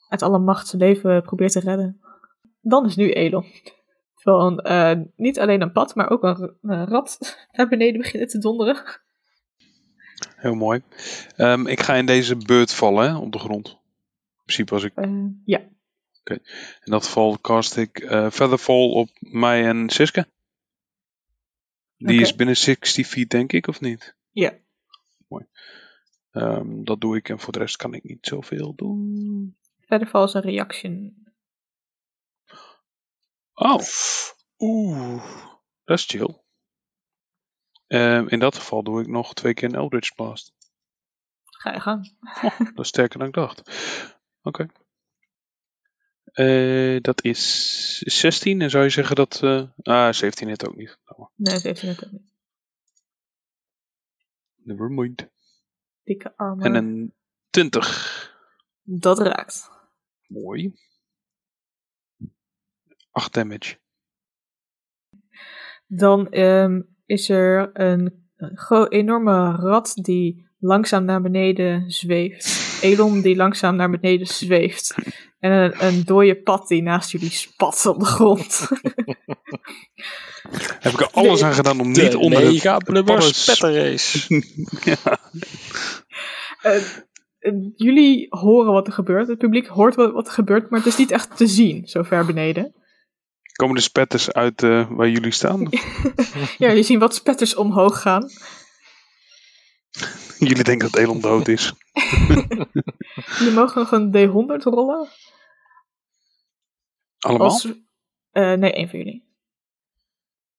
uit 0.08 0.22
alle 0.22 0.39
macht 0.39 0.68
zijn 0.68 0.82
leven 0.82 1.22
probeert 1.22 1.52
te 1.52 1.60
redden. 1.60 2.02
Dan 2.62 2.86
is 2.86 2.96
nu 2.96 3.12
Elon. 3.12 3.46
Terwijl 4.15 4.48
een, 4.48 4.58
eh, 4.60 5.06
niet 5.15 5.39
alleen 5.39 5.62
een 5.62 5.72
pad, 5.72 5.96
maar 5.96 6.10
ook 6.10 6.24
een, 6.24 6.58
een 6.62 6.88
rat 6.88 7.18
naar 7.52 7.68
beneden 7.68 8.02
beginnen 8.02 8.30
te 8.30 8.39
donderen. 8.39 8.84
Heel 10.36 10.56
mooi. 10.56 10.82
Ehm, 11.36 11.68
ik 11.68 11.80
ga 11.80 11.94
in 11.94 12.06
deze 12.06 12.36
beurt 12.36 12.74
vallen 12.74 13.10
hè, 13.10 13.18
op 13.18 13.32
de 13.32 13.39
grond. 13.39 13.68
In 13.68 14.46
principe 14.46 14.74
als 14.74 14.84
ik 14.84 14.96
Eh, 14.96 15.26
ja, 15.46 15.60
in 16.84 16.92
dat 16.92 17.06
geval 17.06 17.38
cast 17.42 17.78
ik 17.78 18.00
eh 18.00 18.30
Featherfall 18.32 18.89
op 18.92 19.10
mij 19.20 19.65
en 19.65 19.89
Siske. 19.89 20.28
Die 22.08 22.22
is 22.22 22.36
binnen 22.36 22.58
60 22.58 23.08
feet 23.08 23.30
denk 23.30 23.52
ik, 23.54 23.68
of 23.68 23.82
niet? 23.82 24.16
Ja. 24.32 24.58
Mooi. 25.28 25.46
Ehm, 26.32 26.84
dat 26.84 27.02
doe 27.02 27.18
ik 27.18 27.30
en 27.30 27.40
voor 27.40 27.54
de 27.54 27.60
rest 27.60 27.76
kan 27.76 27.94
ik 27.94 28.04
niet 28.04 28.26
zoveel 28.26 28.76
doen. 28.76 29.58
verder 29.80 30.08
valt 30.08 30.34
een 30.34 30.42
reaction. 30.42 31.24
Oh. 33.54 33.82
Oeh. 34.58 35.24
Dat 35.84 35.98
is 35.98 36.06
chill. 36.06 36.42
Ehm, 37.88 38.28
in 38.28 38.40
dat 38.40 38.56
geval 38.56 38.84
doe 38.84 39.02
ik 39.02 39.08
nog 39.08 39.34
twee 39.34 39.54
keer 39.54 39.70
een 39.70 39.76
Eldritch 39.76 40.16
Blast. 40.16 40.54
Ga 41.46 41.74
je 41.74 41.80
gang. 41.80 42.16
Dat 42.76 42.86
is 42.86 42.88
sterker 42.88 43.20
dan 43.20 43.28
ik 43.28 43.34
dacht. 43.34 43.62
Oké. 44.42 44.68
Eh, 46.32 47.02
dat 47.02 47.24
is 47.24 47.98
16 47.98 48.62
en 48.62 48.70
zou 48.70 48.84
je 48.84 48.89
zeggen 48.89 49.15
dat... 49.15 49.44
eh 49.44 49.63
ah, 49.82 50.13
17 50.13 50.50
het 50.50 50.68
ook 50.68 50.76
niet. 50.76 50.98
Oh, 51.06 51.30
Nee, 51.36 51.60
ze 51.60 51.68
heeft 51.68 51.82
het 51.82 52.04
ook 52.04 52.12
niet. 52.12 52.34
never 54.56 54.92
mind. 54.92 55.28
Dikke 56.04 56.34
armen. 56.38 56.65
En 56.65 56.76
een 56.76 57.13
20. 57.50 58.38
Dat 58.82 59.20
raakt. 59.20 59.70
Mooi. 60.28 60.74
8 63.12 63.34
damage. 63.34 63.78
Dan 65.88 66.32
ehm, 66.32 66.82
is 67.06 67.30
er 67.30 67.70
een, 67.74 68.30
enorme 68.89 69.52
rat 69.52 69.94
die 69.96 70.48
langzaam 70.60 71.06
naar 71.06 71.22
beneden 71.22 71.92
zweeft. 71.92 72.82
Elon 72.82 73.22
die 73.22 73.36
langzaam 73.36 73.76
naar 73.76 73.89
beneden 73.89 74.28
zweeft. 74.28 74.96
En 75.39 75.52
een, 75.52 75.86
een 75.86 76.04
dode 76.04 76.41
pad 76.41 76.67
die 76.67 76.82
naast 76.82 77.12
jullie 77.12 77.30
spat 77.30 77.86
op 77.86 77.99
de 77.99 78.06
grond. 78.06 78.60
Heb 80.80 80.93
ik 80.93 80.99
er 80.99 81.10
alles 81.12 81.43
aan 81.43 81.54
gedaan 81.54 81.80
om 81.80 81.88
niet 81.91 82.12
de 82.12 82.17
onder 82.17 82.41
het 82.41 82.52
mega 82.52 82.80
ja. 84.84 85.19
Eh, 86.62 86.75
eh, 87.39 87.54
jullie 87.75 88.28
horen 88.30 88.74
wat 88.74 88.88
er 88.88 88.93
gebeurt. 88.93 89.28
Het 89.28 89.38
publiek 89.38 89.68
hoort 89.68 89.95
wat, 89.95 90.11
wat 90.11 90.28
er 90.28 90.34
gebeurt, 90.34 90.70
maar 90.70 90.80
het 90.80 90.88
is 90.88 90.97
niet 90.97 91.11
echt 91.11 91.38
te 91.38 91.47
zien, 91.47 91.88
zo 91.88 92.03
ver 92.03 92.26
beneden. 92.26 92.74
Komen 93.53 93.76
de 93.76 93.82
spetters 93.82 94.32
uit 94.32 94.64
eh, 94.64 94.89
waar 94.89 95.09
jullie 95.09 95.32
staan? 95.32 95.70
Ja, 96.57 96.68
jullie 96.68 96.84
zien 96.84 96.99
wat 96.99 97.16
spetters 97.16 97.55
omhoog 97.55 98.01
gaan. 98.01 98.30
jullie 100.50 100.64
denken 100.64 100.92
dat 100.92 101.02
Elon 101.02 101.22
dood 101.22 101.48
is. 101.48 101.74
Jullie 103.38 103.54
mogen 103.54 103.82
nog 103.82 103.92
een 103.92 104.12
D100 104.12 104.64
rollen. 104.64 105.08
Allemaal? 107.20 107.48
Als, 107.48 107.68
eh, 108.32 108.54
nee, 108.54 108.74
één 108.74 108.90
van 108.90 109.00
jullie. 109.00 109.28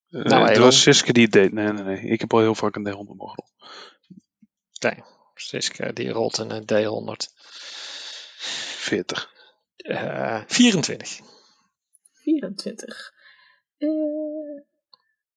Eh, 0.08 0.22
Nou, 0.22 0.48
het 0.48 0.58
was 0.58 0.82
Siske 0.82 1.12
die 1.12 1.22
het 1.22 1.32
deed. 1.32 1.52
Nee, 1.52 1.72
nee, 1.72 1.82
nee. 1.82 2.00
Ik 2.00 2.20
heb 2.20 2.32
al 2.32 2.40
heel 2.40 2.54
vaak 2.54 2.76
een 2.76 2.88
D100 2.88 3.16
mogen 3.16 3.44
rollen. 3.44 3.52
Nee, 4.80 5.04
Siske 5.34 5.92
die 5.92 6.10
rolt 6.10 6.38
een 6.38 6.50
eh, 6.50 6.84
D100. 6.84 7.34
40. 8.36 9.32
Eh 9.76 10.42
24. 10.46 11.20
24. 12.12 13.12
Eh, 13.78 13.88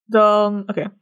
dan, 0.03 0.63
oké. 0.69 0.93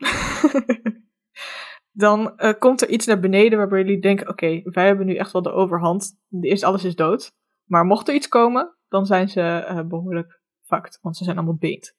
dan 1.92 2.38
eh, 2.38 2.60
komt 2.60 2.82
er 2.82 2.90
iets 2.90 3.06
naar 3.06 3.20
beneden 3.20 3.58
waarbij 3.58 3.80
jullie 3.80 4.02
denken: 4.02 4.30
oké, 4.30 4.62
wij 4.64 4.86
hebben 4.86 5.06
nu 5.06 5.16
echt 5.16 5.32
wel 5.32 5.42
de 5.42 5.52
overhand. 5.52 6.20
Eerst 6.42 6.64
alles 6.64 6.84
is 6.84 6.96
dood. 6.96 7.34
Maar 7.64 7.86
mocht 7.86 8.08
er 8.08 8.14
iets 8.14 8.28
komen, 8.28 8.76
dan 8.88 9.06
zijn 9.06 9.30
ze 9.30 9.42
eh, 9.42 9.82
behoorlijk 9.82 10.42
fucked. 10.62 11.00
Want 11.02 11.18
ze 11.18 11.24
zijn 11.24 11.38
allemaal 11.38 11.56
beend. 11.56 11.96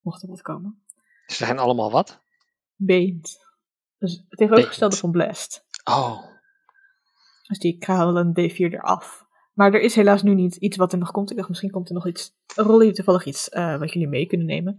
Mocht 0.00 0.22
er 0.22 0.28
wat 0.28 0.42
komen. 0.42 0.82
Ze 1.26 1.44
zijn 1.44 1.58
allemaal 1.58 1.90
wat? 1.90 2.22
Beend. 2.74 3.38
Dus 3.98 4.24
het 4.28 4.38
tegenovergestelde 4.38 4.96
van 4.96 5.10
blast. 5.10 5.66
Oh, 5.84 6.22
Dus 7.46 7.58
die 7.58 7.78
kralen 7.78 8.32
een 8.34 8.50
D4 8.50 8.56
eraf. 8.56 9.26
Maar 9.52 9.72
er 9.72 9.80
is 9.80 9.94
helaas 9.94 10.22
nu 10.22 10.34
niet 10.34 10.56
iets 10.56 10.76
wat 10.76 10.92
er 10.92 10.98
nog 10.98 11.10
komt. 11.10 11.30
Ik 11.30 11.36
dacht, 11.36 11.48
misschien 11.48 11.70
komt 11.70 11.88
er 11.88 11.94
nog 11.94 12.06
iets. 12.06 12.34
Rol 12.54 12.80
je 12.80 12.92
toevallig 12.92 13.24
iets 13.24 13.48
eh, 13.48 13.78
wat 13.78 13.92
jullie 13.92 14.08
mee 14.08 14.26
kunnen 14.26 14.46
nemen. 14.46 14.76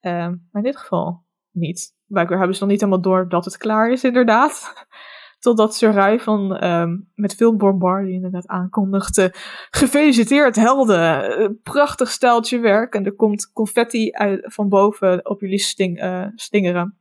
Ehm, 0.00 0.30
maar 0.30 0.62
in 0.62 0.70
dit 0.70 0.76
geval 0.76 1.23
niet. 1.54 1.94
Blijkbaar 2.06 2.38
hebben 2.38 2.56
ze 2.56 2.62
nog 2.62 2.70
niet 2.72 2.80
helemaal 2.80 3.02
door 3.02 3.28
dat 3.28 3.44
het 3.44 3.56
klaar 3.56 3.90
is, 3.90 4.04
inderdaad. 4.04 4.72
Totdat 5.38 5.74
Sarai 5.74 6.20
van 6.20 6.56
ehm, 6.56 6.96
met 7.14 7.34
veel 7.34 7.56
bombardie 7.56 8.12
inderdaad 8.14 8.46
aankondigt. 8.46 9.18
eh, 9.18 9.28
gefeliciteerd, 9.70 10.56
helden! 10.56 11.38
Eh, 11.38 11.48
prachtig 11.62 12.10
stijltje 12.10 12.58
werk. 12.58 12.94
En 12.94 13.04
er 13.04 13.14
komt 13.14 13.52
confetti 13.52 14.10
uit, 14.12 14.40
van 14.54 14.68
boven 14.68 15.28
op 15.28 15.40
jullie 15.40 15.58
sting, 15.58 15.98
eh, 15.98 16.26
stingeren. 16.34 16.96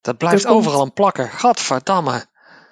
dat 0.00 0.16
blijft 0.18 0.42
Er 0.44 0.50
komt- 0.50 0.64
overal 0.66 0.82
een 0.84 0.92
plakken. 0.92 1.28
Gadverdamme. 1.28 2.24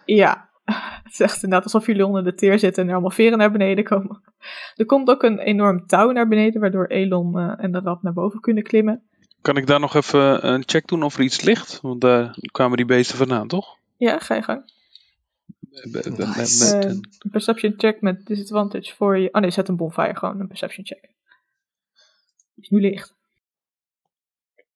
Ja, 0.04 0.48
het 1.04 1.12
is 1.12 1.20
echt 1.20 1.34
inderdaad 1.34 1.64
alsof 1.64 1.86
jullie 1.86 2.06
onder 2.06 2.24
de 2.24 2.34
teer 2.34 2.58
zitten 2.58 2.82
en 2.82 2.88
er 2.88 2.94
allemaal 2.94 3.14
veren 3.16 3.38
naar 3.38 3.52
beneden 3.52 3.84
komen. 3.84 4.22
Er 4.76 4.86
komt 4.86 5.08
ook 5.08 5.22
een 5.22 5.38
enorm 5.38 5.86
touw 5.86 6.10
naar 6.10 6.28
beneden, 6.28 6.60
waardoor 6.60 6.86
Elon 6.86 7.38
eh, 7.38 7.64
en 7.64 7.72
de 7.72 7.80
rat 7.80 8.02
naar 8.02 8.12
boven 8.12 8.40
kunnen 8.40 8.62
klimmen. 8.62 9.02
Kan 9.44 9.56
ik 9.56 9.66
daar 9.66 9.80
nog 9.80 9.94
even 9.94 10.48
een 10.48 10.62
check 10.66 10.86
doen 10.86 11.02
of 11.02 11.16
er 11.16 11.22
iets 11.22 11.40
ligt? 11.40 11.80
Want 11.80 12.00
daar 12.00 12.36
kwamen 12.52 12.76
die 12.76 12.86
beesten 12.86 13.16
vandaan, 13.18 13.48
toch? 13.48 13.78
Ja, 13.96 14.18
ga 14.18 14.34
je 14.34 14.42
gang. 14.42 14.72
Nice. 15.70 16.76
Eh, 16.76 16.90
een- 16.90 17.10
perception 17.30 17.74
check 17.76 18.00
met 18.00 18.26
disadvantage 18.26 18.94
voor 18.94 19.18
je. 19.18 19.28
Oh 19.32 19.40
nee, 19.40 19.50
zet 19.50 19.68
een 19.68 19.76
bonfire 19.76 20.16
gewoon, 20.16 20.40
een 20.40 20.46
perception 20.46 20.86
check. 20.86 21.08
Is 22.56 22.68
nu 22.68 22.80
licht. 22.80 23.14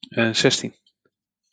eh, 0.09 0.33
16. 0.33 0.75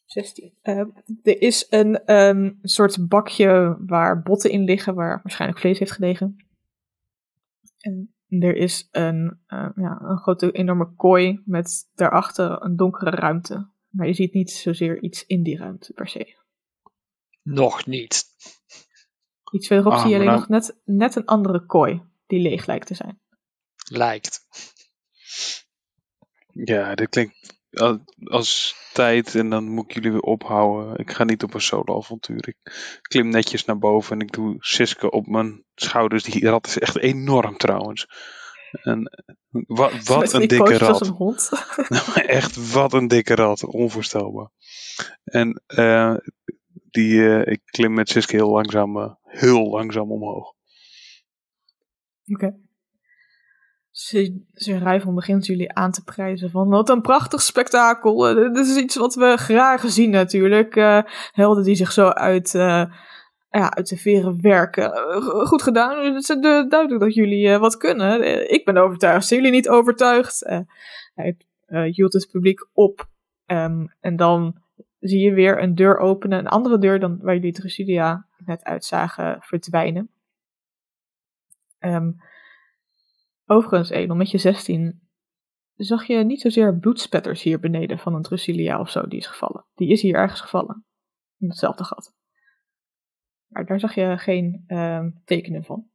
16. 0.06 0.54
Eh, 0.62 0.78
er 1.24 1.42
is 1.42 1.66
een 1.70 2.06
ehm, 2.06 2.52
soort 2.62 3.08
bakje 3.08 3.78
waar 3.80 4.22
botten 4.22 4.52
in 4.52 4.64
liggen, 4.64 4.94
waar 4.96 5.20
waarschijnlijk 5.24 5.60
vlees 5.62 5.80
heeft 5.80 5.92
gelegen. 5.92 6.46
En 7.80 8.14
er 8.30 8.56
is 8.56 8.88
een, 8.92 9.40
eh, 9.48 9.70
ja, 9.76 10.02
een 10.02 10.18
grote, 10.18 10.52
enorme 10.52 10.94
kooi 10.96 11.42
met 11.46 11.90
daarachter 11.96 12.64
een 12.64 12.76
donkere 12.76 13.10
ruimte. 13.10 13.70
Maar 13.90 14.08
je 14.08 14.14
ziet 14.14 14.34
niet 14.34 14.52
zozeer 14.52 15.02
iets 15.02 15.26
in 15.26 15.44
die 15.44 15.58
ruimte 15.58 15.94
per 15.94 16.08
se. 16.08 16.38
Nog 17.42 17.86
niet. 17.86 18.26
Iets 19.52 19.68
verderop 19.68 19.94
Ah, 19.94 20.02
zie 20.02 20.10
je 20.10 20.16
alleen 20.16 20.28
nou- 20.28 20.40
nog 20.40 20.50
net, 20.50 20.82
net 20.86 21.16
een 21.16 21.26
andere 21.26 21.66
kooi 21.66 22.02
die 22.28 22.40
leeg 22.40 22.66
lijkt 22.66 22.88
te 22.88 22.96
zijn. 22.96 23.20
Lijkt. 23.90 24.48
Ja, 26.54 26.96
dit 26.96 27.10
klinkt 27.10 27.55
als, 28.24 28.76
tijd 28.94 29.36
en 29.36 29.50
dan 29.50 29.70
moet 29.70 29.84
ik 29.84 29.94
jullie 29.94 30.12
weer 30.12 30.22
ophouden. 30.22 30.98
Ik 30.98 31.12
ga 31.12 31.24
niet 31.24 31.44
op 31.44 31.54
een 31.54 31.62
solo-avontuur. 31.62 32.48
Ik 32.48 32.58
klim 33.02 33.30
netjes 33.30 33.66
naar 33.66 33.78
boven 33.78 34.20
en 34.20 34.26
ik 34.26 34.32
doe 34.32 34.56
Siske 34.60 35.12
op 35.12 35.28
mijn 35.28 35.64
schouders. 35.76 36.24
Die 36.24 36.50
rat 36.50 36.68
is 36.68 36.80
echt 36.80 36.98
enorm 36.98 37.58
trouwens. 37.58 38.08
En 38.72 39.26
wat, 39.50 40.04
wat 40.04 40.34
een 40.34 40.48
dikke 40.48 40.64
als 40.64 40.80
rat. 40.80 41.02
een 41.02 41.14
hond. 41.14 41.50
Echt, 42.14 42.72
wat 42.72 42.94
een 42.94 43.08
dikke 43.08 43.36
rat. 43.36 43.64
Onvoorstelbaar. 43.64 44.50
En 45.24 45.62
eh, 45.66 46.16
die, 46.72 47.28
eh, 47.28 47.54
ik 47.54 47.62
klim 47.66 47.94
met 47.94 48.10
Siske 48.10 48.36
heel 48.36 48.50
langzaam, 48.50 48.98
eh, 48.98 49.14
heel 49.22 49.70
langzaam 49.70 50.12
omhoog. 50.12 50.54
Oké. 52.26 52.65
Ze 53.96 54.78
Rijvan 54.78 55.16
begint 55.16 55.46
jullie 55.46 55.74
aan 55.74 55.92
te 55.92 56.04
prijzen 56.04 56.50
van 56.50 56.70
wat 56.70 56.90
een 56.90 57.02
prachtig 57.02 57.42
spektakel. 57.42 58.28
Eh, 58.28 58.54
Dit 58.54 58.68
is 58.68 58.78
iets 58.78 58.96
wat 58.96 59.16
we 59.16 59.38
graag 59.38 59.84
zien 59.86 60.10
natuurlijk. 60.10 60.76
Eh, 60.76 61.02
helden 61.32 61.64
die 61.64 61.76
zich 61.76 61.92
zo 61.92 62.08
uit, 62.08 62.56
eh, 62.56 62.86
ja, 63.50 63.74
uit 63.76 63.90
de 63.90 63.98
veren 63.98 64.42
werken. 64.42 64.92
Go- 65.22 65.46
goed 65.46 65.64
gedaan. 65.64 66.06
Het 66.06 66.16
is 66.16 66.38
duidelijk 66.42 67.00
dat 67.00 67.14
jullie 67.14 67.58
wat 67.58 67.78
kunnen. 67.78 68.50
Ik 68.52 68.66
ben 68.66 68.78
overtuigd. 68.78 69.28
Zijn 69.28 69.40
jullie 69.40 69.56
niet 69.56 69.70
overtuigd? 69.70 70.40
Hij 71.16 71.38
hield 71.92 72.14
het 72.14 72.30
publiek 72.32 72.68
op. 72.74 73.08
Ehm, 73.46 73.86
en 74.00 74.16
dan 74.16 74.62
zie 75.00 75.20
je 75.20 75.34
weer 75.34 75.62
een 75.62 75.76
deur 75.76 75.98
openen. 75.98 76.40
Een 76.40 76.48
andere 76.48 76.78
deur 76.78 77.00
dan 77.00 77.20
waar 77.22 77.34
jullie 77.36 77.54
Drusidia 77.54 78.26
net 78.46 78.64
uit 78.64 78.86
zagen 78.86 79.38
verdwijnen. 79.42 80.10
Ehm, 81.80 82.12
overigens, 83.46 83.90
Elon, 83.90 84.18
met 84.18 84.32
je 84.32 84.38
16 84.38 85.06
zag 85.76 86.06
je 86.06 86.24
niet 86.24 86.42
zozeer 86.42 86.78
bloedspetters 86.78 87.44
hier 87.44 87.60
beneden 87.60 88.00
van 88.00 88.14
een 88.14 88.22
Drusilia 88.22 88.80
of 88.80 88.90
zo 88.90 89.08
die 89.08 89.20
is 89.20 89.28
gevallen. 89.28 89.66
Die 89.76 89.90
is 89.90 90.02
hier 90.02 90.16
ergens 90.16 90.42
gevallen. 90.42 90.86
In 91.38 91.48
hetzelfde 91.48 91.84
gat. 91.84 92.14
Maar 93.48 93.66
daar 93.66 93.80
zag 93.80 93.96
je 93.96 94.18
geen 94.18 94.64
ehm, 94.68 95.10
tekenen 95.26 95.64
van. 95.64 95.90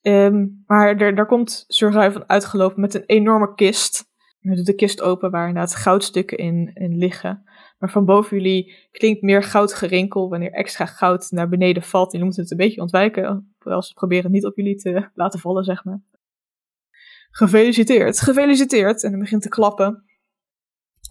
Ehm, 0.00 0.46
maar 0.66 0.96
er, 0.96 1.14
daar 1.14 1.26
komt 1.26 1.64
Surrui 1.68 2.12
van 2.12 2.28
uitgelopen 2.28 2.80
met 2.80 2.94
een 2.94 3.04
enorme 3.06 3.54
kist. 3.54 4.08
Hij 4.38 4.54
doet 4.56 4.66
de 4.66 4.74
kist 4.74 5.00
open 5.02 5.30
waar 5.30 5.48
inderdaad 5.48 5.74
goudstukken 5.74 6.38
in, 6.38 6.70
in 6.74 6.96
liggen. 6.96 7.49
Maar 7.80 7.90
van 7.90 8.04
boven 8.04 8.36
jullie 8.36 8.88
klinkt 8.90 9.22
meer 9.22 9.42
goudgerinkel 9.42 10.28
wanneer 10.28 10.52
extra 10.52 10.86
goud 10.86 11.30
naar 11.30 11.48
beneden 11.48 11.82
valt. 11.82 12.10
Jullie 12.10 12.26
moeten 12.26 12.42
het 12.42 12.50
een 12.52 12.56
beetje 12.56 12.80
ontwijken, 12.80 13.54
terwijl 13.58 13.82
ze 13.82 13.94
proberen 13.94 14.30
niet 14.30 14.46
op 14.46 14.56
jullie 14.56 14.76
te 14.76 15.10
laten 15.14 15.40
vallen, 15.40 15.64
zeg 15.64 15.84
maar. 15.84 16.00
Gefeliciteerd, 17.30 18.20
gefeliciteerd. 18.20 19.02
En 19.02 19.10
hij 19.10 19.18
begint 19.18 19.42
te 19.42 19.48
klappen. 19.48 20.04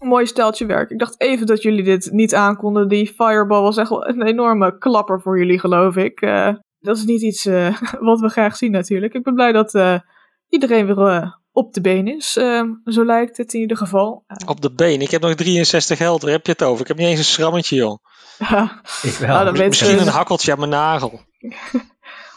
Mooi 0.04 0.26
steltje 0.26 0.66
werk. 0.66 0.90
Ik 0.90 0.98
dacht 0.98 1.20
even 1.20 1.46
dat 1.46 1.62
jullie 1.62 1.84
dit 1.84 2.10
niet 2.12 2.34
aankonden. 2.34 2.88
Die 2.88 3.06
fireball 3.06 3.62
was 3.62 3.76
echt 3.76 3.88
wel 3.88 4.08
een 4.08 4.22
enorme 4.22 4.78
klapper 4.78 5.20
voor 5.20 5.38
jullie, 5.38 5.58
geloof 5.58 5.96
ik. 5.96 6.20
Eh, 6.20 6.54
dat 6.78 6.96
is 6.96 7.04
niet 7.04 7.22
iets 7.22 7.46
eh, 7.46 7.80
wat 8.00 8.20
we 8.20 8.28
graag 8.28 8.56
zien 8.56 8.70
natuurlijk. 8.70 9.14
Ik 9.14 9.22
ben 9.22 9.34
blij 9.34 9.52
dat 9.52 9.74
eh, 9.74 10.00
iedereen 10.48 10.86
weer 10.86 11.39
op 11.52 11.72
de 11.72 11.80
been 11.80 12.06
is. 12.08 12.36
Eh, 12.36 12.62
zo 12.84 13.04
lijkt 13.04 13.36
het 13.36 13.54
in 13.54 13.60
ieder 13.60 13.76
geval. 13.76 14.24
Eh, 14.26 14.48
Op 14.48 14.60
de 14.60 14.72
been. 14.72 15.00
Ik 15.00 15.10
heb 15.10 15.20
nog 15.22 15.34
63 15.34 15.98
geld. 15.98 16.20
Daar 16.20 16.30
heb 16.30 16.46
je 16.46 16.52
het 16.52 16.62
over. 16.62 16.80
Ik 16.80 16.88
heb 16.88 16.96
niet 16.96 17.06
eens 17.06 17.18
een 17.18 17.24
schrammetje, 17.24 17.76
joh. 17.76 17.98
Ik 19.02 19.12
wel. 19.12 19.28
Nou, 19.28 19.44
dan 19.44 19.66
Misschien 19.66 20.00
een 20.00 20.06
hakkeltje 20.06 20.52
aan 20.52 20.58
mijn 20.58 20.70
nagel. 20.70 21.10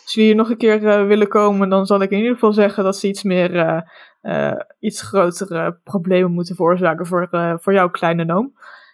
Als 0.04 0.14
jullie 0.14 0.30
hier 0.30 0.40
nog 0.40 0.50
een 0.50 0.58
keer 0.58 0.88
eh, 0.88 1.08
willen 1.08 1.28
komen, 1.28 1.70
dan 1.70 1.86
zal 1.86 2.02
ik 2.02 2.10
in 2.12 2.18
ieder 2.18 2.34
geval 2.34 2.54
zeggen 2.54 2.84
dat 2.84 2.98
ze 2.98 3.08
iets 3.08 3.24
meer, 3.24 3.56
eh, 3.56 3.82
eh, 4.22 4.60
iets 4.80 5.02
grotere 5.02 5.80
problemen 5.84 6.32
moeten 6.32 6.56
veroorzaken 6.56 7.06
voor, 7.06 7.28
eh, 7.32 7.54
voor 7.58 7.74
jouw 7.74 7.90
kleine 7.90 8.26
noom. 8.26 8.54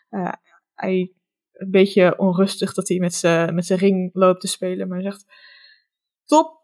Eh, 0.10 0.32
hij 0.74 1.14
een 1.54 1.72
beetje 1.72 2.18
onrustig 2.18 2.74
dat 2.74 2.88
hij 2.88 2.98
met 3.00 3.14
zijn 3.14 3.56
met 3.56 3.66
zijn 3.66 3.80
ring 3.80 4.10
loopt 4.14 4.42
te 4.42 4.48
spelen, 4.48 4.88
maar 4.88 4.98
hij 4.98 5.12
zegt: 5.12 5.26
Top! 6.26 6.59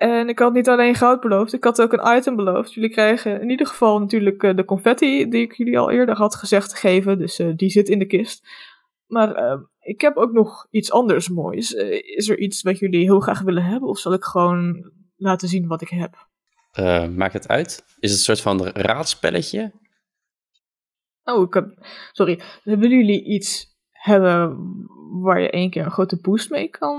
En 0.00 0.28
ik 0.28 0.38
had 0.38 0.52
niet 0.52 0.68
alleen 0.68 0.94
goud 0.94 1.20
beloofd, 1.20 1.52
ik 1.52 1.64
had 1.64 1.82
ook 1.82 1.92
een 1.92 2.16
item 2.16 2.36
beloofd. 2.36 2.74
Jullie 2.74 2.90
krijgen 2.90 3.40
in 3.40 3.50
ieder 3.50 3.66
geval 3.66 3.98
natuurlijk 3.98 4.42
eh, 4.42 4.56
de 4.56 4.64
confetti 4.64 5.28
die 5.28 5.42
ik 5.42 5.52
jullie 5.52 5.78
al 5.78 5.90
eerder 5.90 6.16
had 6.16 6.34
gezegd 6.34 6.68
te 6.68 6.76
geven, 6.76 7.18
dus 7.18 7.38
eh, 7.38 7.48
die 7.56 7.70
zit 7.70 7.88
in 7.88 7.98
de 7.98 8.06
kist. 8.06 8.48
Maar 9.06 9.34
eh, 9.34 9.58
ik 9.80 10.00
heb 10.00 10.16
ook 10.16 10.32
nog 10.32 10.66
iets 10.70 10.92
anders 10.92 11.28
moois. 11.28 11.72
Is 12.00 12.28
er 12.28 12.38
iets 12.38 12.62
wat 12.62 12.78
jullie 12.78 13.04
heel 13.04 13.20
graag 13.20 13.40
willen 13.40 13.64
hebben? 13.64 13.88
Of 13.88 13.98
zal 13.98 14.12
ik 14.12 14.24
gewoon 14.24 14.92
laten 15.16 15.48
zien 15.48 15.66
wat 15.66 15.80
ik 15.80 15.88
heb? 15.88 16.28
Eh, 16.72 17.08
maakt 17.08 17.32
het 17.32 17.48
uit? 17.48 17.84
Is 17.98 18.10
het 18.10 18.18
een 18.18 18.36
soort 18.36 18.40
van 18.40 18.66
raadspelletje? 18.66 19.72
Oh, 21.24 21.46
ik 21.46 21.54
heb... 21.54 21.88
Sorry. 22.12 22.40
Willen 22.64 22.98
jullie 22.98 23.24
iets 23.24 23.76
hebben 23.90 24.56
waar 25.22 25.40
je 25.40 25.50
één 25.50 25.70
keer 25.70 25.84
een 25.84 25.90
grote 25.90 26.20
boost 26.20 26.50
mee 26.50 26.68
kan 26.68 26.98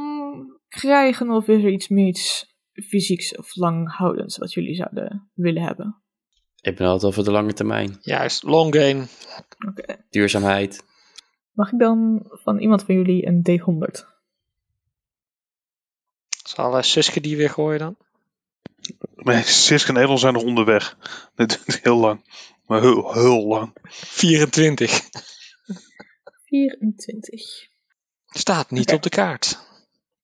krijgen? 0.67 1.29
Of 1.29 1.47
is 1.47 1.63
er 1.63 1.69
iets 1.69 1.87
meer 1.87 2.07
iets 2.07 2.50
fysieks 2.73 3.35
of 3.35 3.55
langhoudends 3.55 4.37
wat 4.37 4.53
jullie 4.53 4.75
zouden 4.75 5.29
willen 5.33 5.63
hebben? 5.63 6.01
Ik 6.61 6.75
ben 6.75 6.87
altijd 6.87 7.11
over 7.11 7.23
de 7.23 7.31
lange 7.31 7.53
termijn. 7.53 7.97
Juist, 8.01 8.43
long 8.43 8.75
game. 8.75 9.05
Oké. 9.67 10.05
Duurzaamheid. 10.09 10.83
Mag 11.51 11.71
ik 11.71 11.79
dan 11.79 12.25
van 12.29 12.59
iemand 12.59 12.83
van 12.83 12.95
jullie 12.95 13.27
een 13.27 13.41
D100? 13.49 14.05
Zal 16.43 16.77
uh, 16.77 16.81
Suske 16.81 17.21
die 17.21 17.37
weer 17.37 17.49
gooien 17.49 17.79
dan? 17.79 17.97
Nee, 19.15 19.43
Siske 19.43 19.89
en 19.89 19.97
Elon 19.97 20.19
zijn 20.19 20.33
nog 20.33 20.43
onderweg. 20.43 20.97
Dit 21.35 21.65
duurt 21.65 21.83
heel 21.83 21.97
lang. 21.97 22.23
Maar 22.65 22.81
heel, 22.81 23.13
heel 23.13 23.47
lang. 23.47 23.75
24. 23.83 25.09
24. 26.45 27.69
Staat 28.25 28.71
niet 28.71 28.93
op 28.93 29.03
de 29.03 29.09
kaart. 29.09 29.59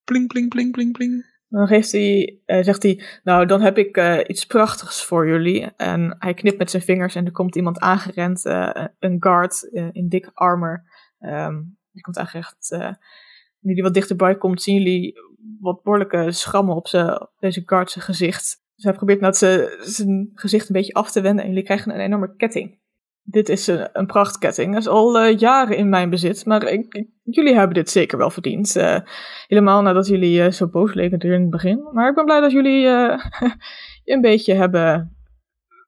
Pling, 0.03 0.27
pling, 0.27 0.49
pling, 0.49 0.71
pling, 0.71 0.91
pling. 0.91 1.25
Dan 1.49 1.67
geeft 1.67 1.91
hij, 1.91 2.39
eh, 2.45 2.63
zegt 2.63 2.83
hij, 2.83 3.03
nou 3.23 3.45
dan 3.45 3.61
heb 3.61 3.77
ik 3.77 3.97
eh, 3.97 4.19
iets 4.27 4.45
prachtigs 4.45 5.03
voor 5.03 5.27
jullie. 5.27 5.65
En 5.75 6.15
hij 6.19 6.33
knipt 6.33 6.57
met 6.57 6.71
zijn 6.71 6.83
vingers 6.83 7.15
en 7.15 7.25
er 7.25 7.31
komt 7.31 7.55
iemand 7.55 7.79
aangerend, 7.79 8.45
eh, 8.45 8.85
een 8.99 9.17
guard 9.19 9.63
in 9.91 10.07
dik 10.09 10.31
armor. 10.33 10.83
Ehm 11.19 11.55
je 11.91 12.03
komt 12.03 12.17
eigenlijk 12.17 12.97
nu 13.59 13.73
die 13.73 13.83
wat 13.83 13.93
dichterbij 13.93 14.37
komt, 14.37 14.61
zien 14.61 14.75
jullie 14.75 15.13
wat 15.59 15.83
behoorlijke 15.83 16.31
schrammen 16.31 16.75
op, 16.75 16.87
op 16.93 17.33
deze 17.39 17.63
guard 17.65 17.91
zijn 17.91 18.05
gezicht. 18.05 18.63
Zij 18.75 18.93
probeert 18.93 19.19
nou 19.19 19.33
zijn 19.33 20.31
gezicht 20.33 20.67
een 20.67 20.75
beetje 20.75 20.93
af 20.93 21.11
te 21.11 21.21
wenden 21.21 21.43
en 21.43 21.49
jullie 21.49 21.65
krijgen 21.65 21.93
een 21.93 21.99
enorme 21.99 22.35
ketting. 22.35 22.79
Dit 23.29 23.49
is 23.49 23.67
een, 23.67 23.89
een 23.93 24.05
prachtketting. 24.05 24.73
Dat 24.73 24.81
is 24.81 24.87
al 24.87 25.19
eh, 25.19 25.37
jaren 25.37 25.77
in 25.77 25.89
mijn 25.89 26.09
bezit, 26.09 26.45
maar 26.45 26.63
ik, 26.63 27.05
jullie 27.23 27.55
hebben 27.55 27.73
dit 27.73 27.89
zeker 27.89 28.17
wel 28.17 28.29
verdiend. 28.29 28.75
Eh, 28.75 28.99
helemaal 29.47 29.81
nadat 29.81 30.07
jullie 30.07 30.41
eh, 30.41 30.51
zo 30.51 30.67
boos 30.67 30.93
leken 30.93 31.19
in 31.19 31.41
het 31.41 31.49
begin. 31.49 31.89
Maar 31.93 32.09
ik 32.09 32.15
ben 32.15 32.25
blij 32.25 32.39
dat 32.39 32.51
jullie 32.51 32.85
een 34.13 34.21
beetje 34.21 34.53
hebben 34.53 35.17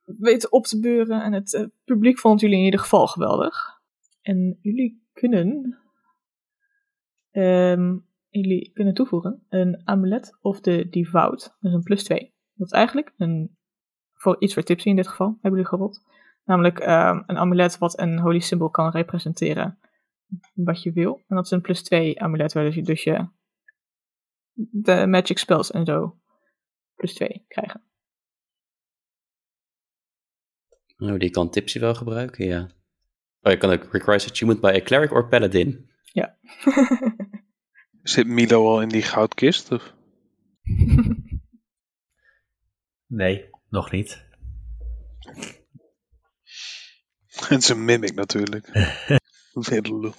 weten 0.06 0.52
op 0.52 0.66
te 0.66 0.80
beuren. 0.80 1.22
En 1.22 1.34
het 1.34 1.70
publiek 1.86 2.20
vond 2.20 2.40
jullie 2.40 2.58
in 2.58 2.64
ieder 2.64 2.80
geval 2.80 3.08
geweldig. 3.08 3.80
En 4.22 4.58
jullie 4.62 5.04
kunnen, 5.14 5.78
ehm, 7.32 7.98
jullie 8.30 8.72
kunnen 8.74 8.94
toevoegen 8.94 9.46
een 9.50 9.82
amulet 9.84 10.38
of 10.42 10.60
de 10.60 10.90
devout. 10.90 11.56
Is 11.62 11.74
een 11.74 11.84
plus 11.84 12.04
2. 12.04 12.34
Dat 12.54 12.68
is 12.68 12.74
eigenlijk 12.74 13.14
een, 13.18 13.58
voor 14.14 14.36
iets 14.40 14.54
voor 14.54 14.64
tipsy 14.64 14.90
in 14.90 14.96
dit 14.96 15.08
geval, 15.08 15.28
hebben 15.28 15.52
jullie 15.52 15.66
gerold. 15.66 16.02
Namelijk 16.50 16.80
ehm, 16.80 17.22
een 17.26 17.38
amulet 17.38 17.78
wat 17.78 18.00
een 18.00 18.20
holy 18.20 18.40
symbol 18.40 18.70
kan 18.70 18.92
representeren 18.92 19.80
wat 20.54 20.84
je 20.84 20.92
wil. 20.92 21.24
En 21.28 21.36
dat 21.36 21.46
is 21.46 21.52
een 21.52 21.62
plus 21.62 21.84
2 21.84 22.22
amulet, 22.22 22.54
waar 22.54 22.64
dus 22.64 22.76
je, 22.76 22.82
dus 22.82 23.04
je 23.04 23.28
de 24.54 25.08
magic 25.08 25.38
spells 25.38 25.72
en 25.72 25.86
zo 25.86 26.20
plus 26.96 27.14
2 27.14 27.46
krijgen. 27.48 27.84
Oh, 30.98 31.20
die 31.20 31.30
kan 31.30 31.50
Tipsy 31.50 31.80
wel 31.80 31.96
gebruiken, 31.96 32.46
ja. 32.46 32.70
Oh, 33.42 33.52
je 33.52 33.58
kan 33.58 33.72
ook 33.72 33.84
requires 33.92 34.30
achievement 34.30 34.62
by 34.62 34.68
a 34.76 34.82
cleric 34.82 35.12
or 35.12 35.28
paladin. 35.28 35.90
Zit 38.04 38.28
Milo 38.28 38.68
al 38.68 38.82
in 38.82 38.90
die 38.90 39.02
goudkist? 39.02 39.72
Of? 39.72 39.94
Nee, 43.08 43.50
nog 43.70 43.92
niet. 43.92 44.28
Het 47.48 47.62
is 47.62 47.70
een 47.70 47.86
mimic 47.86 48.16
natuurlijk. 48.16 48.68
Weer. 49.70 50.14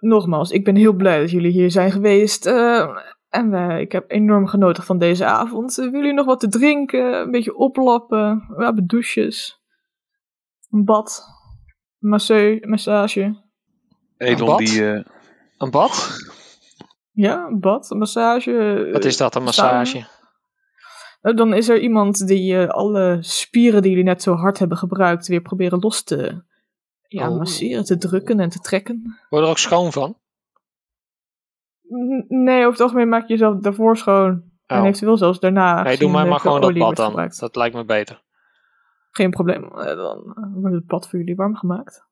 Nogmaals, 0.00 0.50
ik 0.50 0.64
ben 0.64 0.76
heel 0.76 0.92
blij 0.92 1.20
dat 1.20 1.30
jullie 1.30 1.50
hier 1.52 1.70
zijn 1.70 1.90
geweest. 1.90 2.46
eh, 2.46 2.96
en 3.28 3.50
wij, 3.50 3.80
ik 3.80 3.92
heb 3.92 4.10
enorm 4.10 4.46
genoten 4.46 4.82
van 4.82 4.98
deze 4.98 5.24
avond. 5.24 5.70
Eh, 5.78 5.84
willen 5.84 5.98
jullie 6.00 6.14
nog 6.14 6.26
wat 6.26 6.40
te 6.40 6.48
drinken? 6.48 7.14
Een 7.14 7.30
beetje 7.30 7.56
oplappen? 7.56 8.44
We 8.56 8.64
hebben 8.64 8.86
douches. 8.86 9.60
Een 10.70 10.84
bad. 10.84 11.24
Masseu, 11.98 12.58
massage. 12.66 13.42
Elon 14.16 14.46
bad? 14.46 14.58
die... 14.58 14.92
eh, 14.92 15.04
Een 15.58 15.70
bad? 15.70 16.16
Ja, 17.12 17.46
een 17.46 17.60
bad, 17.60 17.90
een 17.90 17.98
massage. 17.98 18.88
Wat 18.92 19.04
is 19.04 19.16
dat, 19.16 19.34
een 19.34 19.42
massage? 19.42 20.06
Dan 21.20 21.54
is 21.54 21.68
er 21.68 21.80
iemand 21.80 22.26
die 22.26 22.56
eh, 22.62 22.68
alle 22.68 23.18
spieren 23.20 23.82
die 23.82 23.90
jullie 23.90 24.04
net 24.06 24.22
zo 24.22 24.34
hard 24.34 24.58
hebben 24.58 24.78
gebruikt 24.78 25.26
weer 25.26 25.40
proberen 25.42 25.78
los 25.78 26.02
te 26.02 26.42
ja, 27.02 27.30
Oh. 27.30 27.36
masseren, 27.38 27.84
te 27.84 27.98
drukken 27.98 28.40
en 28.40 28.48
te 28.48 28.58
trekken. 28.58 29.18
Word 29.28 29.42
er 29.44 29.48
ook 29.48 29.58
schoon 29.58 29.92
van? 29.92 30.18
N- 31.94 32.24
Nee, 32.28 32.58
over 32.58 32.70
het 32.72 32.80
algemeen 32.80 33.08
maak 33.08 33.22
je 33.22 33.28
jezelf 33.28 33.60
daarvoor 33.60 33.96
schoon. 33.96 34.42
En 34.66 34.78
Oh. 34.80 34.86
eventueel 34.86 35.16
zelfs 35.16 35.40
daarna. 35.40 35.82
Nee, 35.82 35.98
doe 35.98 36.10
mij 36.10 36.26
maar 36.28 36.40
gewoon 36.40 36.60
dat 36.60 36.74
bad 36.78 36.96
dan. 36.96 37.06
gebruikt. 37.06 37.40
Dat 37.40 37.56
lijkt 37.56 37.74
me 37.74 37.84
beter. 37.84 38.22
Geen 39.10 39.30
probleem. 39.30 39.64
Eh, 39.64 39.84
Dan 39.96 40.32
eh, 40.36 40.52
wordt 40.60 40.74
het 40.76 40.86
bad 40.86 41.08
voor 41.08 41.18
jullie 41.18 41.34
warm 41.36 41.56
gemaakt. 41.56 42.06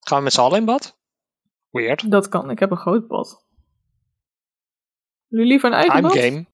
Gaan 0.00 0.18
we 0.18 0.24
met 0.24 0.32
z'n 0.32 0.40
allen 0.40 0.58
in 0.58 0.64
bad? 0.64 0.98
Weird. 1.70 2.10
Dat 2.10 2.28
kan, 2.28 2.50
ik 2.50 2.58
heb 2.58 2.70
een 2.70 2.76
groot 2.76 3.06
bad. 3.08 3.44
Jullie 5.26 5.46
liever 5.46 5.68
een 5.70 5.76
eigen 5.76 5.96
I'm 5.96 6.02
bad? 6.02 6.12
game. 6.18 6.46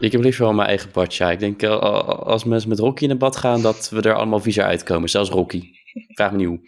Ik 0.00 0.12
heb 0.12 0.20
liever 0.20 0.44
wel 0.44 0.52
mijn 0.52 0.68
eigen 0.68 0.92
bad, 0.92 1.14
ja. 1.14 1.30
Ik 1.30 1.38
denk 1.38 1.62
eh, 1.62 1.80
als 2.08 2.44
mensen 2.44 2.68
met 2.68 2.78
Rocky 2.78 3.04
in 3.04 3.10
een 3.10 3.18
bad 3.18 3.36
gaan, 3.36 3.62
dat 3.62 3.88
we 3.88 4.02
er 4.02 4.14
allemaal 4.14 4.40
viezer 4.40 4.64
uitkomen. 4.64 5.08
Zelfs 5.08 5.30
Rocky. 5.30 5.72
Vraag 6.08 6.30
me 6.30 6.36
niet 6.36 6.46
hoe. 6.46 6.60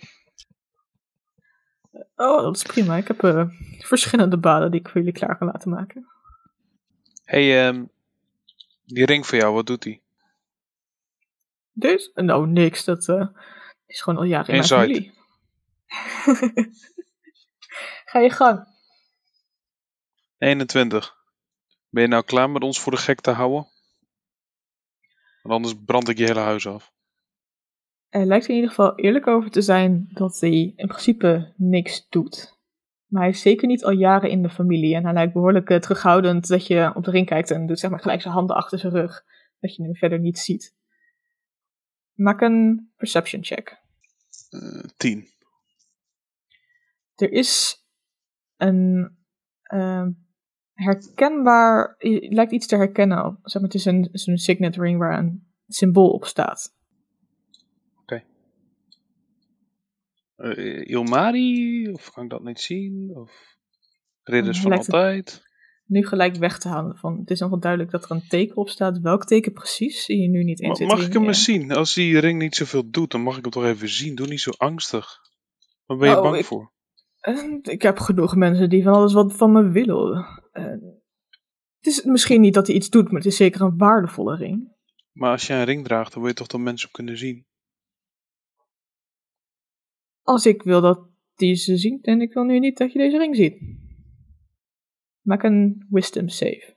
Oh, 2.17 2.43
dat 2.43 2.57
is 2.57 2.63
prima. 2.63 2.97
Ik 2.97 3.09
heb 3.09 3.25
eh, 3.25 3.49
verschillende 3.79 4.39
baden 4.39 4.71
die 4.71 4.81
ik 4.81 4.89
voor 4.89 5.01
jullie 5.01 5.19
klaar 5.19 5.39
kan 5.39 5.47
laten 5.47 5.71
maken. 5.71 6.07
hey, 7.25 7.67
ehm, 7.67 7.85
die 8.85 9.07
ring 9.07 9.27
voor 9.27 9.39
jou, 9.39 9.55
wat 9.55 9.67
doet 9.67 9.83
die? 9.83 10.03
Deze? 11.73 12.11
Nou, 12.15 12.47
niks. 12.47 12.85
Dat 12.85 13.09
eh, 13.09 13.27
is 13.87 14.01
gewoon 14.01 14.19
al 14.19 14.25
jaren 14.25 14.49
in 14.49 14.55
mijn 14.55 14.65
familie. 14.65 15.13
Ga 18.11 18.19
je 18.19 18.31
gang. 18.31 18.67
21. 20.39 21.22
Ben 21.93 22.03
je 22.03 22.09
nou 22.09 22.25
klaar 22.25 22.51
met 22.51 22.63
ons 22.63 22.81
voor 22.81 22.93
de 22.93 22.99
gek 22.99 23.21
te 23.21 23.31
houden? 23.31 23.67
Want 25.43 25.55
anders 25.55 25.75
brand 25.85 26.09
ik 26.09 26.19
je 26.19 26.25
hele 26.25 26.41
huis 26.41 26.67
af. 26.67 26.93
Er 28.09 28.27
lijkt 28.27 28.49
in 28.49 28.55
ieder 28.55 28.71
geval 28.71 28.99
eerlijk 28.99 29.27
over 29.27 29.51
te 29.51 29.63
zijn 29.63 30.09
dat 30.13 30.41
hij 30.41 30.73
in 30.77 30.87
principe 30.87 31.53
niks 31.57 32.07
doet. 32.09 32.59
Maar 33.07 33.23
hij 33.23 33.31
is 33.31 33.41
zeker 33.41 33.69
niet 33.69 33.85
al 33.85 33.91
jaren 33.91 34.31
in 34.31 34.43
de 34.43 34.51
familie. 34.51 34.95
En 34.95 35.05
hij 35.05 35.13
lijkt 35.13 35.33
behoorlijk 35.33 35.71
eh, 35.71 35.79
terughoudend 35.79 36.49
dat 36.49 36.67
je 36.67 36.93
op 36.95 37.05
de 37.05 37.11
ring 37.11 37.27
kijkt 37.27 37.51
en 37.51 37.67
doet 37.67 37.79
zeg 37.79 37.91
maar 37.91 38.01
gelijk 38.01 38.21
zijn 38.21 38.35
handen 38.35 38.57
achter 38.57 38.79
zijn 38.79 38.93
rug. 38.93 39.25
Dat 39.61 39.77
je 39.77 39.83
hem 39.83 39.95
verder 39.95 40.19
niet 40.19 40.39
ziet. 40.39 40.77
Maak 42.13 42.41
een 42.41 42.93
perception 42.97 43.45
check. 43.45 43.81
Eh 44.51 44.85
10. 44.97 45.29
Er 47.15 47.33
is 47.33 47.85
een 48.57 49.17
ehm, 49.63 50.11
herkenbaar, 50.75 51.95
lijkt 52.29 52.53
iets 52.53 52.67
te 52.67 52.77
herkennen. 52.77 53.25
op- 53.25 53.39
Zeg 53.43 53.55
maar, 53.63 53.71
het 53.71 53.75
is 53.81 53.85
een, 53.85 54.03
het 54.03 54.15
is 54.15 54.27
een 54.27 54.39
signet 54.39 54.77
ring 54.77 54.99
waar 54.99 55.19
een 55.19 55.47
symbool 55.69 56.11
op 56.11 56.25
staat. 56.25 56.75
Eh, 60.37 60.89
Ilmari? 60.89 61.89
Of 61.93 62.11
kan 62.11 62.25
ik 62.25 62.31
dat 62.31 62.43
niet 62.45 62.61
zien? 62.61 63.11
Of 63.15 63.57
Ridders 64.23 64.61
van 64.61 64.73
altijd? 64.73 65.43
Nu 65.87 66.07
gelijk 66.07 66.37
weg 66.37 66.59
te 66.59 66.69
halen 66.69 66.97
van, 66.97 67.19
het 67.19 67.31
is 67.31 67.41
nog 67.41 67.51
wel 67.51 67.61
duidelijk 67.61 67.91
dat 67.91 68.05
er 68.05 68.11
een 68.11 68.27
teken 68.29 68.57
op 68.57 68.69
staat. 68.69 68.99
Welk 69.01 69.25
teken 69.25 69.53
precies 69.53 70.05
zie 70.05 70.21
je 70.23 70.29
nu 70.29 70.45
niet 70.45 70.61
in 70.61 70.69
Ma- 70.69 70.85
mag 70.87 71.07
ik 71.07 71.13
hem 71.13 71.25
eens 71.27 71.45
zien? 71.45 71.73
Als 71.73 71.95
die 71.95 72.19
ring 72.19 72.39
niet 72.39 72.55
zoveel 72.57 72.91
doet, 72.91 73.11
dan 73.11 73.21
mag 73.23 73.37
ik 73.37 73.43
hem 73.43 73.51
toch 73.51 73.65
even 73.65 73.89
zien. 73.89 74.15
Doe 74.15 74.27
niet 74.27 74.41
zo 74.41 74.51
angstig. 74.57 75.19
Waar 75.87 75.97
ben 75.97 76.09
je 76.11 76.17
Oh, 76.17 76.23
bang 76.23 76.37
ik- 76.37 76.45
voor? 76.45 76.73
Ik 77.63 77.83
heb 77.83 77.99
genoeg 77.99 78.37
mensen 78.37 78.69
die 78.71 78.83
van 78.83 78.93
alles 78.93 79.13
wat 79.13 79.33
van 79.37 79.53
me 79.53 79.69
willen. 79.71 80.42
Eh, 80.53 80.65
het 81.77 81.87
is 81.87 82.03
misschien 82.03 82.41
niet 82.41 82.55
dat 82.55 82.67
hij 82.67 82.77
iets 82.77 82.89
doet, 82.89 83.05
maar 83.05 83.21
het 83.21 83.27
is 83.27 83.37
zeker 83.37 83.61
een 83.61 83.77
waardevolle 83.77 84.37
ring. 84.37 84.73
Maar 85.13 85.31
als 85.31 85.47
jij 85.47 85.59
een 85.59 85.65
ring 85.65 85.85
draagt, 85.85 86.13
dan 86.13 86.21
wil 86.21 86.31
je 86.31 86.37
toch 86.37 86.47
dat 86.47 86.61
mensen 86.61 86.87
hem 86.87 86.95
kunnen 86.95 87.19
zien? 87.19 87.47
Als 90.23 90.47
ik 90.47 90.63
wil 90.63 90.81
dat 90.81 91.11
die 91.35 91.55
ze 91.55 91.77
ziet 91.77 92.07
en 92.07 92.21
ik 92.21 92.33
wil 92.33 92.45
nu 92.45 92.59
niet 92.59 92.79
dat 92.79 92.93
je 92.93 92.99
deze 92.99 93.19
ring 93.19 93.37
ziet. 93.37 93.57
Maak 95.21 95.43
een 95.43 95.87
wisdom 95.91 96.29
save. 96.29 96.77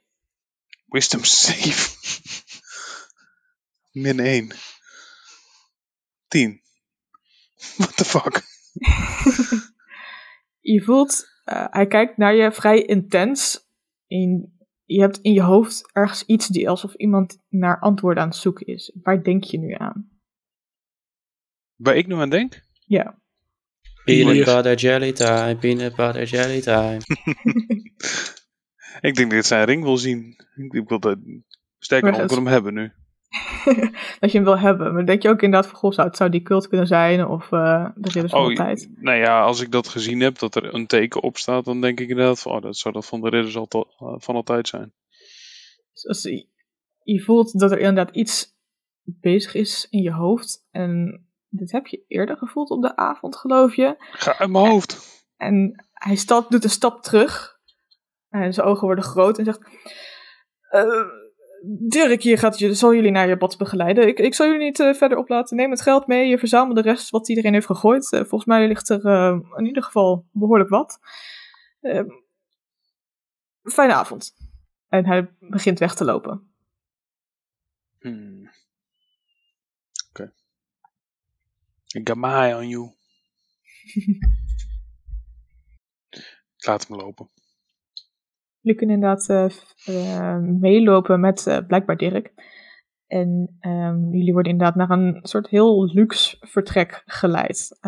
Wisdom 0.86 1.24
save. 1.24 1.96
Min 4.04 4.20
1. 4.20 4.52
10. 6.28 6.62
What 7.78 7.98
the 7.98 8.06
fuck? 8.06 8.42
Je 10.60 10.82
voelt, 10.84 11.26
eh, 11.44 11.66
hij 11.70 11.88
kijkt 11.88 12.18
naar 12.18 12.36
je 12.36 12.52
vrij 12.52 12.82
intens. 12.82 13.65
In, 14.08 14.54
je 14.84 15.00
hebt 15.00 15.20
in 15.22 15.34
je 15.34 15.42
hoofd 15.42 15.90
ergens 15.92 16.24
iets 16.26 16.48
die 16.48 16.70
alsof 16.70 16.94
iemand 16.94 17.44
naar 17.50 17.80
antwoorden 17.80 18.24
aan 18.24 18.30
het 18.30 18.38
zoeken 18.38 18.66
is. 18.66 18.98
Waar 19.04 19.24
denk 19.24 19.44
je 19.44 19.58
nu 19.58 19.74
aan? 19.74 20.10
Waar 21.76 21.96
ik 21.96 22.08
nu 22.08 22.16
aan 22.16 22.30
denk? 22.30 22.64
Ja. 22.86 23.20
Peanut 24.04 24.46
butter 24.46 24.76
jelly 24.76 25.12
time, 25.12 25.58
peanut 25.58 25.96
butter 25.96 26.24
jelly 26.24 26.62
time. 26.62 27.00
Ik 29.02 29.16
denk 29.16 29.30
dat 29.30 29.40
ik 29.40 29.46
zijn 29.46 29.66
ring 29.66 29.84
wil 29.84 29.98
zien. 29.98 30.36
Ik 30.72 30.90
wil 30.90 31.00
dat... 31.00 31.18
Sterker 31.80 32.12
nog, 32.12 32.22
ik 32.22 32.28
wil 32.28 32.38
hem 32.38 32.48
hebben 32.48 32.74
nu. 32.74 32.92
dat 34.20 34.32
je 34.32 34.38
hem 34.38 34.44
wil 34.44 34.60
hebben. 34.60 34.94
Maar 34.94 35.06
denk 35.06 35.22
je 35.22 35.30
ook 35.30 35.42
inderdaad 35.42 35.70
van, 35.70 35.80
goh, 35.80 35.92
zou 35.92 36.08
het 36.08 36.18
zou 36.18 36.30
die 36.30 36.42
cult 36.42 36.68
kunnen 36.68 36.88
zijn 36.88 37.28
of 37.28 37.52
eh, 37.52 37.86
de 37.96 38.10
ridders 38.10 38.32
van 38.32 38.42
Oh, 38.42 38.48
altijd? 38.48 38.90
nou 38.96 39.18
ja, 39.18 39.42
als 39.42 39.62
ik 39.62 39.72
dat 39.72 39.88
gezien 39.88 40.20
heb, 40.20 40.40
dat 40.40 40.56
er 40.56 40.74
een 40.74 40.88
teken 40.88 41.24
op 41.24 41.38
staat, 41.38 41.66
dan 41.66 41.82
denk 41.82 42.00
ik 42.00 42.10
inderdaad 42.10 42.42
van, 42.42 42.52
oh, 42.52 42.62
dat 42.62 42.78
zou 42.78 42.94
dat 42.94 43.06
van 43.06 43.22
de 43.22 43.30
ridders 43.30 43.56
eh, 43.56 43.82
van 43.98 44.36
altijd 44.36 44.68
zijn. 44.68 44.94
Dus 45.94 46.08
als 46.08 46.24
je, 46.24 46.48
je 47.04 47.22
voelt 47.22 47.60
dat 47.60 47.72
er 47.72 47.80
inderdaad 47.80 48.16
iets 48.16 48.54
bezig 49.04 49.54
is 49.54 49.88
in 49.90 50.02
je 50.02 50.12
hoofd. 50.12 50.68
En 50.72 51.26
dit 51.50 51.72
heb 51.72 51.88
je 51.88 52.04
eerder 52.08 52.38
gevoeld 52.38 52.70
op 52.70 52.82
de 52.82 52.96
avond, 52.96 53.36
geloof 53.36 53.76
je. 53.76 53.96
Ga 54.00 54.38
uit 54.38 54.50
mijn 54.50 54.66
hoofd. 54.66 55.24
En 55.38 55.86
hij 55.94 56.16
stap, 56.16 56.52
doet 56.52 56.64
een 56.64 56.70
stap 56.70 57.02
terug. 57.02 57.60
En 58.30 58.54
zijn 58.54 58.68
ogen 58.68 58.86
worden 58.86 59.04
groot 59.04 59.38
en 59.38 59.46
zegt... 59.46 59.60
"Eh, 60.70 60.84
Dirk 61.68 62.22
hier 62.22 62.38
gaat, 62.38 62.58
zal 62.58 62.94
jullie 62.94 63.12
naar 63.12 63.28
je 63.28 63.38
bad 63.38 63.58
begeleiden. 63.58 64.08
Ik, 64.08 64.20
ik 64.20 64.34
zal 64.34 64.46
jullie 64.46 64.66
niet 64.66 64.80
eh, 64.80 64.94
verder 64.94 65.18
oplaten. 65.18 65.58
Neem 65.58 65.72
het 65.72 65.82
geld 65.82 66.08
mee. 66.08 66.28
Je 66.28 66.38
verzamelt 66.38 66.76
de 66.76 66.82
rest 66.82 67.10
wat 67.10 67.30
iedereen 67.30 67.54
heeft 67.54 67.66
gegooid. 67.66 68.12
Eh, 68.12 68.20
volgens 68.20 68.46
mij 68.46 68.68
ligt 68.68 68.90
er 68.90 69.06
eh, 69.06 69.40
in 69.56 69.66
ieder 69.66 69.84
geval 69.84 70.26
behoorlijk 70.32 70.70
wat. 70.70 71.00
Eh, 71.80 72.04
fijne 73.64 73.94
avond. 73.94 74.36
En 74.90 75.06
hij 75.06 75.36
begint 75.40 75.80
weg 75.80 75.96
te 75.96 76.06
lopen. 76.06 76.50
Hmm. 78.00 78.50
Oké. 80.10 80.34
Ik 81.88 82.08
got 82.08 82.18
my 82.18 82.30
eye 82.30 82.56
on 82.56 82.68
you. 82.68 82.92
Ik 86.58 86.66
laat 86.66 86.88
hem 86.88 86.98
lopen. 86.98 87.30
Jullie 88.66 88.80
kunnen 88.80 88.96
inderdaad 88.96 89.30
eh, 89.30 90.34
eh, 90.34 90.40
meelopen 90.40 91.20
met 91.20 91.48
eh, 91.48 91.58
blijkbaar 91.68 91.98
Dirk. 91.98 92.34
En 93.08 93.56
ehm, 93.60 94.10
jullie 94.12 94.34
worden 94.34 94.52
inderdaad 94.52 94.76
naar 94.76 94.90
een 94.90 95.20
soort 95.22 95.48
heel 95.48 95.86
luxe 95.86 96.38
vertrek 96.40 97.04
geleid. 97.06 97.80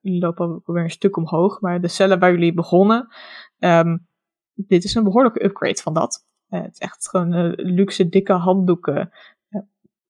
Jullie 0.00 0.20
lopen 0.20 0.62
weer 0.64 0.82
een 0.82 0.90
stuk 0.90 1.16
omhoog, 1.16 1.60
maar 1.60 1.80
de 1.80 1.88
cellen 1.88 2.18
waar 2.18 2.30
jullie 2.30 2.54
begonnen, 2.54 3.08
ehm, 3.58 3.96
dit 4.54 4.84
is 4.84 4.94
een 4.94 5.04
behoorlijke 5.04 5.44
upgrade 5.44 5.82
van 5.82 5.94
dat. 5.94 6.26
Het 6.48 6.72
is 6.72 6.78
echt 6.78 7.08
gewoon 7.08 7.50
luxe, 7.56 8.08
dikke 8.08 8.32
handdoeken. 8.32 9.10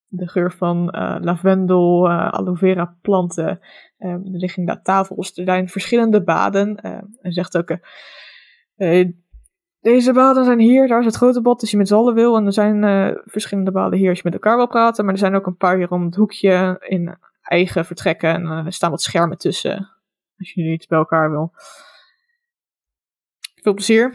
De 0.06 0.28
geur 0.28 0.52
van 0.52 0.84
lavendel, 1.20 2.10
aloe 2.10 2.56
vera 2.56 2.96
planten. 3.00 3.60
Eh, 3.96 4.10
er 4.10 4.20
liggen 4.22 4.58
inderdaad 4.58 4.84
tafels. 4.84 5.36
Er 5.36 5.44
zijn 5.44 5.68
verschillende 5.68 6.22
baden. 6.22 6.76
En 6.76 7.32
zegt 7.32 7.56
ook... 7.56 7.76
deze 9.82 10.12
baden 10.12 10.44
zijn 10.44 10.58
hier, 10.58 10.88
daar 10.88 11.00
is 11.00 11.06
het 11.06 11.16
grote 11.16 11.40
bad 11.40 11.60
als 11.60 11.70
je 11.70 11.76
met 11.76 11.88
z'n 11.88 11.94
allen 11.94 12.14
wil. 12.14 12.36
En 12.36 12.46
er 12.46 12.52
zijn 12.52 12.84
eh, 12.84 13.16
verschillende 13.24 13.70
baden 13.70 13.98
hier 13.98 14.08
als 14.08 14.18
je 14.18 14.24
met 14.24 14.34
elkaar 14.34 14.56
wil 14.56 14.66
praten. 14.66 15.04
Maar 15.04 15.14
er 15.14 15.20
zijn 15.20 15.34
ook 15.34 15.46
een 15.46 15.56
paar 15.56 15.76
hier 15.76 15.90
om 15.90 16.04
het 16.04 16.14
hoekje 16.14 16.76
in 16.80 17.16
eigen 17.42 17.84
vertrekken. 17.84 18.30
En 18.34 18.46
eh, 18.46 18.66
er 18.66 18.72
staan 18.72 18.90
wat 18.90 19.02
schermen 19.02 19.38
tussen. 19.38 19.90
Als 20.38 20.52
jullie 20.52 20.72
iets 20.72 20.86
bij 20.86 20.98
elkaar 20.98 21.30
wil. 21.30 21.52
Veel 23.54 23.74
plezier. 23.74 24.14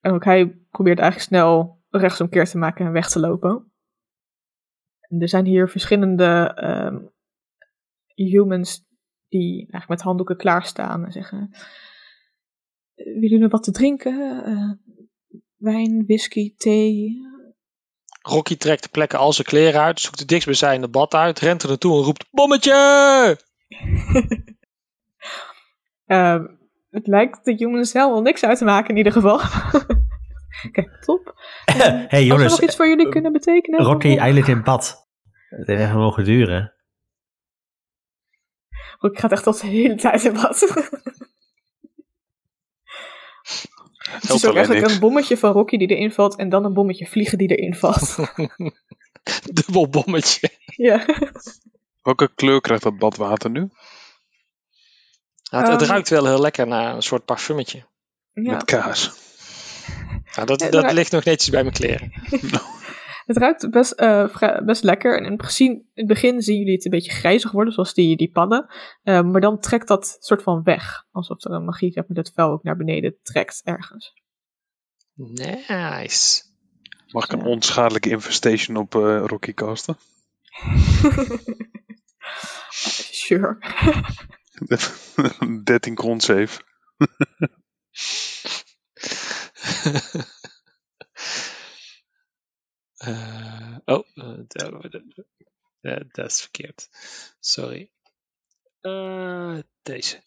En 0.00 0.12
ook 0.12 0.24
hij 0.24 0.58
probeert 0.70 0.98
eigenlijk 0.98 1.28
snel 1.28 1.82
rechtsomkeer 1.90 2.44
te 2.44 2.58
maken 2.58 2.86
en 2.86 2.92
weg 2.92 3.08
te 3.08 3.20
lopen. 3.20 3.72
En 5.00 5.20
er 5.20 5.28
zijn 5.28 5.44
hier 5.44 5.68
verschillende 5.68 6.52
ehm, 6.54 6.98
humans 8.14 8.84
die 9.28 9.56
eigenlijk 9.58 9.88
met 9.88 10.02
handdoeken 10.02 10.36
klaarstaan 10.36 11.04
en 11.04 11.12
zeggen... 11.12 11.54
"Eh, 12.94 13.04
Willen 13.04 13.28
jullie 13.28 13.48
wat 13.48 13.62
te 13.62 13.70
drinken? 13.70 14.44
Eh, 14.44 14.70
wijn, 15.56 16.04
whisky, 16.06 16.54
thee? 16.56 17.22
Rocky 18.22 18.56
trekt 18.56 18.82
de 18.82 18.88
plekken 18.88 19.18
al 19.18 19.32
zijn 19.32 19.46
kleren 19.46 19.80
uit, 19.80 20.00
zoekt 20.00 20.18
de 20.18 20.24
dichtstbijzijnde 20.24 20.88
bad 20.88 21.14
uit, 21.14 21.38
rent 21.40 21.62
er 21.62 21.68
naartoe 21.68 21.96
en 21.96 22.04
roept: 22.04 22.26
Bommetje! 22.30 22.72
Ehm, 26.06 26.46
het 26.90 27.06
lijkt 27.06 27.44
de 27.44 27.54
humans 27.54 27.92
helemaal 27.92 28.22
niks 28.22 28.44
uit 28.44 28.58
te 28.58 28.64
maken 28.64 28.90
in 28.90 28.96
ieder 28.96 29.12
geval. 29.12 29.38
Kijk, 30.72 30.96
top. 31.00 31.34
hey 31.64 32.08
Als 32.08 32.10
we 32.10 32.24
jongens, 32.24 32.52
nog 32.52 32.62
iets 32.62 32.76
voor 32.76 32.88
jullie 32.88 33.08
kunnen 33.08 33.32
betekenen? 33.32 33.80
Rocky 33.80 34.16
eiland 34.16 34.48
in 34.48 34.62
bad. 34.62 35.08
Het 35.48 35.66
heeft 35.66 35.80
even 35.80 35.98
mogen 35.98 36.24
duren. 36.24 36.74
Rocky 38.98 39.20
gaat 39.20 39.32
echt 39.32 39.46
al 39.46 39.52
de 39.52 39.66
hele 39.66 39.94
tijd 39.94 40.24
in 40.24 40.32
bad. 40.32 40.58
Het 44.20 44.30
is 44.30 44.46
ook 44.46 44.54
eigenlijk 44.54 44.80
niks. 44.80 44.92
een 44.94 45.00
bommetje 45.00 45.36
van 45.36 45.52
Rocky 45.52 45.76
die 45.76 45.88
erin 45.88 46.12
valt 46.12 46.36
en 46.36 46.48
dan 46.48 46.64
een 46.64 46.72
bommetje 46.74 47.06
vliegen 47.06 47.38
die 47.38 47.48
erin 47.56 47.74
valt. 47.74 48.16
Dubbel 49.52 49.88
bommetje. 49.88 50.50
ja. 50.66 51.04
Welke 52.02 52.30
kleur 52.34 52.60
krijgt 52.60 52.82
dat 52.82 52.98
badwater 52.98 53.50
nu? 53.50 53.60
Het, 55.50 55.68
het 55.68 55.80
Ehm. 55.80 55.90
ruikt 55.90 56.08
wel 56.08 56.24
heel 56.26 56.40
lekker 56.40 56.66
naar 56.66 56.94
een 56.94 57.02
soort 57.02 57.24
parfumetje. 57.24 57.78
ja. 58.32 58.52
Met 58.52 58.64
kaas. 58.64 59.12
Nou, 60.34 60.46
dat 60.46 60.60
Ja, 60.60 60.68
dat 60.68 60.92
ligt 60.92 61.12
nog 61.12 61.24
netjes 61.24 61.50
bij 61.50 61.62
mijn 61.62 61.74
kleren. 61.74 62.12
Het 63.24 63.36
ruikt 63.36 63.70
best, 63.70 63.92
eh, 63.92 64.58
best 64.64 64.82
lekker. 64.82 65.16
En 65.16 65.24
in 65.24 65.30
het, 65.30 65.40
begin, 65.40 65.70
in 65.70 65.84
het 65.94 66.06
begin 66.06 66.42
zien 66.42 66.58
jullie 66.58 66.74
het 66.74 66.84
een 66.84 66.90
beetje 66.90 67.12
grijzig 67.12 67.50
worden, 67.50 67.72
zoals 67.72 67.94
die, 67.94 68.16
die 68.16 68.30
padden. 68.30 68.66
Eh, 69.02 69.22
maar 69.22 69.40
dan 69.40 69.60
trekt 69.60 69.88
dat 69.88 70.16
soort 70.20 70.42
van 70.42 70.62
weg. 70.62 71.06
Alsof 71.12 71.44
er 71.44 71.50
een 71.50 71.64
magie 71.64 71.92
zeg 71.92 72.06
maar, 72.06 72.16
dat 72.16 72.32
vuil 72.34 72.50
ook 72.50 72.62
naar 72.62 72.76
beneden 72.76 73.16
trekt 73.22 73.60
ergens. 73.64 74.12
Nice. 75.14 76.42
Mag 77.08 77.24
ik 77.24 77.32
een 77.32 77.44
onschadelijke 77.44 78.10
infestation 78.10 78.76
op 78.76 78.94
eh, 78.94 79.24
Rocky 79.26 79.54
casten? 79.54 79.96
Sure. 83.24 83.56
13 85.64 85.98
grond 85.98 86.22
save. 86.22 86.60
Eh, 93.04 93.76
oh, 93.84 94.06
eh, 94.14 94.28
dat- 94.48 95.02
eh, 95.80 95.96
dat 96.12 96.30
is 96.30 96.40
verkeerd. 96.40 96.88
Sorry. 97.40 97.90
Eh, 98.80 99.58
deze. 99.82 100.20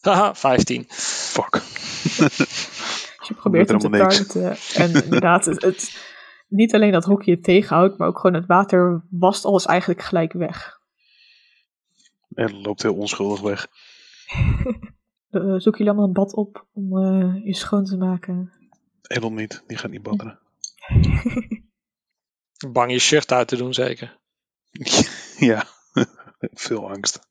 Haha, 0.00 0.34
15. 0.34 0.84
Fuck. 0.88 1.50
Dus 1.52 2.26
je 3.28 3.34
probeert 3.34 3.68
hem 3.68 3.78
te 3.78 3.88
targeten. 4.08 4.56
En 4.74 5.04
inderdaad, 5.04 5.44
het, 5.44 5.62
het- 5.62 6.04
niet 6.48 6.74
alleen 6.74 6.92
dat 6.92 7.04
Rocky 7.04 7.30
het 7.30 7.42
tegenhoudt, 7.42 7.98
maar 7.98 8.08
ook 8.08 8.18
gewoon 8.18 8.36
het 8.36 8.46
water 8.46 9.04
wast 9.10 9.44
alles 9.44 9.64
eigenlijk 9.66 10.02
gelijk 10.02 10.32
weg. 10.32 10.80
En 12.34 12.60
loopt 12.60 12.82
heel 12.82 12.94
onschuldig 12.94 13.40
weg. 13.40 13.66
Zoeken 15.30 15.62
jullie 15.72 15.88
allemaal 15.88 16.04
een 16.06 16.12
bad 16.12 16.34
op 16.34 16.66
om 16.72 16.98
eh, 17.02 17.44
je 17.44 17.54
schoon 17.54 17.84
te 17.84 17.96
maken? 17.96 18.52
Elon 19.06 19.34
niet, 19.34 19.62
die 19.66 19.76
gaat 19.76 19.90
niet 19.90 20.02
badderen. 20.02 20.38
Bang 22.72 22.92
je 22.92 22.98
shirt 22.98 23.32
uit 23.32 23.48
te 23.48 23.56
doen, 23.56 23.74
zeker. 23.74 24.18
ja, 25.50 25.64
veel 26.66 26.88
angst. 26.88 27.28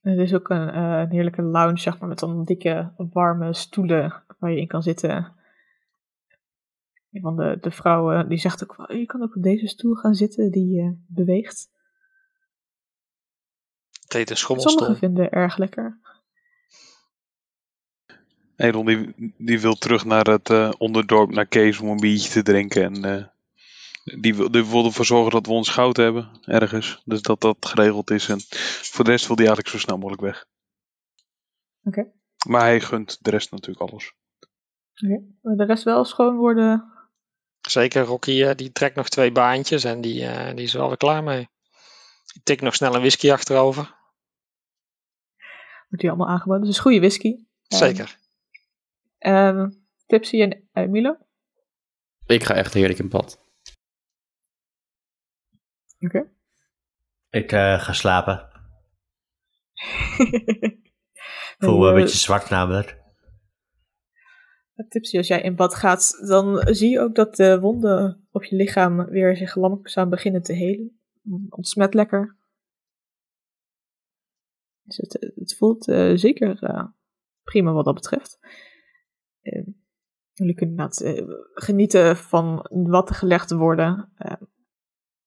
Er 0.00 0.20
is 0.20 0.34
ook 0.34 0.48
een, 0.48 0.68
eh, 0.68 0.98
een 0.98 1.10
heerlijke 1.10 1.42
lounge, 1.42 1.78
zeg 1.78 1.98
maar, 1.98 2.08
met 2.08 2.18
dan 2.18 2.44
dikke, 2.44 2.92
warme 2.96 3.54
stoelen 3.54 4.24
waar 4.38 4.50
je 4.50 4.60
in 4.60 4.66
kan 4.66 4.82
zitten. 4.82 5.34
Een 7.12 7.20
van 7.20 7.36
de, 7.36 7.58
de 7.60 7.70
vrouwen 7.70 8.28
die 8.28 8.38
zegt 8.38 8.62
ook 8.62 8.76
wel, 8.76 8.92
je 8.92 9.06
kan 9.06 9.22
ook 9.22 9.36
op 9.36 9.42
deze 9.42 9.66
stoel 9.66 9.94
gaan 9.94 10.14
zitten, 10.14 10.50
die 10.50 10.80
eh, 10.80 10.90
beweegt. 11.06 11.70
Het 14.02 14.12
heet 14.12 14.30
een 14.30 14.36
schommelstoel. 14.36 14.78
Sommigen 14.78 14.98
vinden 14.98 15.30
erg 15.30 15.56
lekker. 15.56 16.00
Elon 18.56 18.86
die, 18.86 19.32
die 19.36 19.60
wil 19.60 19.74
terug 19.74 20.04
naar 20.04 20.26
het 20.26 20.50
eh, 20.50 20.72
onderdorp, 20.78 21.30
naar 21.30 21.46
Kees, 21.46 21.78
om 21.78 21.88
een 21.88 22.00
biertje 22.00 22.30
te 22.30 22.42
drinken. 22.42 22.82
En 22.82 23.04
eh, 23.04 23.24
die, 24.20 24.34
wil, 24.34 24.50
die 24.50 24.66
wil 24.66 24.84
ervoor 24.84 25.04
zorgen 25.04 25.30
dat 25.30 25.46
we 25.46 25.52
ons 25.52 25.68
goud 25.68 25.96
hebben, 25.96 26.28
ergens. 26.44 27.02
Dus 27.04 27.22
dat 27.22 27.40
dat 27.40 27.56
geregeld 27.60 28.10
is. 28.10 28.28
En 28.28 28.40
voor 28.82 29.04
de 29.04 29.10
rest 29.10 29.26
wil 29.26 29.36
hij 29.36 29.46
eigenlijk 29.46 29.74
zo 29.74 29.80
snel 29.82 29.96
mogelijk 29.96 30.22
weg. 30.22 30.46
Oké. 31.84 32.12
Maar 32.46 32.60
hij 32.60 32.80
gunt 32.80 33.18
de 33.20 33.30
rest 33.30 33.50
natuurlijk 33.50 33.90
alles. 33.90 34.12
De 35.40 35.64
rest 35.64 35.84
wel 35.84 36.04
schoon 36.04 36.36
worden. 36.36 36.92
Zeker, 37.60 38.02
Rocky 38.02 38.42
eh, 38.42 38.54
die 38.54 38.72
trekt 38.72 38.96
nog 38.96 39.08
twee 39.08 39.32
baantjes 39.32 39.84
en 39.84 40.00
die, 40.00 40.26
eh, 40.26 40.54
die 40.54 40.64
is 40.64 40.74
er 40.74 40.80
alweer 40.80 40.96
klaar 40.96 41.22
mee. 41.22 41.48
Die 42.32 42.42
tikt 42.42 42.62
nog 42.62 42.74
snel 42.74 42.94
een 42.94 43.00
whisky 43.00 43.32
achterover. 43.32 43.94
Wordt 45.88 46.02
die 46.02 46.08
allemaal 46.08 46.28
aangeboden. 46.28 46.60
Dus 46.60 46.70
is 46.70 46.78
goede 46.78 46.98
whisky. 46.98 47.36
Zeker. 47.68 48.18
Ehm, 49.18 49.70
Tipsy 50.06 50.40
en 50.40 50.68
eh, 50.72 50.88
Milo. 50.88 51.16
Ik 52.26 52.44
ga 52.44 52.54
echt 52.54 52.74
heerlijk 52.74 52.98
in 52.98 53.08
bad. 53.08 53.38
Oké. 55.98 56.30
Ik 57.30 57.52
eh, 57.52 57.80
ga 57.80 57.92
slapen. 57.92 58.48
Voel 61.58 61.78
me 61.78 61.84
een 61.84 61.94
eh, 61.94 62.00
beetje 62.02 62.18
zwak 62.18 62.50
namelijk. 62.50 63.04
Tipsy, 64.88 65.16
als 65.16 65.26
jij 65.26 65.40
in 65.40 65.56
bad 65.56 65.74
gaat, 65.74 66.26
dan 66.26 66.74
zie 66.74 66.90
je 66.90 67.00
ook 67.00 67.14
dat 67.14 67.36
de 67.36 67.60
wonden 67.60 68.26
op 68.30 68.44
je 68.44 68.56
lichaam 68.56 69.04
weer 69.04 69.36
zich 69.36 69.54
langzaam 69.54 70.10
beginnen 70.10 70.42
te 70.42 70.52
helen. 70.52 71.00
Ontsmet 71.48 71.94
lekker. 71.94 72.36
Dus 74.86 74.96
het, 74.96 75.32
het 75.34 75.56
voelt 75.56 75.88
eh, 75.88 76.12
zeker 76.14 76.62
eh, 76.62 76.84
prima 77.42 77.72
wat 77.72 77.84
dat 77.84 77.94
betreft. 77.94 78.38
Eh, 79.46 79.66
jullie 80.36 80.54
kunnen 80.54 80.90
eh, 80.90 81.24
genieten 81.54 82.16
van 82.16 82.66
wat 82.70 83.08
er 83.08 83.14
gelegd 83.14 83.50
worden. 83.50 84.12
Eh, 84.16 84.32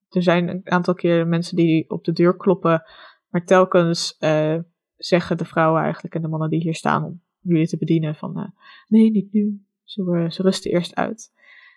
er 0.09 0.23
zijn 0.23 0.47
een 0.47 0.61
aantal 0.63 0.93
keer 0.93 1.27
mensen 1.27 1.55
die 1.55 1.89
op 1.89 2.03
de 2.03 2.11
deur 2.11 2.37
kloppen, 2.37 2.83
maar 3.29 3.45
telkens 3.45 4.17
eh, 4.17 4.59
zeggen 4.95 5.37
de 5.37 5.45
vrouwen 5.45 5.81
eigenlijk 5.83 6.15
en 6.15 6.21
de 6.21 6.27
mannen 6.27 6.49
die 6.49 6.61
hier 6.61 6.75
staan 6.75 7.03
om 7.03 7.21
jullie 7.39 7.67
te 7.67 7.77
bedienen 7.77 8.15
van 8.15 8.53
nee, 8.87 9.11
niet 9.11 9.33
nu, 9.33 9.65
ze, 9.83 10.25
ze 10.29 10.41
rusten 10.41 10.71
eerst 10.71 10.95
uit. 10.95 11.31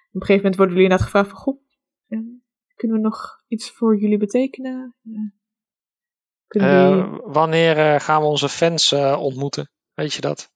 Op 0.09 0.20
een 0.20 0.26
gegeven 0.26 0.36
moment 0.36 0.57
worden 0.57 0.74
jullie 0.74 0.90
inderdaad 0.90 1.11
gevraagd 1.11 1.30
van, 1.30 1.38
goh, 1.38 1.62
eh, 2.09 2.18
kunnen 2.74 2.97
we 2.97 3.03
nog 3.03 3.43
iets 3.47 3.70
voor 3.70 3.99
jullie 3.99 4.18
betekenen? 4.18 4.97
Jullie... 5.01 5.28
Wanneer 7.24 8.01
gaan 8.01 8.20
we 8.20 8.26
onze 8.26 8.49
fans 8.49 8.93
ontmoeten? 9.18 9.70
Weet 9.95 10.12
je 10.12 10.20
dat? 10.20 10.53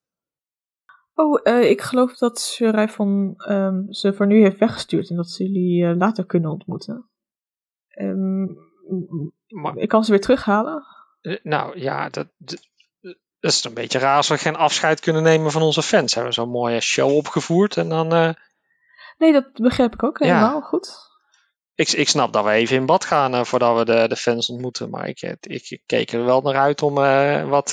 Oh, 1.18 1.40
eh, 1.42 1.70
ik 1.70 1.80
geloof 1.80 2.16
dat 2.18 2.40
Sheriffon 2.40 3.34
ehm 3.36 3.90
ze 3.92 4.14
voor 4.14 4.26
nu 4.26 4.42
heeft 4.42 4.58
weggestuurd 4.58 5.10
en 5.10 5.16
dat 5.16 5.30
ze 5.30 5.42
jullie 5.44 5.84
eh, 5.86 5.96
later 5.96 6.26
kunnen 6.26 6.50
ontmoeten. 6.50 7.10
Ehm, 7.88 8.44
Maar, 9.48 9.76
ik 9.76 9.88
kan 9.88 10.04
ze 10.04 10.10
weer 10.10 10.20
terughalen. 10.20 10.84
eh, 11.20 11.36
nou 11.42 11.80
ja, 11.80 12.08
dat, 12.08 12.28
dat 12.36 12.58
dat 13.40 13.50
is 13.54 13.64
een 13.64 13.74
beetje 13.74 13.98
raar 13.98 14.16
als 14.16 14.28
we 14.28 14.38
geen 14.38 14.56
afscheid 14.56 15.00
kunnen 15.00 15.22
nemen 15.22 15.50
van 15.50 15.62
onze 15.62 15.82
fans. 15.82 16.14
Hebben 16.14 16.32
we 16.32 16.40
zo'n 16.40 16.50
mooie 16.50 16.80
show 16.80 17.10
opgevoerd 17.16 17.76
en 17.76 17.88
dan... 17.88 18.08
Nee, 19.18 19.32
dat 19.32 19.52
begrijp 19.52 19.92
ik 19.92 20.02
ook 20.02 20.18
Ja. 20.18 20.24
helemaal 20.24 20.60
goed. 20.60 20.96
ik, 21.74 21.88
ik 21.90 22.08
snap 22.08 22.32
dat 22.32 22.44
we 22.44 22.50
even 22.50 22.76
in 22.76 22.86
bad 22.86 23.04
gaan 23.04 23.46
voordat 23.46 23.76
we 23.78 23.84
de, 23.84 24.08
de 24.08 24.16
fans 24.16 24.48
ontmoeten. 24.50 24.90
Maar 24.90 25.08
ik, 25.08 25.20
ik, 25.40 25.70
ik 25.70 25.82
keek 25.86 26.12
er 26.12 26.24
wel 26.24 26.40
naar 26.40 26.56
uit 26.56 26.82
om 26.82 26.94
wat, 27.48 27.70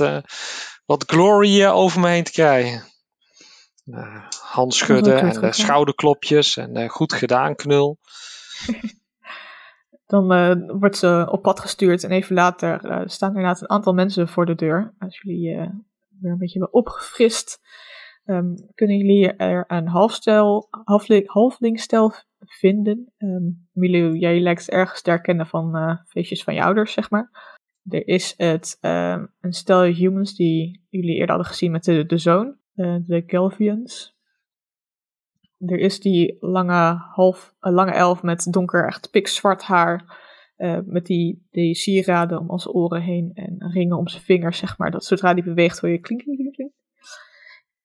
wat 0.86 1.04
glory 1.08 1.66
over 1.66 2.00
me 2.00 2.10
heen 2.10 2.24
te 2.24 2.32
krijgen. 2.32 2.84
Uh, 3.86 4.28
handschudden 4.52 5.20
en 5.20 5.30
eh, 5.30 5.36
goed, 5.36 5.56
schouderklopjes 5.56 6.58
en 6.58 6.76
eh, 6.76 6.90
goed 6.90 7.14
gedaan 7.14 7.56
knul. 7.56 7.98
Dan 10.06 10.32
eh, 10.32 10.78
wordt 10.80 10.98
ze 10.98 11.28
op 11.32 11.42
pad 11.42 11.60
gestuurd 11.60 12.04
en 12.04 12.12
even 12.12 12.36
later 12.36 12.86
eh, 12.86 13.02
staan 13.06 13.30
er 13.30 13.36
inderdaad 13.36 13.62
een 13.62 13.70
aantal 13.70 13.94
mensen 13.94 14.28
voor 14.28 14.46
de 14.46 14.56
deur. 14.56 14.94
Als 15.00 15.22
jullie 15.22 15.52
eh, 15.52 15.70
weer 16.22 16.32
een 16.32 16.38
beetje 16.38 16.60
hebben 16.60 16.74
opgefrist, 16.78 17.60
ehm, 18.26 18.54
kunnen 18.76 18.98
jullie 18.98 19.34
er 19.34 19.64
een 19.68 19.88
halfstel, 19.88 20.68
halfli- 20.84 21.26
halflingstel 21.26 22.14
vinden. 22.40 23.14
Milou, 23.72 24.18
jij 24.18 24.40
lijkt 24.40 24.70
erg 24.70 25.02
te 25.02 25.10
herkennen 25.10 25.48
van 25.48 25.76
eh, 25.76 25.96
feestjes 26.08 26.44
van 26.44 26.54
je 26.54 26.64
ouders, 26.64 26.94
zeg 26.94 27.10
maar. 27.10 27.52
Er 27.90 28.08
is 28.08 28.34
het, 28.38 28.78
ehm, 28.82 29.26
een 29.42 29.54
stel 29.54 29.84
humans 29.84 30.36
die 30.36 30.86
jullie 30.90 31.14
eerder 31.14 31.30
hadden 31.36 31.46
gezien 31.52 31.72
met 31.72 31.84
de, 31.84 32.06
de 32.06 32.18
zoon, 32.18 32.48
eh, 32.48 32.54
de 32.76 33.24
Galvians. 33.28 34.14
Er 35.66 35.80
is 35.80 36.00
die 36.00 36.38
lange, 36.40 36.96
half, 37.14 37.56
eh, 37.60 37.72
lange 37.74 37.92
elf 37.92 38.24
met 38.24 38.52
donker, 38.52 38.88
echt 38.88 39.12
pikzwart 39.12 39.64
haar. 39.64 40.22
eh, 40.56 40.80
met 40.86 41.06
die, 41.06 41.76
sieraden 41.76 42.40
om 42.40 42.50
als 42.50 42.68
oren 42.74 43.02
heen 43.02 43.32
en 43.34 43.72
ringen 43.72 43.98
om 43.98 44.08
zijn 44.08 44.24
vingers, 44.24 44.58
zeg 44.58 44.78
maar. 44.78 44.92
Dat 44.92 45.06
zodra 45.06 45.34
die 45.34 45.44
beweegt 45.44 45.80
hoor 45.80 45.90
je 45.90 45.98
klink, 46.00 46.22
klink, 46.22 46.54
klink. 46.54 46.72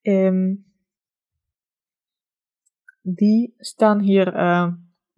Ehm, 0.01 0.55
die 3.01 3.53
staan 3.57 3.99
hier 3.99 4.33
eh, 4.33 4.67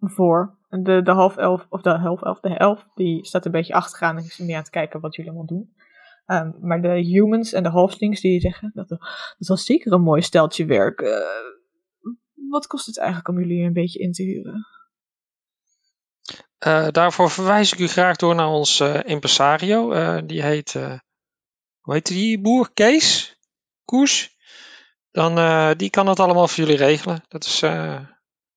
voor. 0.00 0.58
De, 0.68 1.02
de 1.02 1.10
half 1.10 1.36
elf, 1.36 1.66
of 1.68 1.82
de 1.82 1.90
half 1.90 2.22
elf, 2.22 2.40
de 2.40 2.56
elf, 2.56 2.88
die 2.94 3.26
staat 3.26 3.44
een 3.44 3.52
beetje 3.52 3.74
achteraan 3.74 4.16
en 4.16 4.24
is 4.24 4.38
meer 4.38 4.54
aan 4.54 4.62
het 4.62 4.70
kijken 4.70 5.00
wat 5.00 5.14
jullie 5.14 5.30
allemaal 5.30 5.48
doen. 5.48 5.74
Ehm, 6.32 6.50
maar 6.60 6.82
de 6.82 6.88
humans 6.88 7.52
en 7.52 7.62
de 7.62 7.68
halflings 7.68 8.20
die 8.20 8.40
zeggen, 8.40 8.70
dat, 8.74 8.88
dat 8.88 8.98
was 9.38 9.64
zeker 9.64 9.92
een 9.92 10.02
mooi 10.02 10.22
steltje 10.22 10.64
werk. 10.64 11.00
Eh, 11.00 11.18
wat 12.48 12.66
kost 12.66 12.86
het 12.86 12.98
eigenlijk 12.98 13.28
om 13.28 13.38
jullie 13.38 13.64
een 13.64 13.72
beetje 13.72 13.98
in 13.98 14.12
te 14.12 14.22
huren? 14.22 14.66
Eh, 16.58 16.88
daarvoor 16.90 17.30
verwijs 17.30 17.72
ik 17.72 17.78
u 17.78 17.88
graag 17.88 18.16
door 18.16 18.34
naar 18.34 18.48
ons 18.48 18.80
eh, 18.80 19.00
impresario. 19.04 19.90
Die 20.26 20.42
heet, 20.42 20.72
hoe 21.80 21.94
heet 21.94 22.06
die 22.06 22.40
boer? 22.40 22.72
Kees? 22.74 23.38
Koes? 23.84 24.36
Dan, 25.10 25.34
die 25.76 25.90
kan 25.90 26.06
het 26.06 26.20
allemaal 26.20 26.48
voor 26.48 26.64
jullie 26.64 26.78
regelen. 26.78 27.24
Dat 27.28 27.44
is, 27.44 27.58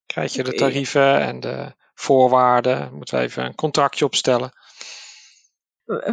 krijg 0.06 0.34
je 0.34 0.44
de 0.44 0.54
tarieven 0.54 1.22
en 1.22 1.40
de 1.40 1.74
voorwaarden. 1.94 2.94
Moeten 2.94 3.18
we 3.18 3.24
even 3.24 3.46
een 3.46 3.56
contractje 3.56 4.06
opstellen. 4.06 4.52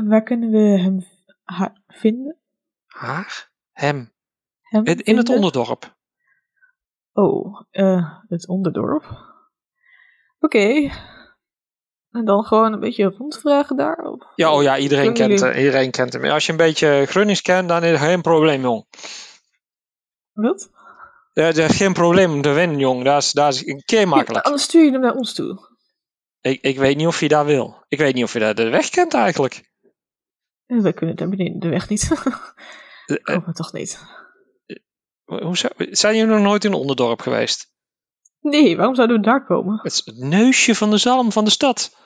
Waar 0.09 0.23
kunnen 0.23 0.51
we 0.51 0.59
hem 0.59 1.12
ha- 1.45 1.83
vinden? 1.87 2.37
Haar? 2.87 3.51
Hem? 3.73 4.13
Hem 4.63 4.85
In, 4.85 4.99
in 4.99 5.17
het 5.17 5.29
onderdorp. 5.29 5.97
Oh, 7.13 7.61
eh, 7.71 8.19
het 8.29 8.49
onderdorp. 8.49 9.05
Oké. 10.41 10.91
En 12.11 12.25
dan 12.25 12.45
gewoon 12.45 12.73
een 12.73 12.81
beetje 12.81 13.05
rondvragen 13.19 13.77
daar? 13.77 13.99
Of? 13.99 14.27
Ja, 14.35 14.55
oh 14.55 14.63
ja, 14.63 14.79
iedereen 14.79 15.15
kent, 15.15 15.41
iedereen 15.41 15.91
kent 15.91 16.13
hem. 16.13 16.25
Als 16.25 16.47
je 16.47 16.53
een 16.53 16.59
beetje 16.59 17.07
Grunnings 17.07 17.43
kent, 17.43 17.69
dan 17.69 17.85
is 17.85 17.91
het 17.91 18.01
geen 18.01 18.23
probleem, 18.23 18.63
jong. 18.63 18.87
Wat? 20.33 20.71
Ja, 21.33 21.53
dat 21.53 21.71
is 21.71 21.77
geen 21.77 21.93
probleem 21.93 22.43
te 22.43 22.51
winnen, 22.51 22.79
jong. 22.79 23.05
Dat 23.05 23.23
is, 23.23 23.33
dat 23.33 23.55
is 23.55 23.67
een 23.67 23.83
keer 23.85 24.09
makkelijk. 24.09 24.45
Anders 24.45 24.63
stuur 24.63 24.85
je 24.85 24.91
hem 24.91 25.01
naar 25.01 25.15
ons 25.15 25.35
toe. 25.35 25.71
Ik, 26.41 26.61
ik 26.61 26.79
weet 26.79 26.97
niet 26.97 27.07
of 27.07 27.21
je 27.21 27.29
dat 27.29 27.47
wil. 27.47 27.85
Ik 27.89 27.99
weet 27.99 28.15
niet 28.15 28.25
of 28.25 28.33
je 28.33 28.39
dat 28.39 28.57
de 28.57 28.69
weg 28.69 28.89
kent 28.89 29.15
eigenlijk. 29.15 29.72
Wij 30.81 30.93
kunnen 30.93 31.17
daar 31.17 31.29
beneden 31.29 31.59
de 31.61 31.69
weg 31.69 31.89
niet. 31.89 32.11
Eh, 33.07 33.17
eh, 33.17 33.23
Komen 33.25 33.47
we 33.47 33.53
toch 33.53 33.73
niet? 33.73 33.99
hoe 35.25 35.57
zou- 35.57 35.73
zijn 35.95 36.17
jullie 36.17 36.33
nog 36.35 36.43
nooit 36.43 36.65
in 36.65 36.73
een 36.73 36.79
onderdorp 36.79 37.21
geweest? 37.21 37.71
Nee, 38.41 38.77
waarom 38.77 38.95
zouden 38.95 39.17
we 39.17 39.23
daar 39.23 39.45
komen? 39.45 39.81
Het 39.83 39.93
is 39.93 40.03
het 40.05 40.17
neusje 40.19 40.75
van 40.75 40.91
de 40.91 40.97
zalm 40.99 41.33
van 41.33 41.45
de 41.45 41.51
stad. 41.51 41.97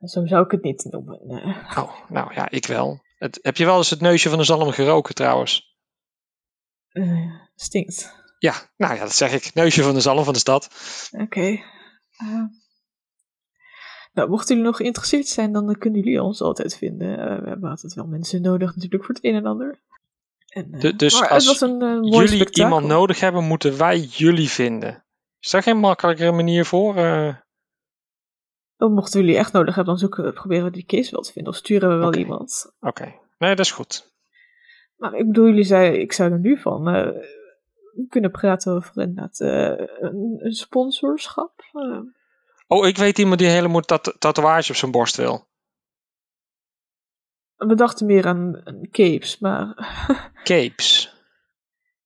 Zo 0.00 0.26
zou 0.26 0.44
ik 0.44 0.50
het 0.50 0.62
niet 0.62 0.84
noemen. 0.90 1.20
nee. 1.26 1.54
Oh, 1.76 2.10
nou 2.10 2.34
ja, 2.34 2.50
ik 2.50 2.66
wel. 2.66 3.00
Het, 3.18 3.38
heb 3.42 3.56
je 3.56 3.64
wel 3.64 3.76
eens 3.76 3.90
het 3.90 4.00
neusje 4.00 4.28
van 4.28 4.38
de 4.38 4.44
zalm 4.44 4.70
geroken 4.70 5.14
trouwens? 5.14 5.76
Eh, 6.88 7.30
stinkt. 7.54 8.14
Ja, 8.38 8.54
nou 8.76 8.94
ja, 8.94 9.00
dat 9.00 9.12
zeg 9.14 9.32
ik. 9.32 9.54
Neusje 9.54 9.82
van 9.82 9.94
de 9.94 10.00
zalm 10.00 10.24
van 10.24 10.32
de 10.32 10.38
stad. 10.38 10.68
Oké. 11.10 11.40
Eh, 12.16 12.44
nou, 14.12 14.28
mochten 14.28 14.48
jullie 14.48 14.70
nog 14.70 14.76
geïnteresseerd 14.76 15.26
zijn, 15.28 15.52
dan 15.52 15.76
kunnen 15.78 16.00
jullie 16.00 16.22
ons 16.22 16.40
altijd 16.40 16.76
vinden. 16.76 17.18
Eh, 17.18 17.42
we 17.42 17.48
hebben 17.48 17.70
altijd 17.70 17.94
wel 17.94 18.06
mensen 18.06 18.42
nodig 18.42 18.74
natuurlijk 18.74 19.04
voor 19.04 19.14
het 19.14 19.24
een 19.24 19.34
en 19.34 19.46
ander. 19.46 19.80
En, 20.48 20.72
eh, 20.72 20.80
Du- 20.80 20.96
dus 20.96 21.20
maar 21.20 21.28
als 21.28 21.60
een 21.60 21.82
eh, 21.82 21.88
Jullie 22.20 22.50
iemand 22.64 22.86
nodig 22.86 23.20
hebben, 23.20 23.44
moeten 23.44 23.78
wij 23.78 23.98
jullie 23.98 24.48
vinden. 24.48 25.04
Is 25.40 25.50
daar 25.50 25.62
geen 25.62 25.78
makkelijkere 25.78 26.32
manier 26.32 26.64
voor? 26.64 26.96
eh? 26.96 27.34
Oh, 28.76 28.94
mochten 28.94 29.20
jullie 29.20 29.36
echt 29.36 29.52
nodig 29.52 29.74
hebben, 29.74 29.92
dan 29.94 30.02
zoeken 30.02 30.24
we, 30.24 30.32
proberen 30.32 30.64
we 30.64 30.70
die 30.70 30.84
case 30.86 31.10
wel 31.10 31.20
te 31.20 31.32
vinden. 31.32 31.52
Of 31.52 31.58
sturen 31.58 31.88
we 31.88 31.94
wel 31.96 32.14
iemand. 32.14 32.72
Oké, 32.80 33.14
nee, 33.38 33.54
dat 33.54 33.64
is 33.64 33.72
goed. 33.72 34.12
Maar 34.96 35.14
ik 35.14 35.26
bedoel, 35.26 35.46
jullie 35.46 35.64
zeiden, 35.64 36.00
ik 36.00 36.12
zou 36.12 36.32
er 36.32 36.38
nu 36.38 36.58
van 36.58 36.88
eh, 36.88 37.08
kunnen 38.08 38.30
praten 38.30 38.72
over 38.72 39.02
inderdaad 39.02 39.40
eh, 39.40 39.86
een, 40.00 40.36
een 40.38 40.52
sponsorschap. 40.52 41.52
Oh, 42.72 42.86
ik 42.86 42.96
weet 42.96 43.18
iemand 43.18 43.38
die 43.38 43.48
een 43.48 43.54
hele 43.54 43.68
mooie 43.68 43.84
tat- 43.84 44.14
tatoeage 44.18 44.70
op 44.70 44.76
zijn 44.76 44.90
borst 44.90 45.16
wil. 45.16 45.48
we 47.56 47.74
dachten 47.74 48.06
meer 48.06 48.26
aan, 48.26 48.66
aan 48.66 48.88
capes, 48.90 49.38
maar 49.38 49.74
Capes, 50.44 51.14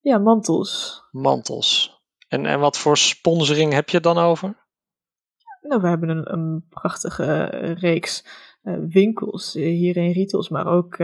ja, 0.01 0.19
mantels. 0.19 1.03
mantels. 1.11 2.03
En, 2.29 2.47
en 2.47 2.61
wat 2.61 2.79
voor 2.79 2.97
sponsoring 2.97 3.73
heb 3.73 3.89
je 3.89 3.95
het 3.95 4.05
dan 4.05 4.19
over? 4.19 4.67
Nou, 5.61 5.81
we 5.81 5.89
hebben 5.89 6.09
een, 6.09 6.33
een 6.33 6.67
prachtige 6.69 7.25
eh, 7.45 7.75
reeks 7.75 8.25
eh, 8.62 8.77
winkels 8.89 9.55
eh, 9.55 9.62
hier 9.65 9.97
in 9.97 10.11
Rietels, 10.12 10.49
maar 10.49 10.67
ook 10.67 10.97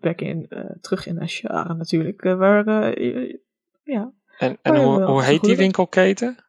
back 0.00 0.20
in, 0.20 0.48
terug 0.80 1.06
in 1.06 1.20
Ashara 1.20 1.72
natuurlijk. 1.72 2.22
waar, 2.22 2.64
ja, 3.82 4.12
En, 4.38 4.58
en 4.62 4.76
Oh, 4.76 4.84
hoe, 4.84 5.02
hoe 5.04 5.22
heet 5.22 5.42
die 5.42 5.56
winkelketen? 5.56 6.44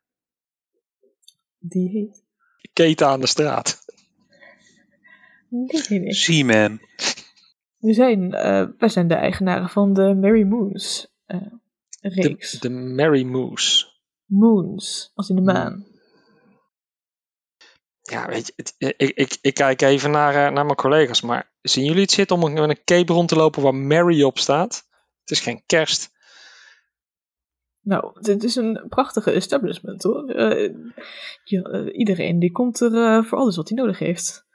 die 1.60 1.90
heet. 1.90 2.26
Keten 2.74 3.08
aan 3.08 3.20
de 3.20 3.28
straat. 3.28 3.86
Nee, 5.50 5.82
nee, 5.90 6.00
nee. 6.00 6.14
Seaman. 6.14 6.80
We 7.78 7.94
zijn, 7.94 8.34
eh, 8.34 8.68
wij 8.78 8.90
zijn 8.90 9.08
de 9.08 9.14
eigenaren 9.14 9.70
van 9.70 9.94
de 9.94 10.16
Mary 10.16 10.44
Moons 10.44 11.08
eh, 11.26 11.38
De, 12.00 12.10
reeks. 12.10 12.52
de 12.52 12.70
Mary 12.70 13.24
Moose. 13.24 13.86
Moons, 14.26 15.12
als 15.16 15.30
in 15.30 15.36
de 15.36 15.42
maan. 15.42 15.86
Ja, 18.02 18.28
weet 18.28 18.48
je, 18.48 18.54
het- 18.56 18.76
ik, 18.98 19.12
ik, 19.16 19.38
ik 19.42 19.54
kijk 19.54 19.82
even 19.82 20.12
naar, 20.12 20.30
eh, 20.36 20.54
naar 20.54 20.66
mijn 20.66 20.76
collega's, 20.78 21.22
maar 21.22 21.52
zien 21.62 21.86
jullie 21.86 22.02
het 22.02 22.12
zitten 22.12 22.42
om 22.42 22.54
met 22.54 22.70
een 22.70 22.84
cape 22.84 23.14
rond 23.14 23.30
te 23.30 23.36
lopen 23.36 23.62
waar 23.62 23.76
Mary 23.76 24.24
op 24.24 24.40
staat? 24.40 24.88
Het 25.22 25.32
is 25.32 25.40
geen 25.40 25.64
kerst. 25.66 26.10
Nou, 27.88 28.12
dit 28.22 28.44
is 28.44 28.56
een 28.56 28.86
prachtige 28.90 29.32
establishment 29.32 30.04
hoor. 30.04 30.30
Eh, 30.30 30.74
ja, 31.44 31.62
eh, 31.62 31.98
iedereen 31.98 32.40
die 32.40 32.52
komt 32.52 32.80
er 32.80 32.94
eh, 32.94 33.24
voor 33.24 33.38
alles 33.38 33.56
wat 33.56 33.70
hij 33.70 33.78
nodig 33.78 34.00
heeft. 34.00 34.46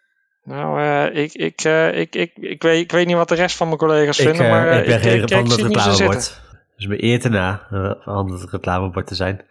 Nou, 0.44 0.80
eh, 0.80 1.22
ik, 1.22 1.32
ik, 1.32 1.60
eh, 1.60 1.98
ik, 1.98 2.14
ik, 2.14 2.36
ik, 2.36 2.62
weet, 2.62 2.80
ik 2.82 2.92
weet 2.92 3.06
niet 3.06 3.16
wat 3.16 3.28
de 3.28 3.34
rest 3.34 3.56
van 3.56 3.66
mijn 3.66 3.78
collega's 3.78 4.18
Ik, 4.18 4.28
vinden, 4.28 4.48
maar 4.50 4.78
ik 4.78 4.86
ben 4.86 5.00
geen 5.00 5.14
ik, 5.14 5.20
het 5.20 5.30
zitten. 5.30 5.66
reclamebord. 5.66 6.40
Dus 6.76 6.86
me 6.86 7.02
eer 7.02 7.20
te 7.20 7.28
na 7.28 7.66
van 8.04 8.32
het 8.32 8.50
reclamebord 8.50 9.06
te 9.06 9.14
zijn. 9.14 9.44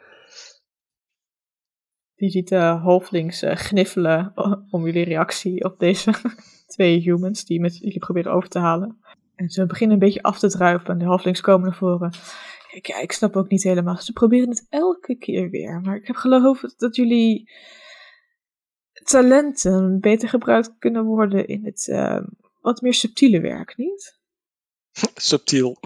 Die 2.15 2.29
ziet 2.29 2.51
uh, 2.51 2.83
halflings 2.83 3.41
eh, 3.41 3.55
gniffelen 3.55 4.33
om 4.69 4.85
jullie 4.85 5.03
reactie 5.03 5.63
op 5.63 5.79
deze 5.79 6.13
twee 6.75 6.99
humans 6.99 7.45
die 7.45 7.59
met 7.59 7.77
jullie 7.77 7.99
proberen 7.99 8.31
over 8.31 8.49
te 8.49 8.59
halen. 8.59 8.97
En 9.35 9.49
ze 9.49 9.65
beginnen 9.65 9.93
een 9.97 10.03
beetje 10.03 10.23
af 10.23 10.39
te 10.39 10.49
druipen 10.49 10.93
en 10.93 10.97
de 10.97 11.05
halflings 11.05 11.41
komen 11.41 11.67
naar 11.67 11.77
voren. 11.77 12.13
Kijk, 12.71 12.85
ja, 12.85 12.99
ik 12.99 13.11
snap 13.11 13.35
ook 13.35 13.49
niet 13.49 13.63
helemaal. 13.63 13.97
Ze 13.97 14.13
proberen 14.13 14.49
het 14.49 14.65
elke 14.69 15.15
keer 15.15 15.49
weer. 15.49 15.81
Maar 15.81 15.95
ik 15.95 16.07
heb 16.07 16.15
geloof 16.15 16.61
dat 16.77 16.95
jullie 16.95 17.51
talenten 19.03 19.99
beter 19.99 20.29
gebruikt 20.29 20.77
kunnen 20.79 21.05
worden 21.05 21.47
in 21.47 21.65
het 21.65 21.87
uh, 21.87 22.21
wat 22.59 22.81
meer 22.81 22.93
subtiele 22.93 23.39
werk, 23.39 23.77
niet? 23.77 24.19
Subtiel. 25.15 25.77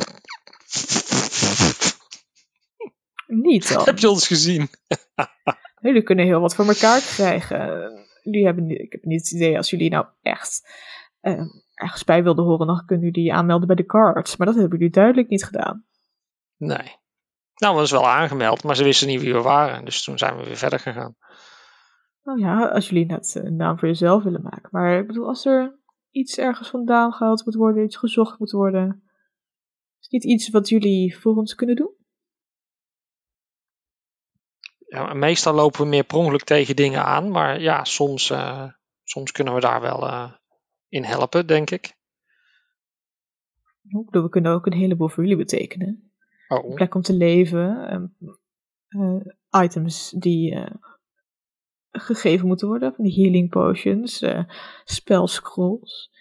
Niet 3.27 3.73
dan. 3.73 3.85
Heb 3.89 3.99
je 3.99 4.09
ons 4.09 4.27
gezien? 4.27 4.67
jullie 5.81 6.03
kunnen 6.03 6.25
heel 6.25 6.39
wat 6.39 6.55
voor 6.55 6.67
elkaar 6.67 7.01
krijgen. 7.01 7.91
Jullie 8.23 8.45
hebben, 8.45 8.69
ik 8.69 8.91
heb 8.91 9.03
niet 9.03 9.21
het 9.21 9.31
idee 9.31 9.57
als 9.57 9.69
jullie 9.69 9.89
nou 9.89 10.05
echt 10.21 10.69
uh, 11.21 11.41
ergens 11.73 12.03
bij 12.03 12.23
wilden 12.23 12.45
horen, 12.45 12.67
dan 12.67 12.85
kunnen 12.85 13.05
jullie 13.11 13.33
aanmelden 13.33 13.67
bij 13.67 13.75
de 13.75 13.85
cards. 13.85 14.35
Maar 14.35 14.47
dat 14.47 14.55
hebben 14.55 14.77
jullie 14.77 14.93
duidelijk 14.93 15.29
niet 15.29 15.45
gedaan. 15.45 15.85
Nee. 16.57 16.95
Nou, 17.55 17.75
we 17.75 17.81
is 17.81 17.91
wel 17.91 18.07
aangemeld, 18.07 18.63
maar 18.63 18.75
ze 18.75 18.83
wisten 18.83 19.07
niet 19.07 19.21
wie 19.21 19.33
we 19.33 19.41
waren. 19.41 19.85
Dus 19.85 20.03
toen 20.03 20.17
zijn 20.17 20.37
we 20.37 20.43
weer 20.43 20.57
verder 20.57 20.79
gegaan. 20.79 21.15
Nou 22.23 22.39
ja, 22.39 22.67
als 22.67 22.89
jullie 22.89 23.05
net 23.05 23.35
een 23.35 23.55
naam 23.55 23.79
voor 23.79 23.87
jezelf 23.87 24.23
willen 24.23 24.41
maken. 24.41 24.69
Maar 24.71 24.99
ik 24.99 25.07
bedoel, 25.07 25.27
als 25.27 25.45
er 25.45 25.79
iets 26.09 26.37
ergens 26.37 26.69
vandaan 26.69 27.13
gehaald 27.13 27.45
moet 27.45 27.55
worden, 27.55 27.83
iets 27.83 27.97
gezocht 27.97 28.39
moet 28.39 28.51
worden, 28.51 29.03
is 29.99 30.07
niet 30.07 30.23
iets 30.23 30.49
wat 30.49 30.69
jullie 30.69 31.17
voor 31.17 31.35
ons 31.35 31.55
kunnen 31.55 31.75
doen? 31.75 31.93
Ja, 34.87 35.13
meestal 35.13 35.53
lopen 35.53 35.81
we 35.81 35.87
meer 35.87 36.03
per 36.03 36.17
ongeluk 36.17 36.43
tegen 36.43 36.75
dingen 36.75 37.03
aan, 37.03 37.31
maar 37.31 37.61
ja, 37.61 37.83
soms, 37.83 38.31
uh, 38.31 38.69
soms 39.03 39.31
kunnen 39.31 39.53
we 39.53 39.59
daar 39.59 39.81
wel 39.81 40.03
uh, 40.03 40.31
in 40.87 41.03
helpen, 41.03 41.47
denk 41.47 41.69
ik. 41.69 41.85
Ik 43.81 44.05
bedoel, 44.05 44.23
we 44.23 44.29
kunnen 44.29 44.51
ook 44.51 44.65
een 44.65 44.73
heleboel 44.73 45.09
voor 45.09 45.23
jullie 45.23 45.37
betekenen. 45.37 46.04
Oh. 46.47 46.69
Een 46.69 46.75
plek 46.75 46.95
om 46.95 47.01
te 47.01 47.13
leven, 47.13 48.15
uh, 48.89 49.63
items 49.63 50.09
die 50.09 50.67
gegeven 51.91 52.47
moeten 52.47 52.67
worden, 52.67 52.93
van 52.95 53.03
die 53.03 53.21
healing 53.21 53.49
potions, 53.49 54.23
spell 54.83 55.27
scrolls. 55.27 56.13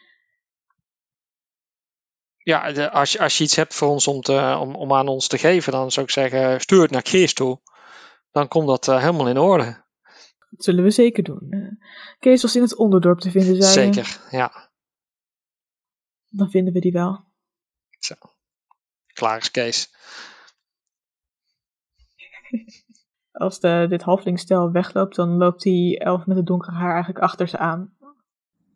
Ja, 2.45 2.73
de, 2.73 2.91
als, 2.91 3.13
je, 3.13 3.19
als 3.19 3.39
je 3.39 3.45
iets 3.45 3.57
hebt 3.57 3.75
voor 3.75 3.89
ons 3.89 4.07
om, 4.07 4.21
te, 4.21 4.57
om, 4.61 4.75
om 4.75 4.93
aan 4.93 5.09
ons 5.09 5.27
te 5.27 5.39
geven, 5.39 5.73
dan 5.73 5.91
zou 5.91 6.07
ik 6.07 6.13
zeggen, 6.13 6.61
stuur 6.61 6.83
het 6.83 6.91
naar 6.91 7.03
Kees 7.03 7.35
toe. 7.35 7.61
Dan 8.31 8.49
komt 8.49 8.67
dat 8.67 8.89
uh, 8.89 8.99
helemaal 8.99 9.29
in 9.29 9.39
orde. 9.39 9.85
Dat 10.51 10.65
zullen 10.65 10.85
we 10.85 10.91
zeker 10.91 11.23
doen. 11.23 11.47
Uh, 11.51 11.73
Kees 12.19 12.43
was 12.43 12.57
in 12.57 12.63
het 12.63 12.77
onderdorp 12.77 13.19
te 13.19 13.31
vinden, 13.31 13.63
zei 13.63 13.93
Zeker, 13.93 14.21
ja. 14.31 14.71
Dan 16.29 16.51
vinden 16.51 16.73
we 16.73 16.81
die 16.81 16.93
wel. 16.93 17.25
Zo. 17.99 18.15
Klaar 19.25 19.39
is 19.39 19.51
Kees. 19.51 19.91
Als 23.33 23.61
de, 23.61 23.87
dit 23.89 24.03
halflingstel 24.03 24.73
wegloopt, 24.73 25.17
dan 25.17 25.37
loopt 25.37 25.63
die 25.63 25.99
elf 25.99 26.27
met 26.27 26.37
het 26.37 26.47
donkere 26.47 26.77
haar 26.77 26.93
eigenlijk 26.93 27.25
achter 27.25 27.49
ze 27.49 27.59
aan. 27.59 27.97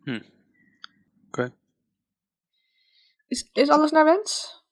Hm. 0.03 0.15
Oké. 0.15 0.25
Okay. 1.27 1.53
Is, 3.27 3.51
is 3.53 3.69
alles 3.69 3.91
naar 3.91 4.05
wens? 4.05 4.63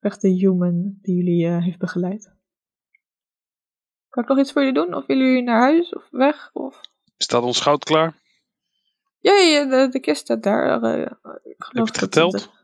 Zegt 0.00 0.20
de 0.20 0.28
human 0.28 0.98
die 1.02 1.16
jullie 1.16 1.46
uh, 1.46 1.62
heeft 1.62 1.78
begeleid. 1.78 2.36
Kan 4.08 4.22
ik 4.22 4.28
nog 4.28 4.38
iets 4.38 4.52
voor 4.52 4.62
jullie 4.64 4.84
doen? 4.84 4.94
Of 4.94 5.06
willen 5.06 5.26
jullie 5.26 5.42
naar 5.42 5.60
huis 5.60 5.94
of 5.94 6.08
weg? 6.10 6.50
Of... 6.52 6.80
Staat 7.16 7.42
ons 7.42 7.60
goud 7.60 7.84
klaar? 7.84 8.16
Ja, 9.18 9.32
ja 9.32 9.64
de, 9.64 9.88
de 9.88 10.00
kist 10.00 10.20
staat 10.20 10.42
daar. 10.42 10.82
Uh, 10.82 11.00
ik 11.42 11.56
heb 11.58 11.72
je 11.72 11.80
het 11.80 11.98
geteld? 11.98 12.56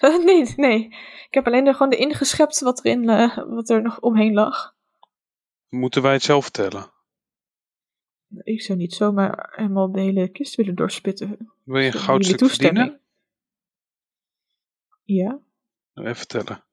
Nee, 0.24 0.52
nee. 0.56 0.84
Ik 1.26 1.34
heb 1.34 1.46
alleen 1.46 1.66
er 1.66 1.74
gewoon 1.74 1.92
erin 1.92 2.14
geschept 2.14 2.60
wat, 2.60 2.84
erin, 2.84 3.08
uh, 3.08 3.36
wat 3.36 3.68
er 3.68 3.82
nog 3.82 4.00
omheen 4.00 4.32
lag. 4.32 4.74
Moeten 5.68 6.02
wij 6.02 6.12
het 6.12 6.22
zelf 6.22 6.42
vertellen? 6.42 6.90
Ik 8.42 8.62
zou 8.62 8.78
niet 8.78 8.94
zomaar 8.94 9.52
helemaal 9.56 9.92
de 9.92 10.00
hele 10.00 10.28
kist 10.28 10.54
willen 10.54 10.74
doorspitten. 10.74 11.52
Wil 11.64 11.80
je 11.80 11.86
een 11.86 11.92
goudstuk 11.92 12.50
verdienen? 12.50 13.00
Ja. 15.04 15.40
Even 15.94 16.16
vertellen. 16.16 16.64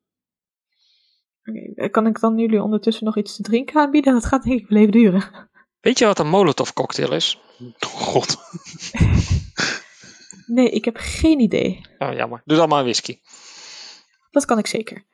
Okay. 1.46 1.90
Kan 1.90 2.08
ik 2.08 2.20
dan 2.20 2.38
jullie 2.38 2.64
ondertussen 2.64 3.06
nog 3.06 3.18
iets 3.18 3.36
te 3.36 3.42
drinken 3.42 3.82
aanbieden? 3.82 4.14
Dat 4.14 4.26
gaat 4.26 4.44
denk 4.44 4.60
ik 4.60 4.68
wel 4.68 4.80
even 4.80 4.92
duren. 4.92 5.50
Weet 5.80 6.00
je 6.00 6.06
wat 6.06 6.20
een 6.20 6.30
molotov 6.30 6.72
cocktail 6.72 7.12
is? 7.12 7.42
God. 7.80 8.38
nee, 10.48 10.70
ik 10.70 10.86
heb 10.86 10.96
geen 11.00 11.40
idee. 11.40 11.82
Oh, 11.98 12.14
jammer. 12.14 12.42
Doe 12.46 12.58
dan 12.58 12.70
maar 12.70 12.78
een 12.78 12.84
whisky. 12.84 13.20
Dat 14.32 14.46
kan 14.46 14.58
ik 14.58 14.68
zeker. 14.68 15.06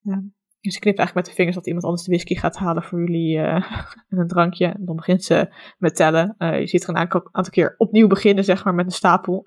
Ja. 0.00 0.22
Dus 0.60 0.74
ik 0.74 0.80
knip 0.80 0.98
eigenlijk 0.98 1.14
met 1.14 1.26
de 1.26 1.42
vingers 1.42 1.56
dat 1.56 1.66
iemand 1.66 1.84
anders 1.84 2.04
de 2.04 2.10
whisky 2.10 2.34
gaat 2.34 2.56
halen 2.56 2.82
voor 2.82 2.98
jullie 2.98 3.36
uh, 3.38 3.70
een 4.08 4.28
drankje. 4.28 4.66
En 4.66 4.84
dan 4.84 4.96
begint 4.96 5.24
ze 5.24 5.54
met 5.78 5.96
tellen. 5.96 6.34
Uh, 6.38 6.60
je 6.60 6.66
ziet 6.66 6.82
er 6.82 6.88
een 6.88 6.96
aantal, 6.96 7.50
keer 7.50 7.74
opnieuw 7.78 8.06
beginnen, 8.06 8.44
zeg 8.44 8.64
maar, 8.64 8.74
met 8.74 8.86
een 8.86 8.92
stapel. 8.92 9.46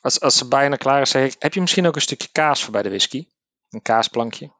Als, 0.00 0.20
als 0.20 0.38
ze 0.38 0.48
bijna 0.48 0.76
klaar 0.76 1.00
is, 1.00 1.10
zeg 1.10 1.26
ik, 1.26 1.36
heb 1.38 1.54
je 1.54 1.60
misschien 1.60 1.86
ook 1.86 1.94
een 1.94 2.00
stukje 2.00 2.28
kaas 2.32 2.62
voor 2.62 2.72
bij 2.72 2.82
de 2.82 2.88
whisky? 2.88 3.26
Een 3.70 3.82
kaasplankje? 3.82 4.56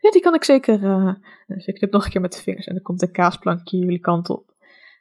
Ja, 0.00 0.10
die 0.10 0.20
kan 0.20 0.34
ik 0.34 0.44
zeker. 0.44 0.82
Uh, 0.82 1.14
dus 1.46 1.66
ik 1.66 1.74
knip 1.74 1.92
nog 1.92 2.04
een 2.04 2.10
keer 2.10 2.20
met 2.20 2.32
de 2.32 2.42
vingers 2.42 2.66
en 2.66 2.74
dan 2.74 2.82
komt 2.82 3.02
een 3.02 3.12
kaasplankje 3.12 3.78
jullie 3.78 4.00
kant 4.00 4.30
op. 4.30 4.54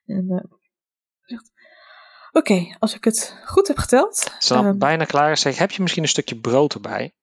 En 0.05 0.49
zegt: 1.21 1.51
Oké, 2.37 2.51
okay, 2.51 2.75
als 2.79 2.95
ik 2.95 3.03
het 3.03 3.41
goed 3.45 3.67
heb 3.67 3.77
geteld. 3.77 4.31
Als 4.35 4.47
ze 4.47 4.53
dan 4.53 4.65
um, 4.65 4.77
bijna 4.77 5.05
klaar 5.05 5.31
is, 5.31 5.41
zeg 5.41 5.57
heb 5.57 5.71
je 5.71 5.81
misschien 5.81 6.03
een 6.03 6.09
stukje 6.09 6.39
brood 6.39 6.73
erbij? 6.73 7.13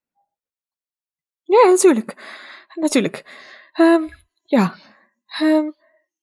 Ja, 1.43 1.69
natuurlijk. 1.69 2.15
Natuurlijk. 2.75 3.25
Um, 3.81 4.09
ja. 4.45 4.75
Um, 5.43 5.67
Oké. 5.67 5.75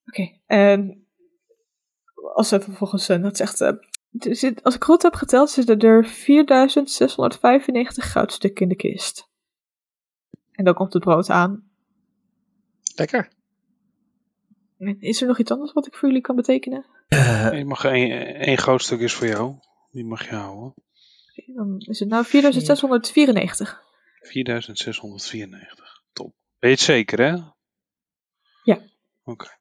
Okay. 0.06 0.42
En 0.46 1.08
als 2.34 2.48
ze 2.48 2.62
vervolgens 2.62 3.10
uh, 3.10 3.22
dat 3.22 3.38
zegt. 3.38 3.62
Uh, 3.62 3.72
zit, 4.12 4.64
als 4.64 4.76
ik 4.76 4.84
goed 4.84 5.02
heb 5.02 5.14
geteld, 5.14 5.50
zitten 5.50 5.80
er 5.80 6.06
4695 6.06 8.12
goudstukken 8.12 8.64
in 8.64 8.70
de 8.70 8.76
kist. 8.76 9.30
En 10.52 10.66
dan 10.66 10.74
komt 10.74 10.94
het 10.94 11.04
brood 11.04 11.30
aan. 11.30 11.72
Lekker. 12.96 13.32
Is 15.00 15.22
er 15.22 15.28
nog 15.28 15.40
iets 15.40 15.52
anders 15.52 15.74
wat 15.74 15.88
ik 15.88 15.96
voor 15.96 16.08
jullie 16.08 16.24
kan 16.24 16.36
betekenen? 16.36 16.86
Uh, 17.10 17.50
je 17.54 17.66
mag 17.66 17.84
één, 17.84 18.36
één 18.36 18.58
goudstuk 18.58 19.00
is 19.00 19.14
voor 19.14 19.28
jou. 19.28 19.56
Die 19.92 20.06
mag 20.06 20.30
je 20.30 20.36
houden. 20.36 20.74
Okay, 21.32 21.56
dan 21.56 21.76
is 21.78 22.00
het 22.00 22.10
nou 22.10 22.26
4694. 22.26 23.82
4694. 24.22 26.04
Top. 26.14 26.34
Ben 26.60 26.70
je 26.70 26.76
het 26.76 26.86
zeker, 26.86 27.20
hè? 27.20 27.32
Ja. 28.64 28.76
Oké. 28.76 28.90
Okay. 29.24 29.58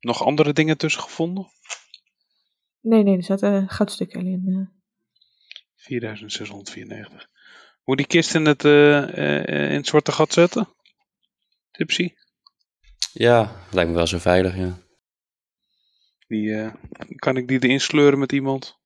Nog 0.00 0.22
andere 0.24 0.52
dingen 0.52 0.78
tussen 0.78 1.02
gevonden? 1.02 1.46
Nee, 2.80 3.02
nee, 3.02 3.16
er 3.16 3.22
zaten 3.22 3.68
goudstukken 3.68 4.26
in. 4.26 4.42
Uh... 4.46 4.66
4694. 5.74 7.28
Moet 7.84 7.96
die 7.96 8.06
kist 8.06 8.34
in 8.34 8.46
het, 8.46 8.64
uh, 8.64 9.16
uh, 9.16 9.70
in 9.70 9.76
het 9.76 9.86
zwarte 9.86 10.12
gat 10.12 10.32
zetten? 10.32 10.68
Tipsy? 11.70 12.14
Ja, 13.16 13.56
lijkt 13.70 13.90
me 13.90 13.96
wel 13.96 14.06
zo 14.06 14.18
veilig, 14.18 14.56
ja. 14.56 14.78
Die, 16.26 16.46
uh, 16.46 16.72
kan 17.16 17.36
ik 17.36 17.48
die 17.48 17.62
erin 17.62 17.80
sleuren 17.80 18.18
met 18.18 18.32
iemand? 18.32 18.78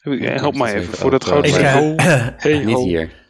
Help 0.00 0.54
mij 0.54 0.74
even 0.74 0.94
voor 0.94 1.10
dat 1.10 1.24
goud. 1.24 1.46
Ik, 1.46 1.54
hey, 1.54 2.64
Niet 2.64 2.78
hier. 2.78 3.28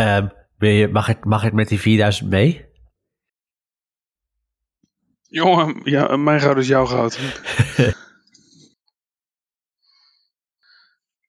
Uh, 0.00 0.28
je, 0.58 0.88
mag, 0.92 1.06
het, 1.06 1.24
mag 1.24 1.42
het 1.42 1.52
met 1.52 1.68
die 1.68 1.80
4000 1.80 2.30
mee? 2.30 2.64
Jongen, 5.22 5.80
ja, 5.84 6.16
mijn 6.16 6.40
goud 6.40 6.56
is 6.56 6.68
jouw 6.68 6.86
goud. 6.86 7.18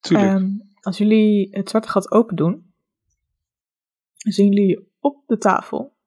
Um, 0.09 0.61
als 0.81 0.97
jullie 0.97 1.47
het 1.51 1.69
zwarte 1.69 1.89
gat 1.89 2.11
open 2.11 2.35
doen, 2.35 2.73
zien 4.13 4.53
jullie 4.53 4.91
op 4.99 5.23
de 5.25 5.37
tafel 5.37 5.97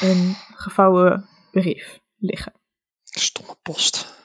een 0.00 0.34
gevouwen 0.54 1.28
brief 1.50 2.00
liggen. 2.16 2.52
Stomme 3.04 3.56
post. 3.62 4.18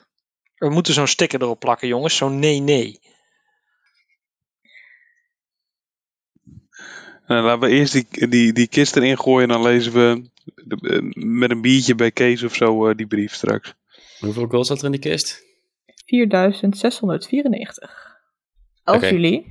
We 0.55 0.69
moeten 0.69 0.93
zo'n 0.93 1.07
sticker 1.07 1.41
erop 1.41 1.59
plakken, 1.59 1.87
jongens. 1.87 2.17
Zo'n 2.17 2.39
nee, 2.39 2.59
nee. 2.59 2.99
Nou, 7.27 7.43
laten 7.43 7.59
we 7.59 7.75
eerst 7.75 7.93
die, 7.93 8.27
die, 8.27 8.53
die 8.53 8.67
kist 8.67 8.95
erin 8.95 9.17
gooien 9.17 9.49
en 9.49 9.49
dan 9.49 9.61
lezen 9.61 9.93
we 9.93 10.29
met 11.13 11.51
een 11.51 11.61
biertje 11.61 11.95
bij 11.95 12.11
Kees 12.11 12.43
of 12.43 12.55
zo 12.55 12.89
uh, 12.89 12.95
die 12.95 13.07
brief 13.07 13.33
straks. 13.33 13.73
Hoeveel 14.19 14.47
gold 14.47 14.67
zat 14.67 14.79
er 14.79 14.85
in 14.85 14.91
die 14.91 14.99
kist? 14.99 15.43
4694. 16.05 18.19
Als 18.83 19.09
jullie 19.09 19.45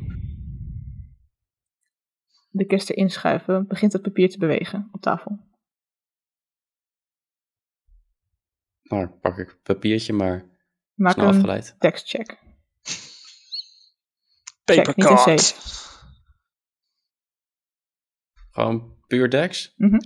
de 2.51 2.67
kist 2.67 2.91
erin 2.91 3.11
schuiven, 3.11 3.67
begint 3.67 3.93
het 3.93 4.03
papier 4.03 4.31
te 4.31 4.39
bewegen 4.39 4.89
op 4.93 5.01
tafel. 5.01 5.39
nou, 8.97 9.09
pak 9.09 9.39
ik 9.39 9.59
papiertje, 9.63 10.13
maar 10.13 10.45
Maak 10.95 11.17
een 11.17 11.63
tekstcheck. 11.79 12.39
Papercard. 14.65 15.57
Gewoon 18.51 18.97
puur 19.07 19.31
dex? 19.31 19.75
Mhm. 19.77 20.01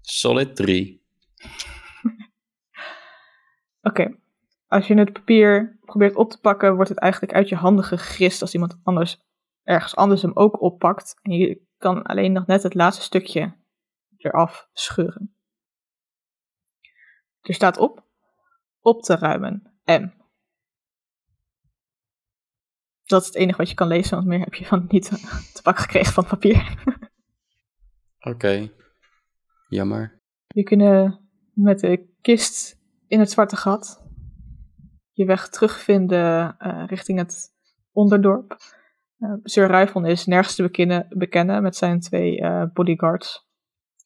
Solid 0.00 0.56
3. 0.56 1.04
Oké. 3.88 4.16
Als 4.66 4.86
je 4.86 4.94
het 4.94 5.12
papier 5.12 5.78
probeert 5.84 6.14
op 6.14 6.30
te 6.30 6.40
pakken, 6.40 6.74
wordt 6.74 6.88
het 6.88 6.98
eigenlijk 6.98 7.32
uit 7.32 7.48
je 7.48 7.54
handen 7.54 7.84
gegrist 7.84 8.40
als 8.40 8.54
iemand 8.54 8.78
anders 8.82 9.24
ergens 9.64 9.96
anders 9.96 10.22
hem 10.22 10.30
ook 10.34 10.60
oppakt. 10.60 11.18
En 11.22 11.32
je 11.32 11.60
kan 11.78 12.02
alleen 12.02 12.32
nog 12.32 12.46
net 12.46 12.62
het 12.62 12.74
laatste 12.74 13.02
stukje 13.02 13.56
eraf 14.16 14.68
scheuren. 14.72 15.35
Er 17.46 17.54
staat 17.54 17.78
op, 17.78 18.04
op 18.80 19.02
te 19.02 19.16
ruimen, 19.16 19.72
M. 19.84 20.08
Dat 23.04 23.20
is 23.20 23.26
het 23.26 23.36
enige 23.36 23.58
wat 23.58 23.68
je 23.68 23.74
kan 23.74 23.86
lezen, 23.86 24.16
want 24.16 24.28
meer 24.28 24.40
heb 24.40 24.54
je 24.54 24.66
van 24.66 24.84
niet 24.88 25.04
te 25.54 25.62
pakken 25.62 25.84
gekregen 25.84 26.12
van 26.12 26.22
het 26.22 26.32
papier. 26.32 26.74
Oké. 28.30 28.70
Jammer. 29.68 30.20
Je 30.46 30.62
kunnen 30.62 31.28
met 31.52 31.80
de 31.80 32.14
kist 32.20 32.78
in 33.06 33.18
het 33.18 33.30
zwarte 33.30 33.56
gat 33.56 34.04
je 35.16 35.24
weg 35.24 35.48
terugvinden 35.48 36.58
eh, 36.58 36.84
richting 36.86 37.18
het 37.18 37.54
onderdorp. 37.92 38.56
Uh, 39.18 39.32
Sir 39.42 39.68
Ruifon 39.68 40.06
is 40.06 40.26
nergens 40.26 40.54
te 40.54 40.62
bekennen, 40.62 41.06
bekennen 41.08 41.62
met 41.62 41.76
zijn 41.76 42.00
twee 42.00 42.40
eh, 42.40 42.64
bodyguards. 42.72 43.48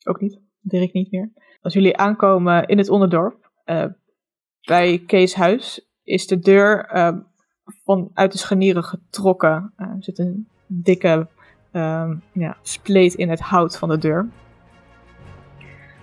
Ook 0.05 0.20
niet, 0.20 0.41
Dirk 0.61 0.93
niet 0.93 1.11
meer. 1.11 1.32
Als 1.62 1.72
jullie 1.72 1.96
aankomen 1.96 2.66
in 2.66 2.78
het 2.78 2.88
onderdorp, 2.88 3.50
eh, 3.64 3.84
bij 4.66 5.02
Kees 5.06 5.34
huis, 5.34 5.88
is 6.04 6.26
de 6.26 6.38
deur 6.38 6.84
eh, 6.84 7.12
vanuit 7.84 8.32
de 8.32 8.38
scharnieren 8.38 8.84
getrokken. 8.84 9.72
Eh, 9.76 9.86
er 9.86 9.96
zit 9.98 10.18
een 10.18 10.48
dikke 10.66 11.26
ehm, 11.72 12.16
ja, 12.32 12.56
spleet 12.62 13.14
in 13.14 13.28
het 13.28 13.40
hout 13.40 13.78
van 13.78 13.88
de 13.88 13.98
deur. 13.98 14.28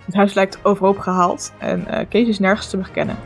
Het 0.04 0.14
huis 0.14 0.34
lijkt 0.34 0.64
overhoop 0.64 0.98
gehaald 0.98 1.52
en 1.58 2.08
Kees 2.08 2.28
is 2.28 2.38
nergens 2.38 2.70
te 2.70 2.76
bekennen. 2.76 3.16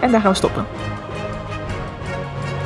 En 0.00 0.10
daar 0.10 0.20
gaan 0.20 0.30
we 0.30 0.36
stoppen. 0.36 0.64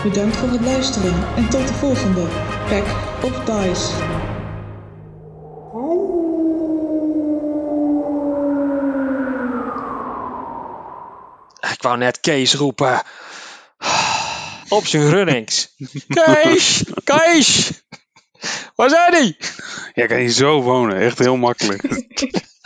Bedankt 0.03 0.37
voor 0.37 0.49
het 0.49 0.61
luisteren 0.61 1.37
en 1.37 1.49
tot 1.49 1.69
de 1.69 1.75
volgende 1.75 2.27
Pack 2.69 2.87
of 3.25 3.45
Dice. 3.45 4.08
Ik 11.79 11.85
wou 11.85 11.99
net 11.99 12.21
Kees 12.21 12.55
roepen. 12.55 13.03
Op 14.69 14.87
zijn 14.87 15.11
runnings. 15.11 15.75
Kees! 16.09 16.85
Kees! 17.05 17.83
Waar 18.75 18.89
zijn 18.89 19.13
die? 19.13 19.37
Ja, 19.95 20.07
kan 20.07 20.21
je 20.21 20.33
zo 20.33 20.63
wonen. 20.63 20.97
Echt 20.97 21.19
heel 21.19 21.37
makkelijk. 21.37 21.83